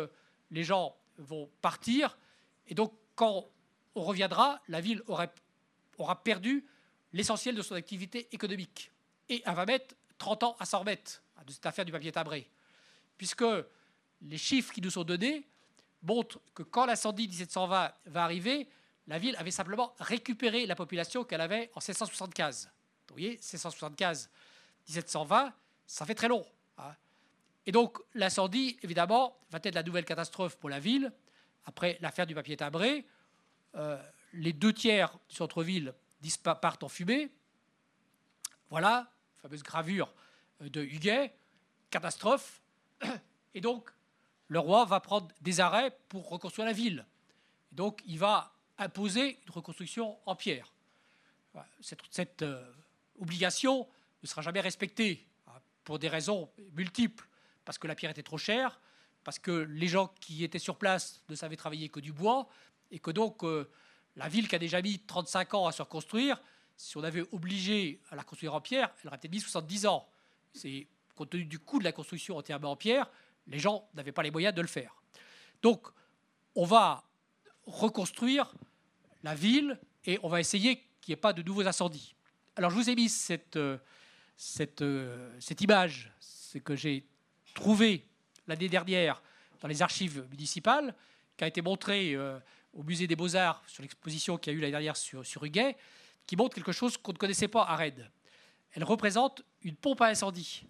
[0.50, 2.18] les gens vont partir.
[2.66, 3.48] Et donc, quand
[3.94, 6.66] on reviendra, la ville aura perdu
[7.12, 8.90] l'essentiel de son activité économique.
[9.28, 12.50] Et elle va mettre 30 ans à s'en remettre de cette affaire du papier tabré.
[13.16, 13.44] Puisque
[14.22, 15.46] les chiffres qui nous sont donnés
[16.02, 18.68] montrent que quand l'incendie 1720 va arriver,
[19.06, 22.70] la ville avait simplement récupéré la population qu'elle avait en 1675.
[23.08, 24.30] Vous voyez, 1675,
[24.88, 25.52] 1720,
[25.86, 26.44] ça fait très long.
[26.78, 26.94] Hein.
[27.66, 31.12] Et donc l'incendie, évidemment, va être la nouvelle catastrophe pour la ville.
[31.64, 33.06] Après l'affaire du papier timbré,
[33.74, 34.00] euh,
[34.32, 35.94] les deux tiers du centre-ville
[36.60, 37.30] partent en fumée.
[38.70, 40.12] Voilà, fameuse gravure
[40.62, 41.34] euh, de Huguet,
[41.90, 42.62] catastrophe.
[43.54, 43.90] Et donc
[44.48, 47.06] le roi va prendre des arrêts pour reconstruire la ville.
[47.72, 50.72] Donc il va imposer une reconstruction en pierre.
[51.80, 52.72] Cette, euh,
[53.20, 53.86] obligation
[54.22, 55.52] ne sera jamais respectée hein,
[55.84, 57.28] pour des raisons multiples,
[57.64, 58.80] parce que la pierre était trop chère,
[59.24, 62.48] parce que les gens qui étaient sur place ne savaient travailler que du bois,
[62.90, 63.68] et que donc euh,
[64.16, 66.40] la ville qui a déjà mis 35 ans à se reconstruire,
[66.76, 70.08] si on avait obligé à la construire en pierre, elle aurait peut-être mis 70 ans.
[70.52, 73.10] C'est compte tenu du coût de la construction entièrement en pierre,
[73.46, 74.94] les gens n'avaient pas les moyens de le faire.
[75.62, 75.88] Donc,
[76.54, 77.04] on va
[77.66, 78.52] reconstruire
[79.22, 82.14] la ville et on va essayer qu'il n'y ait pas de nouveaux incendies.
[82.56, 83.78] Alors, je vous ai mis cette, euh,
[84.36, 87.06] cette, euh, cette image, c'est que j'ai
[87.54, 88.06] trouvé
[88.46, 89.22] l'année dernière
[89.60, 90.94] dans les archives municipales,
[91.36, 92.38] qui a été montrée euh,
[92.74, 95.76] au musée des Beaux-Arts sur l'exposition qu'il y a eu l'année dernière sur, sur Huguet,
[96.26, 98.10] qui montre quelque chose qu'on ne connaissait pas à Rennes.
[98.72, 100.66] Elle représente une pompe à incendie.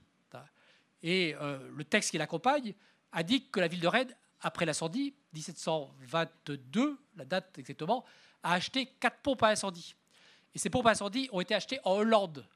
[1.03, 2.75] Et euh, le texte qui l'accompagne
[3.13, 8.05] indique que la ville de Rennes, après l'incendie, 1722, la date exactement,
[8.43, 9.95] a acheté quatre pompes à incendie.
[10.55, 12.47] Et ces pompes à incendie ont été achetées en Hollande,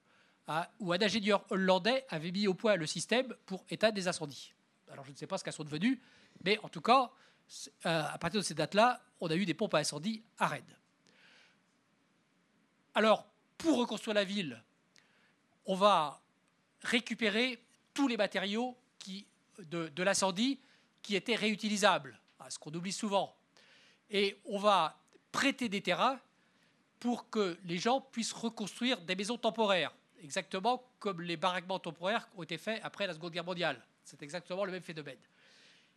[0.80, 4.54] où un ingénieur hollandais avait mis au point le système pour éteindre des incendies.
[4.90, 6.00] Alors je ne sais pas ce qu'elles sont devenues,
[6.44, 7.10] mais en tout cas,
[7.86, 10.76] euh, à partir de ces dates-là, on a eu des pompes à incendie à Rennes.
[12.94, 13.26] Alors,
[13.58, 14.62] pour reconstruire la ville,
[15.66, 16.20] on va
[16.82, 17.62] récupérer
[17.92, 18.76] tous les matériaux
[19.58, 20.60] de, l'incendie
[21.02, 22.18] qui étaient réutilisables,
[22.48, 23.36] ce qu'on oublie souvent.
[24.10, 24.98] Et on va
[25.32, 26.18] prêter des terrains
[27.00, 32.43] pour que les gens puissent reconstruire des maisons temporaires, exactement comme les baraquements temporaires ont
[32.43, 33.85] été faits après la Seconde Guerre mondiale.
[34.05, 35.19] C'est exactement le même phénomène.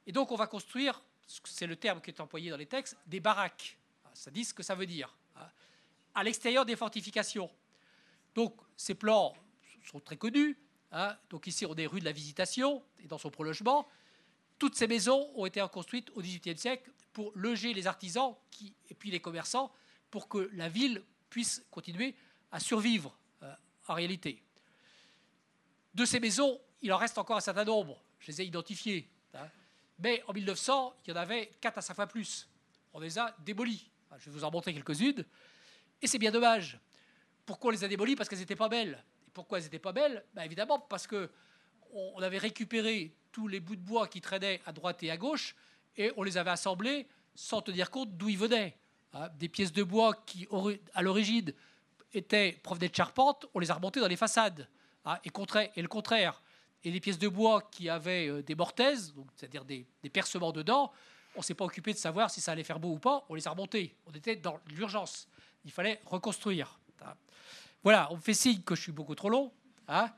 [0.05, 3.19] Et donc on va construire, c'est le terme qui est employé dans les textes, des
[3.19, 3.77] baraques.
[4.13, 5.15] Ça dit ce que ça veut dire.
[5.35, 5.47] Hein,
[6.13, 7.49] à l'extérieur des fortifications.
[8.35, 9.35] Donc ces plans
[9.85, 10.57] sont très connus.
[10.93, 11.15] Hein.
[11.29, 13.87] donc ici, on est rue de la Visitation et dans son prolongement.
[14.59, 18.35] Toutes ces maisons ont été reconstruites au XVIIIe siècle pour loger les artisans
[18.89, 19.71] et puis les commerçants
[20.09, 22.13] pour que la ville puisse continuer
[22.51, 23.53] à survivre euh,
[23.93, 24.41] réalité.
[25.93, 28.01] De ces maisons, il en reste encore un certain nombre.
[28.19, 29.09] Je les ai identifiées.
[29.33, 29.47] Hein.
[29.99, 32.49] Mais en 1900, il y en avait 4 à 5 fois plus.
[32.93, 33.89] On les a démolies.
[34.17, 35.25] Je vais vous en montrer quelques-unes.
[36.01, 36.79] Et c'est bien dommage.
[37.45, 38.15] Pourquoi on les a démolies?
[38.15, 39.03] Parce qu'elles n'étaient pas belles.
[39.33, 40.25] Pourquoi elles n'étaient pas belles?
[40.33, 41.29] Ben Évidemment, parce qu'on
[41.93, 45.55] on avait récupéré tous les bouts de bois qui traînaient à droite et à gauche,
[45.95, 48.77] et on les avait assemblés sans tenir compte d'où ils venaient.
[49.13, 50.47] Hein, des pièces de bois qui,
[50.93, 51.53] à l'origine,
[52.13, 54.67] étaient provenaient de charpente, on les a remontées dans les façades.
[55.05, 55.31] Hein, et,
[55.81, 56.41] le contraire.
[56.83, 60.91] Et des pièces de bois qui avaient euh, des mortaises, c'est-à-dire des, percements dedans,
[61.35, 63.35] on ne s'est pas occupé de savoir si ça allait faire beau ou pas, on
[63.35, 63.95] les a remontés.
[64.05, 65.27] On était dans l'urgence.
[65.63, 66.79] Il fallait reconstruire.
[67.05, 67.13] Hein.
[67.83, 69.51] Voilà, on me fait signe que je suis beaucoup trop long.
[69.87, 70.09] Hein.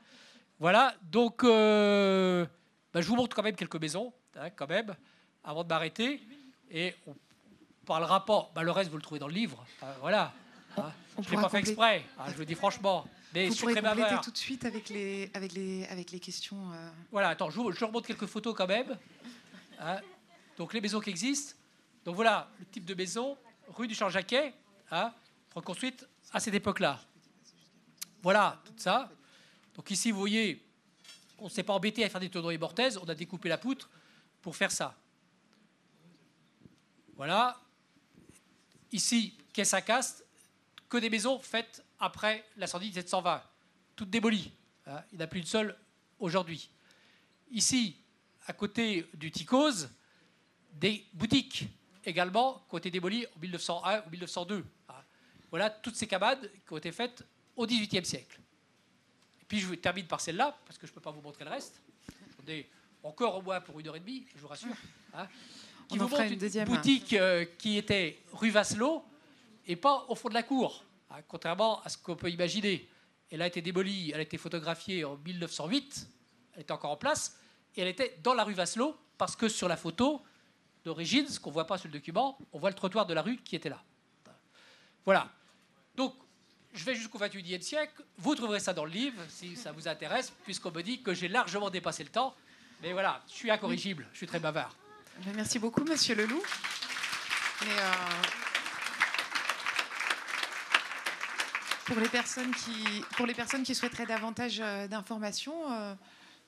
[0.58, 2.46] voilà, donc euh,
[2.92, 4.94] ben, je vous montre quand même quelques maisons, hein, quand même,
[5.42, 6.20] avant de m'arrêter.
[6.70, 7.14] Et on
[7.86, 8.50] parlera pas.
[8.54, 9.64] Ben, le reste, vous le trouvez dans le livre.
[10.00, 10.32] voilà.
[10.76, 10.92] Hein.
[11.20, 13.06] je ne l'ai pas fait exprès, je le dis franchement.
[13.32, 16.72] Mais vous pourrez compléter tout de suite avec les, avec les, avec les questions.
[16.72, 16.90] Euh.
[17.10, 18.96] Voilà, attends, je, je remonte quelques photos quand même.
[20.56, 21.54] donc les maisons qui existent.
[22.04, 23.36] Donc voilà le type de maison,
[23.68, 24.54] rue du Champ-Jacquet,
[25.54, 27.00] reconstruite à cette époque-là.
[28.22, 29.10] Voilà, tout ça.
[29.74, 30.64] Donc ici, vous voyez,
[31.38, 33.58] on ne s'est pas embêté à faire des tonneaux et mortaises, on a découpé la
[33.58, 33.90] poutre
[34.40, 34.96] pour faire ça.
[37.16, 37.60] Voilà.
[38.92, 40.23] Ici, caisse à caste,
[40.94, 43.42] que des maisons faites après l'incendie de 720,
[43.96, 44.52] toutes démolies.
[44.86, 45.76] Hein, il n'y en a plus une seule
[46.20, 46.70] aujourd'hui.
[47.50, 47.96] Ici,
[48.46, 49.90] à côté du Ticose,
[50.72, 51.66] des boutiques
[52.04, 54.64] également qui ont été démolies en 1901 ou 1902.
[54.88, 54.94] Hein.
[55.50, 57.24] Voilà toutes ces cabanes qui ont été faites
[57.56, 58.38] au XVIIIe siècle.
[59.42, 61.50] Et puis je termine par celle-là, parce que je ne peux pas vous montrer le
[61.50, 61.82] reste.
[62.38, 62.70] J'en ai
[63.02, 64.76] encore au moins pour une heure et demie, je vous rassure.
[65.12, 65.26] Hein,
[65.88, 66.68] qui vous montre une, deuxième.
[66.68, 69.04] boutique euh, qui était rue Vasselot
[69.66, 72.88] et pas au fond de la cour, hein, contrairement à ce qu'on peut imaginer.
[73.30, 76.08] Elle a été démolie, elle a été photographiée en 1908,
[76.54, 77.38] elle était encore en place,
[77.76, 80.22] et elle était dans la rue Vasselot, parce que sur la photo
[80.84, 83.22] d'origine, ce qu'on ne voit pas sur le document, on voit le trottoir de la
[83.22, 83.82] rue qui était là.
[85.04, 85.30] Voilà.
[85.96, 86.14] Donc,
[86.72, 88.02] je vais jusqu'au XXIe siècle.
[88.18, 91.28] Vous trouverez ça dans le livre si ça vous intéresse, puisqu'on me dit que j'ai
[91.28, 92.34] largement dépassé le temps.
[92.82, 94.74] Mais voilà, je suis incorrigible, je suis très bavard.
[95.24, 96.42] Ben, merci beaucoup, monsieur Leloup.
[97.62, 97.92] Euh,
[101.86, 105.94] pour, les personnes qui, pour les personnes qui souhaiteraient davantage euh, d'informations, euh,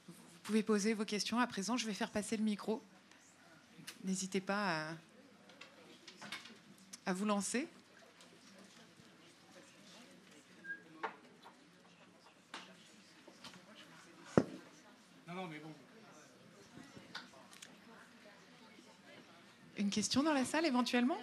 [0.07, 1.39] vous pouvez poser vos questions.
[1.39, 2.83] À présent, je vais faire passer le micro.
[4.05, 4.89] N'hésitez pas
[7.05, 7.69] à vous lancer.
[19.79, 21.19] Une question dans la salle éventuellement?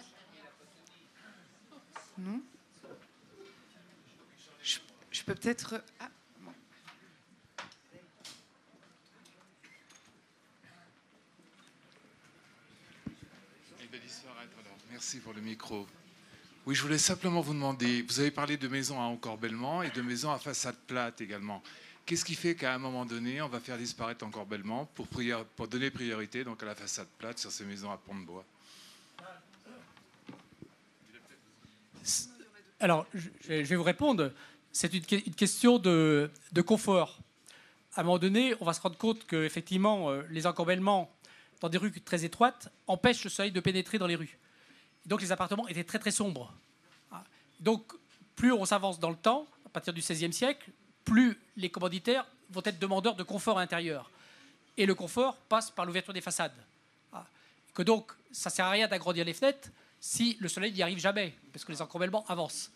[2.18, 2.40] Non?
[5.26, 5.82] Je, peux peut-être...
[6.00, 6.08] Ah,
[14.90, 15.86] Merci pour le micro.
[16.66, 20.02] Oui, je voulais simplement vous demander, vous avez parlé de maisons à encorbellement et de
[20.02, 21.62] maisons à façade plate également.
[22.04, 25.06] Qu'est-ce qui fait qu'à un moment donné, on va faire disparaître encorbellement pour,
[25.56, 28.44] pour donner priorité donc à la façade plate sur ces maisons à pont de bois?
[32.80, 34.30] Alors, je vais vous répondre.
[34.76, 35.04] C'est une,
[35.36, 36.28] question de,
[36.66, 37.20] confort.
[37.94, 41.08] À un moment donné, on va se rendre compte que effectivement, euh, les encorbellements
[41.60, 44.36] dans des rues très étroites empêchent le soleil de pénétrer dans les rues.
[45.06, 46.52] Donc les appartements étaient très très sombres.
[47.12, 47.22] Ah.
[47.60, 47.84] Donc
[48.34, 50.68] plus on s'avance dans le temps, à partir du XVIe siècle,
[51.04, 54.10] plus les commanditaires vont être demandeurs de confort intérieur.
[54.76, 56.64] Et le confort passe par l'ouverture des façades.
[57.12, 57.24] Ah.
[57.74, 59.68] Que donc ça ne sert à rien d'agrandir les fenêtres
[60.00, 62.72] si le soleil n'y arrive jamais, parce que les encorbellements avancent.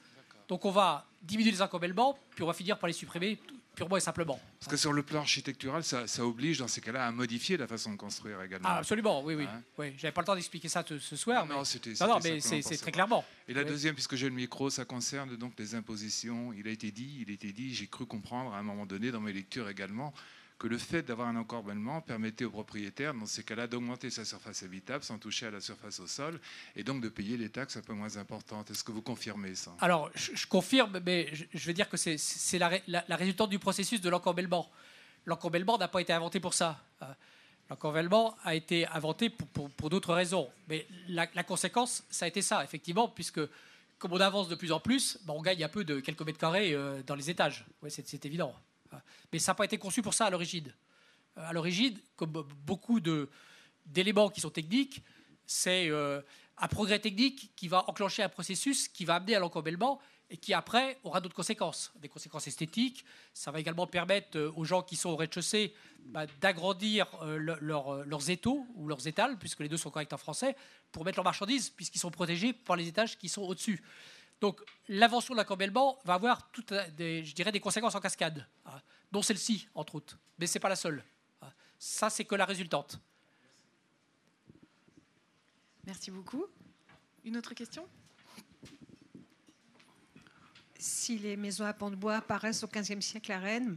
[0.47, 3.39] Donc on va diminuer les encorbellements, puis on va finir par les supprimer
[3.75, 4.41] purement et simplement.
[4.59, 7.93] Parce que sur le plan architectural, ça, oblige dans ces cas-là à modifier la façon
[7.93, 8.69] de construire également.
[8.69, 9.45] Ah, absolument, oui, oui.
[9.45, 11.47] Hein oui J'avais pas le temps d'expliquer ça ce soir.
[11.47, 11.95] Non, c'était.
[12.01, 13.25] Non, mais c'est très clairement.
[13.47, 16.53] Et la deuxième, puisque j'ai le micro, ça concerne donc les impositions.
[16.53, 19.11] Il a été dit, il a été dit, j'ai cru comprendre à un moment donné
[19.11, 20.13] dans mes lectures également
[20.59, 24.65] que le fait d'avoir un encorbellement permettait au propriétaire, dans ces cas-là, d'augmenter sa surface
[24.65, 26.41] habitable sans toucher à la surface au sol,
[26.75, 28.71] et donc de payer les taxes un peu moins importantes.
[28.71, 29.73] Est-ce que vous confirmez ça?
[29.81, 34.69] Alors, je, confirme, mais je, veux dire que c'est la, résultante du processus de l'encorbellement.
[35.27, 36.83] L'encorbellement n'a pas été inventé pour ça.
[37.03, 37.07] Euh,
[37.71, 40.49] l'encorbellement a été inventé pour, pour, d'autres raisons.
[40.69, 43.41] Mais la, conséquence, ça a été ça, effectivement, puisque
[44.01, 46.39] comme on avance de plus en plus, ben, on gagne un peu de quelques mètres
[46.39, 47.65] carrés euh, dans les étages.
[47.83, 48.55] Oui, c'est évident.
[49.33, 50.73] Mais ça n'a pas été conçu pour ça à l'origine.
[51.39, 52.33] Euh, à l'origine, comme
[52.65, 53.01] beaucoup
[53.87, 55.03] d'éléments qui sont techniques,
[55.47, 56.21] c'est euh,
[56.59, 60.01] un progrès technique qui va enclencher un processus qui va amener à l'encorbellement
[60.31, 63.05] et qui après aura d'autres conséquences, des conséquences esthétiques.
[63.33, 65.75] Ça va également permettre euh, aux gens qui sont au rez-de-chaussée
[66.07, 70.57] bah, d'agrandir leurs étaux ou leurs étals, puisque les deux sont corrects en français,
[70.93, 73.83] pour mettre leurs marchandises, puisqu'ils sont protégés par les étages qui sont au-dessus.
[74.41, 78.81] Donc l'invention de l'accorbellement va avoir toutes des, je dirais, des conséquences en cascade, hein,
[79.11, 80.19] dont celle-ci, entre autres.
[80.39, 81.05] Mais ce n'est pas la seule.
[81.43, 81.51] Hein.
[81.79, 83.01] Ça, c'est que la résultante.
[85.87, 86.45] Merci beaucoup.
[87.25, 87.87] Une autre question?
[90.79, 93.77] Si les maisons à pont de bois apparaissent au XVe siècle à Rennes,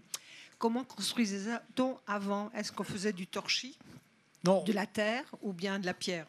[0.59, 2.51] comment construisait-on avant?
[2.51, 3.77] Est-ce qu'on faisait du torchis,
[4.43, 4.63] non.
[4.63, 6.27] de la terre ou bien de la pierre?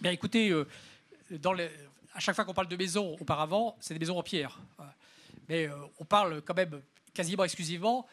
[0.00, 0.68] Bien, écoutez, euh,
[1.30, 1.70] dans les,
[2.14, 4.58] à chaque fois qu'on parle de maisons auparavant, c'est des maisons en pierre.
[5.48, 6.82] Mais euh, on parle quand même
[7.14, 8.06] quasiment exclusivement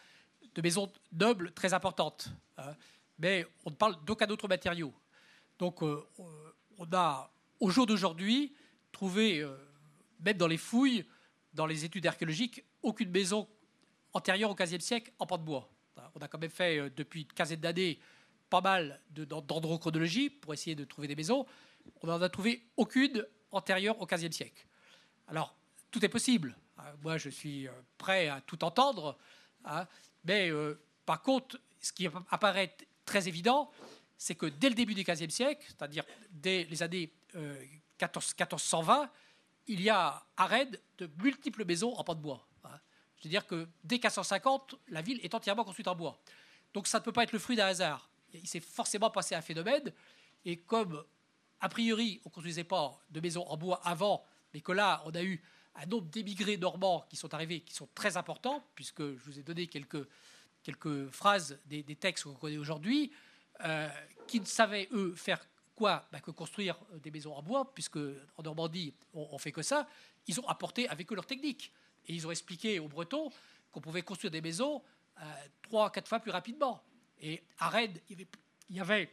[0.56, 2.30] de maisons nobles très importantes.
[2.58, 2.76] Hein.
[3.20, 4.94] Mais on ne parle d'aucun autre matériau.
[5.58, 6.04] Donc euh,
[6.78, 8.54] on a, au jour d'aujourd'hui,
[8.92, 9.56] trouvé, euh,
[10.22, 11.06] même dans les fouilles,
[11.54, 13.48] dans les études archéologiques, aucune maison
[14.14, 15.70] antérieure au XVe siècle en pan de bois.
[16.16, 18.00] On a quand même fait, depuis une quinzaine d'années,
[18.50, 21.46] pas mal d'androchronologie pour essayer de trouver des maisons.
[22.02, 24.66] On n'en a trouvé aucune antérieure au XVe siècle.
[25.28, 25.56] Alors,
[25.92, 26.56] tout est possible.
[26.80, 29.18] Euh, moi, je suis euh, prêt à tout entendre.
[29.66, 29.86] Hein.
[30.24, 33.70] mais euh, par contre, ce qui apparaît très évident,
[34.18, 39.10] c'est que dès le début du XVe siècle, c'est-à-dire dès les années 1420,
[39.68, 42.48] il y a à Rennes de multiples maisons en pan de bois.
[42.64, 42.80] Hein.
[43.18, 46.20] Je veux dire que dès 1450, la ville est entièrement construite en bois.
[46.74, 48.10] Donc ça ne peut pas être le fruit d'un hasard.
[48.34, 49.92] Il s'est forcément passé un phénomène.
[50.46, 51.04] Et comme
[51.62, 55.12] a priori, on ne construisait pas de maisons en bois avant, mais que là, on
[55.12, 55.42] a eu
[55.76, 59.44] un nombre d'émigrés normands qui sont arrivés, qui sont très importants, puisque je vous ai
[59.44, 60.08] donné quelques,
[60.64, 63.12] quelques phrases des, textes qu'on connaît aujourd'hui,
[63.64, 63.90] euh,
[64.28, 65.46] qui ne savaient, eux, faire
[65.76, 69.62] quoi bah, Que construire des maisons en bois, puisque en Normandie, on, ne fait que
[69.62, 69.88] ça.
[70.28, 71.72] Ils ont apporté avec eux leur technique.
[72.08, 73.32] Et ils ont expliqué aux Bretons
[73.72, 74.82] qu'on pouvait construire des maisons
[75.22, 75.24] euh,
[75.62, 76.82] trois, quatre fois plus rapidement.
[77.22, 78.26] Et à Rennes, il
[78.70, 79.10] y avait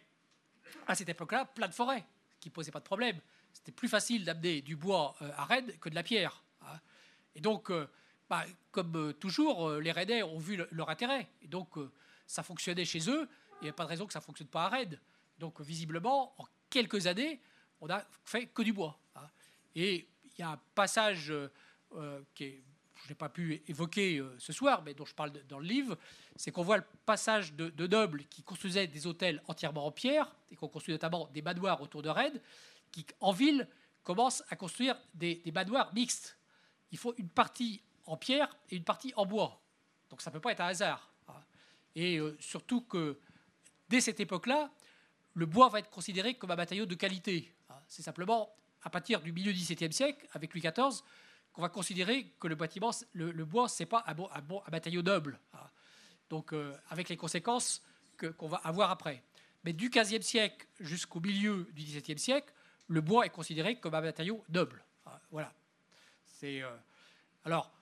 [0.86, 2.05] à cette époque-là plein de forêts
[2.41, 3.21] qui posait pas de problème.
[3.53, 6.43] C'était plus facile d'amener du bois euh, à Rennes que de la pierre.
[6.63, 6.79] Hein.
[7.35, 7.89] Et donc, euh,
[8.29, 11.29] bah, comme euh, toujours, les Rennais ont vu leur intérêt.
[11.43, 11.77] Et donc,
[12.27, 13.29] ça fonctionnait chez eux.
[13.61, 15.01] Il n'y a pas de raison que ça ne fonctionne pas à Rennes.
[15.39, 17.41] Donc, visiblement, en quelques années,
[17.81, 18.99] on a fait que du bois.
[19.15, 19.27] Hein.
[19.75, 21.33] Et il y a un passage
[22.35, 22.53] que
[23.07, 25.97] je n'ai pas pu évoquer ce soir, mais dont je parle dans le livre,
[26.35, 30.57] c'est qu'on voit le passage de, nobles qui construisaient des hôtels entièrement en pierre, et
[30.57, 32.41] qu'on construit notamment des manoirs autour de Rennes,
[32.91, 33.69] qui, en ville,
[34.03, 36.37] commencent à construire des, des manoirs mixtes.
[36.91, 39.62] Il faut une partie en pierre et une partie en bois.
[40.11, 41.12] Donc ça ne peut pas être un hasard.
[41.95, 43.19] Et euh, surtout que,
[43.89, 44.70] dès cette époque-là,
[45.35, 47.53] le bois va être considéré comme un matériau de qualité.
[47.89, 51.03] C'est simplement à partir du milieu du XVIIe siècle, avec Louis XIV,
[51.57, 55.01] qu'on va considérer que le, bâtiment, le, le bois, ce n'est pas un, bon, matériau
[55.01, 55.41] noble.
[56.28, 57.83] Donc, euh, avec les conséquences
[58.37, 59.23] qu'on va avoir après.
[59.65, 62.53] Mais du XVe siècle jusqu'au milieu du XVIIe siècle,
[62.89, 64.85] le bois est considéré comme un matériau noble.
[65.31, 65.51] Voilà.
[66.27, 66.69] C'est euh,
[67.43, 67.73] alors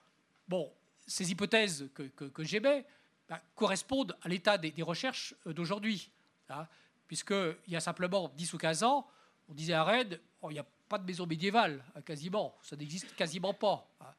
[0.47, 0.71] bon,
[1.05, 2.85] ces hypothèses que, que, j'émets
[3.27, 6.11] bah, correspondent à l'état des, recherches euh, d'aujourd'hui,
[6.47, 6.65] hein,
[7.07, 9.05] puisqu'il y a simplement 10 ou 15 ans,
[9.49, 12.75] on disait à Rennes, oh, il n'y a pas de maison médiévale, hein, quasiment, ça
[12.75, 13.87] n'existe quasiment pas.
[14.01, 14.13] Hein.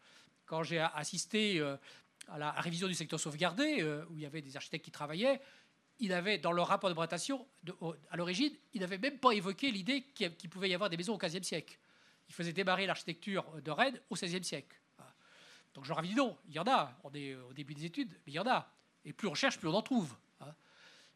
[0.44, 1.76] Quand j'ai assisté euh,
[2.28, 5.40] à la révision du secteur sauvegardé, où il y avait des architectes qui travaillaient,
[5.98, 7.74] il avait, dans leur rapport de
[8.10, 11.18] à l'origine, il n'avait même pas évoqué l'idée qu'il pouvait y avoir des maisons au
[11.18, 11.78] XVe siècle.
[12.28, 14.76] Il faisait démarrer l'architecture de Rennes au XVIe siècle.
[15.74, 18.32] Donc ai dit non, il y en a, on est au début des études, mais
[18.32, 18.72] il y en a.
[19.04, 20.14] Et plus on cherche, plus on en trouve.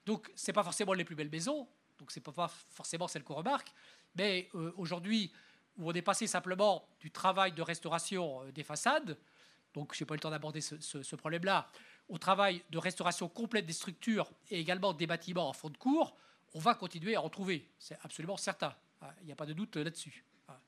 [0.04, 1.66] Donc ce n'est pas forcément les plus belles maisons,
[1.98, 3.72] donc ce n'est pas forcément celles qu'on remarque,
[4.14, 5.32] mais euh, aujourd'hui,
[5.76, 9.16] où on est passé simplement du travail de restauration euh, des façades,
[9.74, 11.70] donc je n'ai pas eu le temps d'aborder ce problème-là,
[12.10, 16.16] au travail de restauration complète des structures et également des bâtiments en fond de cours,
[16.54, 17.68] on va continuer à en trouver.
[17.78, 18.74] C'est absolument certain.
[19.00, 20.24] Ah, il n'y a pas de doute là-dessus.
[20.48, 20.58] Ah.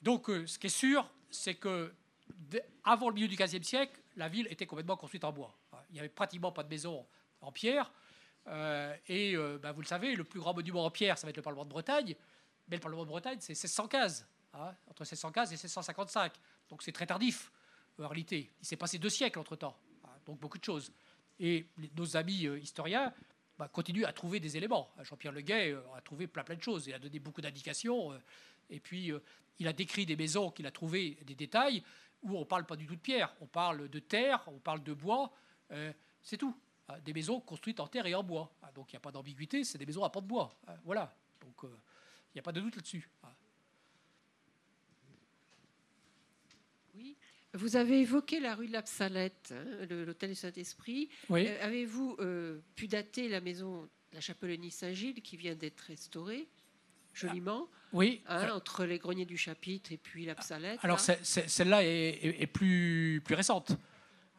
[0.00, 1.92] Donc, euh, ce qui est sûr, c'est que
[2.84, 5.58] avant le milieu du XVe siècle, la ville était complètement construite en bois.
[5.72, 7.04] Ah, il n'y avait pratiquement pas de maison
[7.40, 7.92] en pierre.
[8.48, 11.30] Euh, et euh, bah, vous le savez, le plus grand monument en pierre, ça va
[11.30, 12.14] être le Parlement de Bretagne.
[12.68, 16.32] Mais le Parlement de Bretagne, c'est 1615, entre 1615 et 1655.
[16.68, 17.52] Donc c'est très tardif,
[17.98, 18.50] en réalité.
[18.60, 19.76] Il s'est passé deux siècles entre-temps
[20.26, 20.92] donc beaucoup de choses.
[21.40, 21.66] Et
[21.96, 23.12] nos amis euh, historiens
[23.58, 24.90] bah, continuent à trouver des éléments.
[25.02, 26.86] Jean-Pierre Leguet euh, a trouvé plein plein de choses.
[26.86, 28.12] Il a donné beaucoup d'indications.
[28.12, 28.18] Euh,
[28.70, 29.12] et puis,
[29.58, 31.82] il a décrit des maisons qu'il a trouvées, des détails,
[32.22, 33.34] où on ne parle pas du tout de pierre.
[33.42, 35.30] On parle de terre, on parle de bois.
[36.22, 36.56] c'est tout.
[36.88, 38.52] Ah, des maisons construites en terre et en bois.
[38.62, 39.64] Ah, donc, il n'y a pas d'ambiguïté.
[39.64, 40.56] C'est des maisons à pans de bois.
[40.66, 41.14] Ah, voilà.
[41.40, 43.08] Donc, il n'y a pas de doute là-dessus.
[46.94, 47.16] Oui.
[47.54, 51.10] Vous avez évoqué la rue de la Psalette, hein, l'hôtel du Saint-Esprit.
[51.30, 56.48] Euh, avez-vous euh, pu dater la maison, la chapellenie Saint-Gilles, qui vient d'être restaurée
[57.12, 58.22] joliment ah, Oui.
[58.26, 60.80] Hein, entre les greniers du chapitre et puis la Psalette.
[60.82, 63.72] Alors celle-là est, plus, plus récente.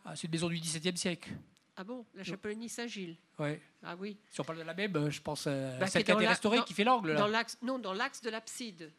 [0.06, 1.30] Ah, c'est une maison du XVIIe siècle.
[1.76, 3.60] Ah bon, la chapellenie Saint-Gilles Oui.
[3.84, 4.18] Ah oui.
[4.30, 6.60] Si on parle de la même, je pense euh, bah, celle qui a été restaurée,
[6.66, 7.16] qui fait l'angle.
[7.62, 8.92] Non, dans l'axe de l'abside.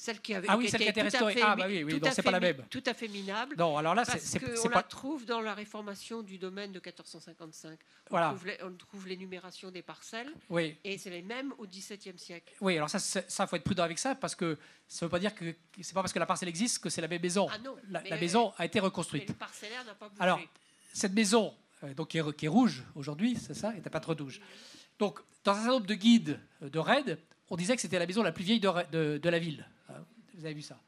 [0.00, 1.34] Celle qui avait, ah oui, celle qui a été restaurée.
[1.42, 2.64] Ah bah oui, oui donc c'est pas la même.
[2.70, 3.56] Tout à fait minable.
[3.58, 7.72] Non, alors là, c'est On la trouve dans la réformation du domaine de 1455.
[7.72, 8.28] On, voilà.
[8.28, 10.32] trouve, on trouve l'énumération des parcelles.
[10.50, 10.76] Oui.
[10.84, 12.54] Et c'est les mêmes au XVIIe siècle.
[12.60, 14.56] Oui, alors ça, ça faut être prudent avec ça parce que
[14.86, 17.00] ça ne veut pas dire que c'est pas parce que la parcelle existe que c'est
[17.00, 17.48] la même maison.
[17.50, 19.24] Ah non, la, maison a été reconstruite.
[19.24, 20.22] Mais le parcellaire n'a pas bougé.
[20.22, 20.40] Alors
[20.98, 21.54] cette maison,
[21.84, 24.40] euh, donc qui est, rouge aujourd'hui, c'est ça, est à pas trop rouge.
[24.98, 27.18] Donc dans un certain nombre de guides euh, de raid,
[27.50, 29.66] on disait que c'était la maison la plus vieille de, la ville.
[30.34, 30.78] Vous avez vu ça.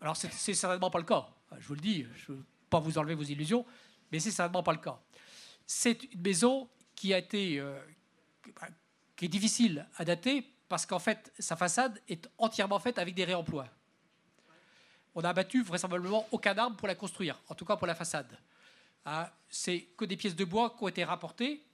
[0.00, 1.28] Alors, c'est certainement pas le cas.
[1.58, 3.64] Je vous le dis, je ne veux pas vous enlever vos illusions,
[4.10, 5.00] mais c'est certainement pas le cas.
[5.66, 7.78] C'est une maison qui a été, euh,
[9.16, 13.24] qui est difficile à dater parce qu'en fait, sa façade est entièrement faite avec des
[13.24, 13.68] réemplois.
[15.14, 18.38] On n'a abattu vraisemblablement aucun arbre pour la construire, en tout cas pour la façade.
[19.04, 21.64] Ah, c'est que des pièces de bois qui ont été rapportées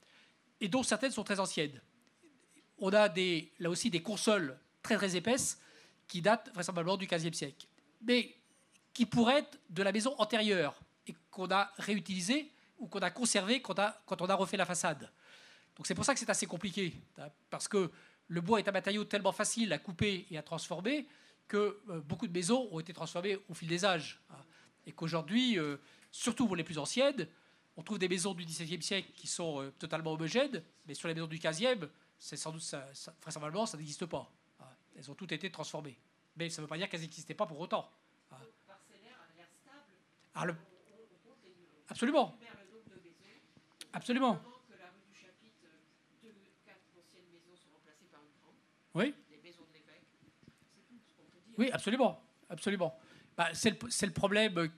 [0.61, 1.79] et dont certaines sont très anciennes.
[2.79, 3.07] On a
[3.59, 5.59] là aussi des consoles très très épaisses
[6.07, 7.67] qui date vraisemblablement du XVe siècle,
[8.01, 8.35] mais
[8.93, 13.61] qui pourrait être de la maison antérieure et qu'on a réutilisé ou qu'on a conservé
[13.61, 15.11] quand, on a refait la façade.
[15.75, 17.91] Donc c'est pour ça que c'est assez compliqué, hein, parce que
[18.27, 21.07] le bois est un matériau tellement facile à couper et à transformer
[21.47, 24.19] que euh, beaucoup de maisons ont été transformées au fil des âges.
[24.29, 24.43] Hein,
[24.85, 25.77] et qu'aujourd'hui, euh,
[26.11, 27.27] surtout pour les plus anciennes,
[27.77, 31.13] on trouve des maisons du XVIIe siècle qui sont euh, totalement homogènes, mais sur les
[31.13, 32.85] maisons du XVe, c'est sans doute, ça,
[33.21, 34.29] vraisemblablement, ça n'existe pas.
[34.97, 35.97] Elles ont toutes été transformées.
[36.35, 37.89] Mais ça ne veut pas dire qu'elles n'existaient pas pour autant.
[38.31, 38.37] Ah.
[40.33, 40.55] Ah, le...
[41.87, 42.37] Absolument.
[43.93, 44.39] Absolument.
[48.93, 49.13] Oui.
[51.57, 52.21] Oui, absolument.
[52.49, 52.99] absolument.
[53.39, 54.69] Bah, c'est le, le, problème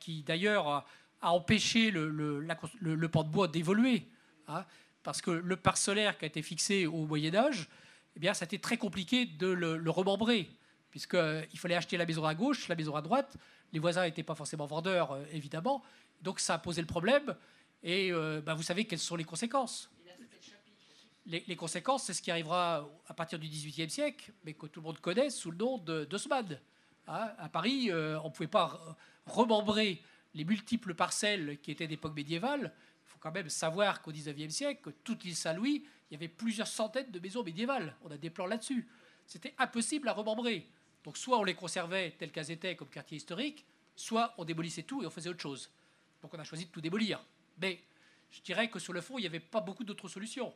[0.00, 0.84] qui, d'ailleurs, a,
[1.22, 2.40] empêché le, le,
[2.80, 4.08] le, le pan de bois d'évoluer.
[4.48, 4.64] Hein,
[5.04, 7.68] parce que le parcellaire qui a été fixé au Moyen Âge,
[8.16, 10.50] eh bien, ça très compliqué de le, remembrer,
[10.90, 13.36] puisqu'il euh, fallait acheter la maison à gauche, la maison à droite.
[13.72, 15.84] Les voisins n'étaient pas forcément vendeurs, euh, évidemment.
[16.20, 17.36] Donc, ça a posé le problème.
[17.84, 19.88] Et euh, bah, vous savez quelles sont les conséquences.
[21.24, 24.86] Les, conséquences, c'est ce qui arrivera à partir du XVIIIe siècle, mais que tout le
[24.86, 26.58] monde connaît sous le nom de d'Haussmann.
[27.08, 30.02] Hein, à Paris, on ne pouvait pas remembrer
[30.34, 32.72] les multiples parcelles qui étaient d'époque médiévale.
[33.04, 36.66] Il faut quand même savoir qu'au XIXe siècle, toute l'île Saint-Louis il y avait plusieurs
[36.66, 37.94] centaines de maisons médiévales.
[38.02, 38.88] On a des plans là-dessus.
[39.26, 40.66] C'était impossible à remembrer.
[41.04, 45.02] Donc soit on les conservait telles qu'elles étaient comme quartier historique, soit on débolissait tout
[45.02, 45.70] et on faisait autre chose.
[46.22, 47.22] Donc on a choisi de tout démolir.
[47.60, 47.82] Mais
[48.30, 50.52] je dirais que sur le fond, il n'y avait pas beaucoup d'autres solutions.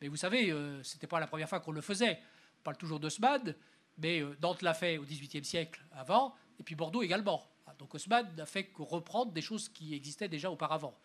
[0.00, 2.20] Mais vous savez, euh, ce n'était pas la première fois qu'on le faisait.
[2.60, 3.56] On parle toujours d'Osmad,
[3.98, 7.46] mais euh, Dante l'a fait au XVIIIe siècle avant, et puis Bordeaux également.
[7.66, 10.98] Ah, donc Osmad n'a fait que reprendre des choses qui existaient déjà auparavant.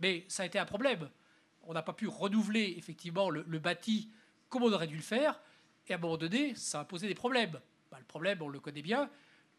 [0.00, 1.08] Mais ça a été un problème.
[1.64, 4.10] On n'a pas pu renouveler effectivement le, bâti
[4.48, 5.40] comme on aurait dû le faire,
[5.88, 7.58] et à un moment donné, ça a posé des problèmes.
[7.90, 9.08] Bah, le problème, on le connaît bien,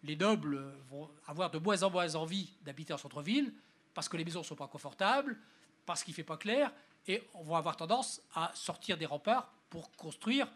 [0.04, 3.54] les nobles vont avoir de moins en moins envie d'habiter en centre-ville,
[3.94, 5.38] parce que les maisons ne sont pas confortables,
[5.86, 6.72] parce qu'il ne fait pas clair,
[7.08, 10.48] et on va avoir tendance à sortir des remparts pour construire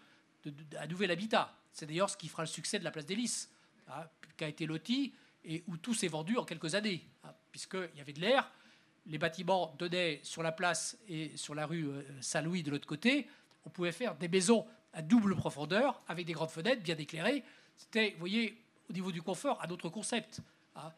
[0.77, 1.53] un nouvel habitat.
[1.77, 3.51] C'est d'ailleurs ce qui fera le succès de la place des Lys,
[3.87, 4.03] hein,
[4.35, 5.13] qui a été loti
[5.45, 8.51] et où tout s'est vendu en quelques années, hein, puisqu'il y avait de l'air,
[9.05, 13.27] les bâtiments donnaient sur la place et sur la rue euh, Saint-Louis de l'autre côté,
[13.63, 17.43] on pouvait faire des maisons à double profondeur, avec des grandes fenêtres bien éclairées.
[17.75, 18.57] C'était, vous voyez,
[18.89, 20.41] au niveau du confort, un autre concept.
[20.75, 20.91] Hein.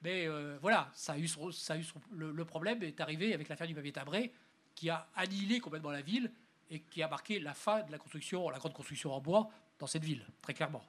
[0.00, 3.66] Mais euh, voilà, ça a eu, ça a eu le, problème est arrivé avec l'affaire
[3.66, 4.32] du papier timbré,
[4.74, 6.32] qui a annihilé complètement la ville
[6.70, 9.50] et qui a marqué la fin de la construction, la grande construction en bois
[9.82, 10.84] dans cette ville, très clairement.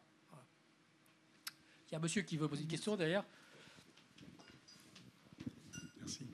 [1.88, 3.24] Il y a un monsieur qui veut poser une question derrière.
[6.00, 6.28] Merci.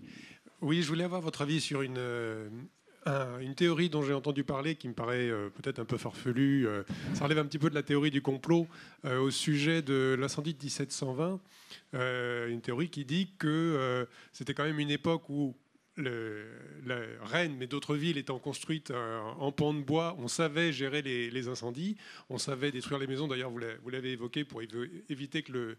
[0.60, 2.50] Oui, je voulais avoir votre avis sur une, euh,
[3.40, 6.68] une théorie dont j'ai entendu parler qui me paraît euh, peut-être un peu farfelue.
[6.68, 6.84] Euh,
[7.14, 8.68] ça relève un petit peu de la théorie du complot
[9.06, 11.40] au sujet de l'incendie de 1720.
[11.94, 15.56] une théorie qui dit que c'était quand même une époque où
[16.00, 21.02] la Rennes, mais d'autres villes étant construites euh, en pont de bois, on savait gérer
[21.02, 21.98] les, incendies,
[22.30, 23.28] on savait détruire les maisons.
[23.28, 25.78] D'ailleurs, vous l'avez évoqué pour éviter que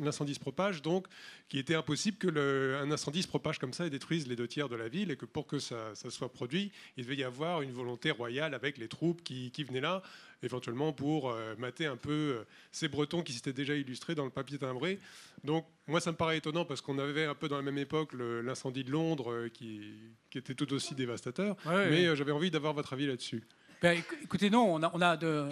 [0.00, 0.82] l'incendie se propage.
[0.82, 1.06] Donc,
[1.48, 4.68] qu'il était impossible que un incendie se propage comme ça et détruise les deux tiers
[4.68, 7.72] de la ville, et que pour que ça, soit produit, il devait y avoir une
[7.72, 10.02] volonté royale avec les troupes qui, qui venaient là
[10.42, 14.30] éventuellement pour euh, mater un peu euh, ces Bretons qui s'étaient déjà illustrés dans le
[14.30, 14.98] papier timbré.
[15.44, 18.12] Donc moi, ça me paraît étonnant parce qu'on avait un peu dans la même époque
[18.14, 19.94] l'incendie de Londres euh, qui,
[20.34, 21.56] était tout aussi dévastateur.
[21.66, 23.42] mais j'avais envie d'avoir votre avis là-dessus.
[23.82, 25.48] Ben, écoutez, non, on a, on a, de,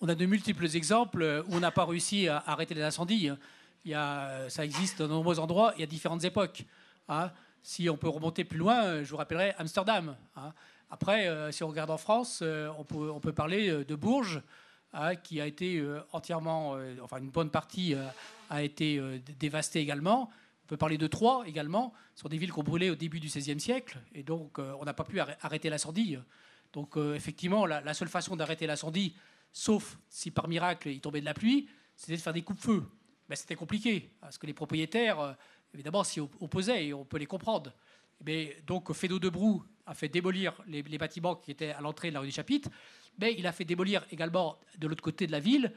[0.00, 3.30] on a de multiples exemples où on n'a pas réussi à arrêter les incendies.
[3.84, 6.64] Il y a, ça existe dans de nombreux endroits, y a différentes époques.
[7.08, 7.30] Hein.
[7.62, 10.16] Si on peut remonter plus loin, je vous rappellerai Amsterdam.
[10.36, 10.52] Hein.
[10.94, 12.84] Après, euh, si on regarde en France, euh, on,
[13.18, 14.40] peut, parler euh, de Bourges,
[14.92, 17.96] hein, qui a été entièrement, enfin une bonne partie
[18.48, 19.02] a été
[19.40, 20.30] dévastée également.
[20.62, 21.92] On peut parler de Troyes également.
[22.14, 24.84] Ce sont des villes qui ont brûlé au début du XVIe siècle, et donc on
[24.84, 26.16] n'a pas pu arrêter l'incendie.
[26.72, 29.16] Donc effectivement, la, seule façon d'arrêter l'incendie,
[29.52, 32.84] sauf si par miracle il tombait de la pluie, c'était de faire des coups-feu.
[33.28, 35.36] Mais c'était compliqué, parce que les propriétaires,
[35.74, 37.72] évidemment, s'y opposaient, et on peut les comprendre.
[38.24, 42.14] Mais donc Fédot de Brou a fait démolir les, bâtiments qui étaient à l'entrée de
[42.14, 42.70] la rue du Chapitre,
[43.18, 45.72] mais il a fait démolir également de l'autre côté de la ville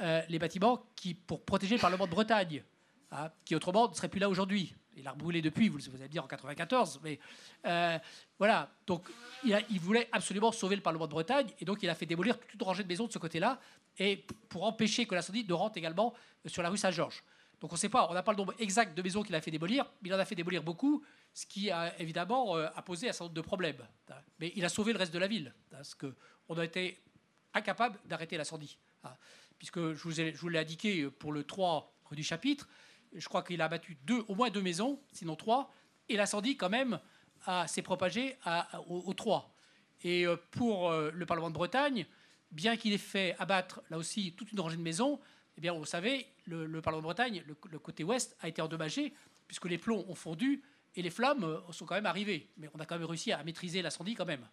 [0.00, 2.62] euh, les bâtiments qui, pour protéger le Parlement de Bretagne,
[3.10, 4.74] hein, qui autrement ne serait plus là aujourd'hui.
[4.96, 7.18] Il a brûlé depuis, vous, vous allez dire en 94, mais
[7.66, 7.98] euh,
[8.38, 8.70] voilà.
[8.86, 9.08] Donc
[9.44, 12.62] il, voulait absolument sauver le Parlement de Bretagne, et donc il a fait démolir toute
[12.62, 13.60] rangée de maisons de ce côté-là,
[13.98, 16.14] et pour empêcher que l'incendie ne rentre également
[16.46, 17.22] sur la rue Saint-Georges.
[17.60, 19.40] Donc on ne sait pas, on n'a pas le nombre exact de maisons qu'il a
[19.40, 21.02] fait démolir, mais il en a fait démolir beaucoup,
[21.38, 23.86] ce qui a évidemment euh, a posé un certain nombre de problèmes.
[24.40, 26.98] Mais il a sauvé le reste de la ville, parce qu'on a été
[27.54, 28.76] incapable d'arrêter l'incendie.
[29.56, 32.68] Puisque je vous, l'ai indiqué pour le 3 rue du Chapitre,
[33.14, 33.96] je crois qu'il a abattu
[34.26, 35.72] au moins deux maisons, sinon trois,
[36.08, 36.98] et l'incendie quand même
[37.68, 38.36] s'est propagé
[38.88, 39.54] au, 3.
[40.02, 42.04] Et euh, pour euh, le Parlement de Bretagne,
[42.50, 45.20] bien qu'il ait fait abattre là aussi toute une rangée de maisons,
[45.56, 49.12] eh bien, vous savez, le, Parlement de Bretagne, le, côté ouest, a été endommagé,
[49.46, 50.62] puisque les plombs ont fondu
[50.98, 52.50] et les flammes euh, sont quand même arrivées.
[52.56, 54.46] Mais on a quand même réussi à maîtriser l'incendie quand même.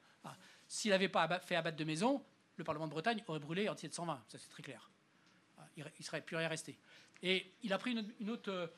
[0.67, 2.23] S'il n'avait pas fait abattre de maison,
[2.55, 4.23] le Parlement de Bretagne aurait brûlé en 1720.
[4.27, 4.89] Ça, c'est très clair.
[5.75, 6.77] Il ne serait plus rien resté.
[7.21, 8.71] Et il a pris une, autre,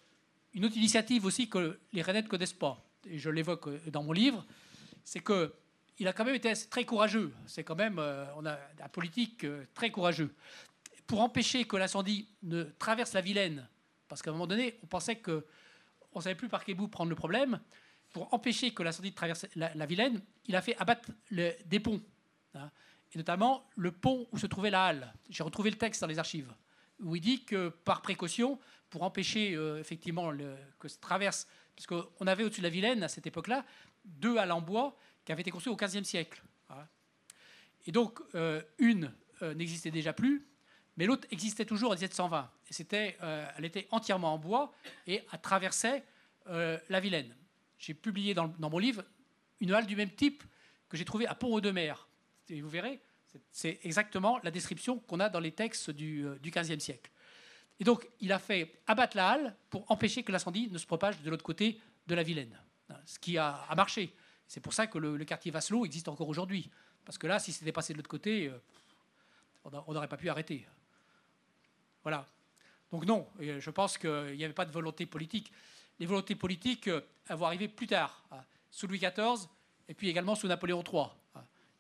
[0.54, 2.84] une autre initiative aussi que les Rennais ne connaissent pas.
[3.06, 4.46] Et je l'évoque euh, dans mon livre.
[5.04, 5.54] C'est que
[6.00, 7.34] il a quand même été très courageux.
[7.48, 10.34] C'est quand même, euh, on a un politique très courageux
[11.08, 13.68] pour empêcher que l'incendie ne traverse la Vilaine,
[14.10, 15.46] parce qu'à un moment donné, on pensait que
[16.18, 17.60] on ne savait plus par quel bout prendre le problème,
[18.12, 22.02] pour empêcher que l'incendie traverse la, Vilaine, il a fait abattre des ponts,
[22.56, 22.72] hein,
[23.14, 25.14] et notamment le pont où se trouvait la halle.
[25.30, 26.52] J'ai retrouvé le texte dans les archives,
[27.00, 30.32] où il dit que par précaution, pour empêcher euh, effectivement
[30.80, 33.66] que ça traverse, parce qu'on avait au-dessus de la Vilaine, à cette époque-là,
[34.06, 36.42] deux halles en bois qui avaient été construites au XVe siècle.
[36.70, 36.88] Hein.
[37.86, 40.48] Et donc, euh, une euh, n'existait déjà plus,
[40.98, 42.50] mais l'autre existait toujours en 1720.
[42.70, 44.74] Et c'était, euh, elle était entièrement en bois
[45.06, 46.04] et traversait
[46.48, 47.34] euh, la Vilaine.
[47.78, 49.04] J'ai publié dans, mon livre
[49.60, 50.44] une halle du même type
[50.90, 51.94] que j'ai trouvée à Pont-Audemer.
[52.50, 53.00] et vous verrez,
[53.52, 57.12] c'est exactement la description qu'on a dans les textes du, XVe siècle.
[57.80, 61.22] Et donc, il a fait abattre la halle pour empêcher que l'incendie ne se propage
[61.22, 62.58] de l'autre côté de la Vilaine,
[63.06, 64.16] ce qui a, marché.
[64.48, 66.72] C'est pour ça que le, quartier Vasselot existe encore aujourd'hui.
[67.06, 68.58] Parce que là, si c'était passé de l'autre côté, euh,
[69.66, 70.66] on n'aurait pas pu arrêter.
[72.08, 72.26] Voilà.
[72.90, 75.52] Donc non, je pense qu'il n'y avait pas de volonté politique.
[76.00, 77.02] Les volontés politiques euh,
[77.32, 78.38] vont arriver plus tard, hein,
[78.72, 79.50] sous Louis XIV
[79.90, 81.08] et puis également sous Napoléon III,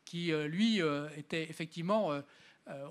[0.04, 0.82] qui, euh, lui,
[1.16, 2.12] était effectivement,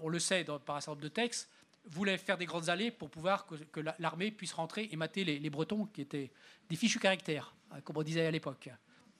[0.00, 1.50] on le sait par un certain nombre de textes,
[1.84, 5.84] voulait faire des grandes allées pour pouvoir que, l'armée puisse rentrer et mater les, Bretons,
[5.92, 6.30] qui étaient
[6.70, 8.70] des fichus caractères, hein, comme on disait à l'époque.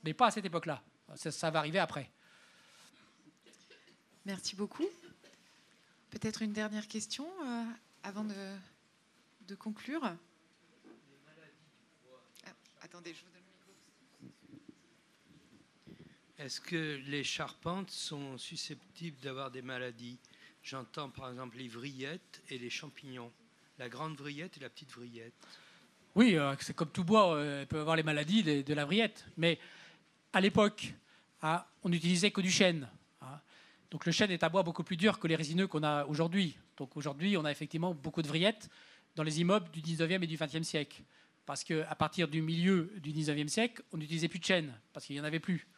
[0.05, 0.83] Mais pas à cette époque-là.
[1.17, 2.11] Ça, va arriver après.
[4.25, 4.87] Merci beaucoup.
[6.09, 7.65] Peut-être une dernière question euh,
[8.07, 8.35] avant de,
[9.49, 10.01] de conclure.
[10.05, 10.17] Ah,
[12.81, 13.73] attendez, je vous donne le micro.
[16.39, 20.19] Est-ce que les charpentes sont susceptibles d'avoir des maladies?
[20.63, 23.33] J'entends par exemple les vrillettes et les champignons.
[23.81, 25.35] La grande vrillette et la petite vrillette.
[26.15, 29.27] Oui, euh, c'est comme tout bois, euh, elle peut avoir les maladies de, la vrillette.
[29.37, 29.59] Mais
[30.33, 30.95] à l'époque,
[31.43, 32.89] hein, on n'utilisait que du chêne.
[33.91, 36.57] Donc le chêne est un bois beaucoup plus dur que les résineux qu'on a aujourd'hui.
[36.77, 38.69] Donc aujourd'hui, on a effectivement beaucoup de vrillettes
[39.15, 41.03] dans les immeubles du 19e et du 20e siècle.
[41.47, 45.15] Parce qu'à partir du milieu du 19e siècle, on n'utilisait plus de chêne, parce qu'il
[45.15, 45.69] n'y en avait plus.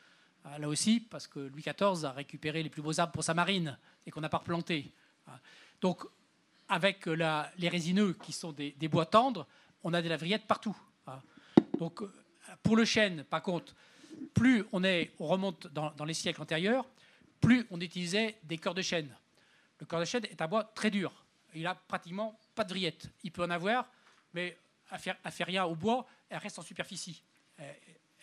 [0.44, 3.34] Ah, là aussi, parce que Louis XIV a récupéré les plus beaux arbres pour sa
[3.34, 3.76] marine
[4.06, 4.90] et qu'on n'a pas replanté.
[5.26, 5.38] Ah.
[5.80, 6.04] Donc,
[6.68, 9.46] avec les résineux qui sont des, bois tendres,
[9.82, 10.76] on a des lavriettes partout.
[11.78, 12.02] Donc,
[12.62, 13.74] pour le chêne, par contre,
[14.34, 16.86] plus on, est, on remonte dans, les siècles antérieurs,
[17.40, 19.14] plus on utilisait des cœurs de chêne.
[19.80, 21.24] Le cœur de chêne est un bois très dur.
[21.54, 23.10] Il n'a pratiquement pas de vrillettes.
[23.22, 23.90] Il peut en avoir,
[24.34, 24.58] mais
[24.90, 27.22] elle ne fait rien au bois, elle reste en superficie.
[27.56, 27.74] Elle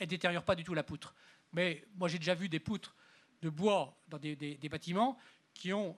[0.01, 1.13] ne détériore pas du tout la poutre.
[1.53, 2.95] Mais moi, j'ai déjà vu des poutres
[3.41, 5.17] de bois dans des, bâtiments
[5.53, 5.95] qui ont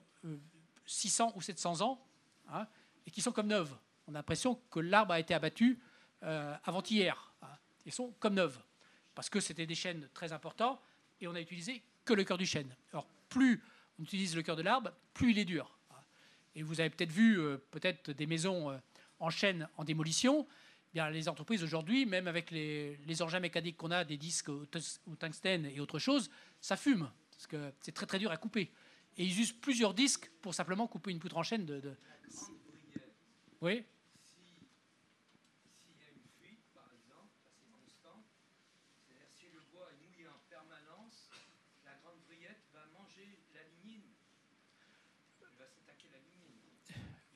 [0.86, 2.04] 600 euh, ou 700 ans
[2.50, 2.66] hein,
[3.06, 3.76] et qui sont comme neuves.
[4.06, 5.80] On a l'impression que l'arbre a été abattu
[6.22, 7.32] euh, avant-hier.
[7.42, 7.48] Hein,
[7.86, 8.60] Ils sont comme neuves.
[9.14, 10.80] Parce que c'était des chênes très importants
[11.20, 12.74] et on a utilisé que le cœur du chêne.
[12.92, 13.62] Alors, plus
[13.98, 15.78] on utilise le cœur de l'arbre, plus il est dur.
[16.54, 18.80] Et vous avez peut-être vu euh, peut-être des maisons
[19.20, 20.46] en chêne en démolition
[21.10, 24.66] les entreprises aujourd'hui, même avec les, engins mécaniques qu'on a, des disques au,
[25.18, 26.30] tungstène et autre chose,
[26.60, 28.70] ça fume, parce que c'est très très dur à couper.
[29.16, 31.94] Et ils usent plusieurs disques pour simplement couper une poutre en chaîne de...
[33.60, 33.84] Oui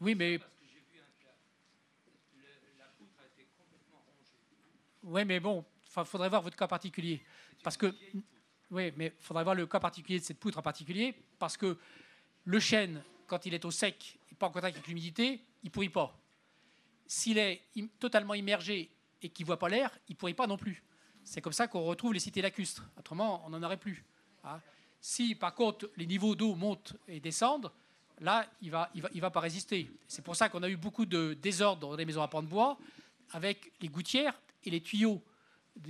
[0.02, 0.40] Oui, mais
[5.04, 5.64] Oui, mais bon,
[5.96, 7.22] il faudrait voir votre cas particulier.
[7.62, 7.94] Parce que,
[8.70, 11.78] oui, mais il faudrait voir le cas particulier de cette poutre en particulier, parce que
[12.44, 15.70] le chêne, quand il est au sec et pas en contact avec l'humidité, il ne
[15.70, 16.16] pourrit pas.
[17.06, 17.62] S'il est
[18.00, 18.90] totalement immergé
[19.22, 20.82] et qu'il ne voit pas l'air, il ne pourrit pas non plus.
[21.22, 22.88] C'est comme ça qu'on retrouve les cités lacustres.
[22.98, 24.04] Autrement, on n'en aurait plus.
[24.42, 24.60] Hein.
[25.00, 27.70] Si, par contre, les niveaux d'eau montent et descendent,
[28.22, 29.90] là, il ne va, il va, il va pas résister.
[30.06, 32.48] C'est pour ça qu'on a eu beaucoup de désordre dans les maisons à pans de
[32.48, 32.78] bois,
[33.32, 35.22] avec les gouttières et les tuyaux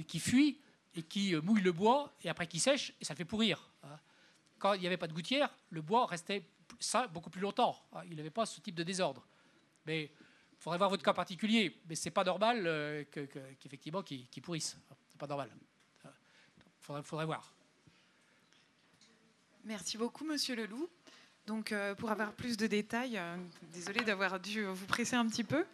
[0.06, 0.58] qui fuient
[0.94, 3.70] et qui euh, mouillent le bois et après qui sèchent et ça fait pourrir.
[3.82, 3.98] Hein.
[4.58, 6.44] Quand il n'y avait pas de gouttière, le bois restait
[6.78, 7.76] ça beaucoup plus longtemps.
[7.92, 8.02] Hein.
[8.10, 9.26] Il n'avait pas ce type de désordre.
[9.86, 11.80] Mais il faudrait voir votre cas particulier.
[11.88, 14.76] Mais c'est pas normal euh, qu'effectivement qu'il pourrisse.
[15.08, 15.50] C'est pas normal.
[16.04, 16.10] Il
[16.80, 17.52] faudrait, faudrait, voir.
[19.64, 20.88] Merci beaucoup, Monsieur Leloup.
[21.46, 23.20] Donc, euh, pour avoir plus de détails,
[23.72, 25.64] désolé d'avoir dû vous presser un petit peu.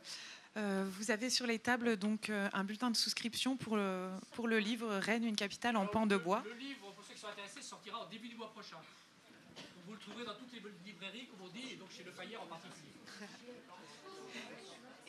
[0.58, 4.48] Euh, vous avez sur les tables donc euh, un bulletin de souscription pour le, pour
[4.48, 6.42] le livre Rennes, une capitale en pan de bois.
[6.44, 8.78] Le livre, pour ceux qui sont intéressés, sortira au début du mois prochain.
[9.86, 12.42] vous le trouverez dans toutes les librairies, comme on dit, et donc chez Le Fayère
[12.42, 12.92] en particulier.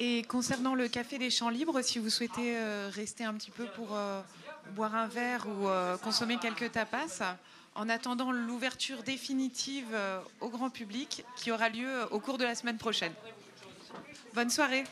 [0.01, 3.65] Et concernant le Café des Champs Libres, si vous souhaitez euh, rester un petit peu
[3.65, 3.97] pour
[4.73, 5.67] boire un verre ou
[6.01, 7.35] consommer quelques tapas,
[7.75, 9.87] en attendant l'ouverture définitive
[10.41, 13.13] au grand public qui aura lieu au cours de la semaine prochaine.
[14.33, 14.83] Bonne soirée.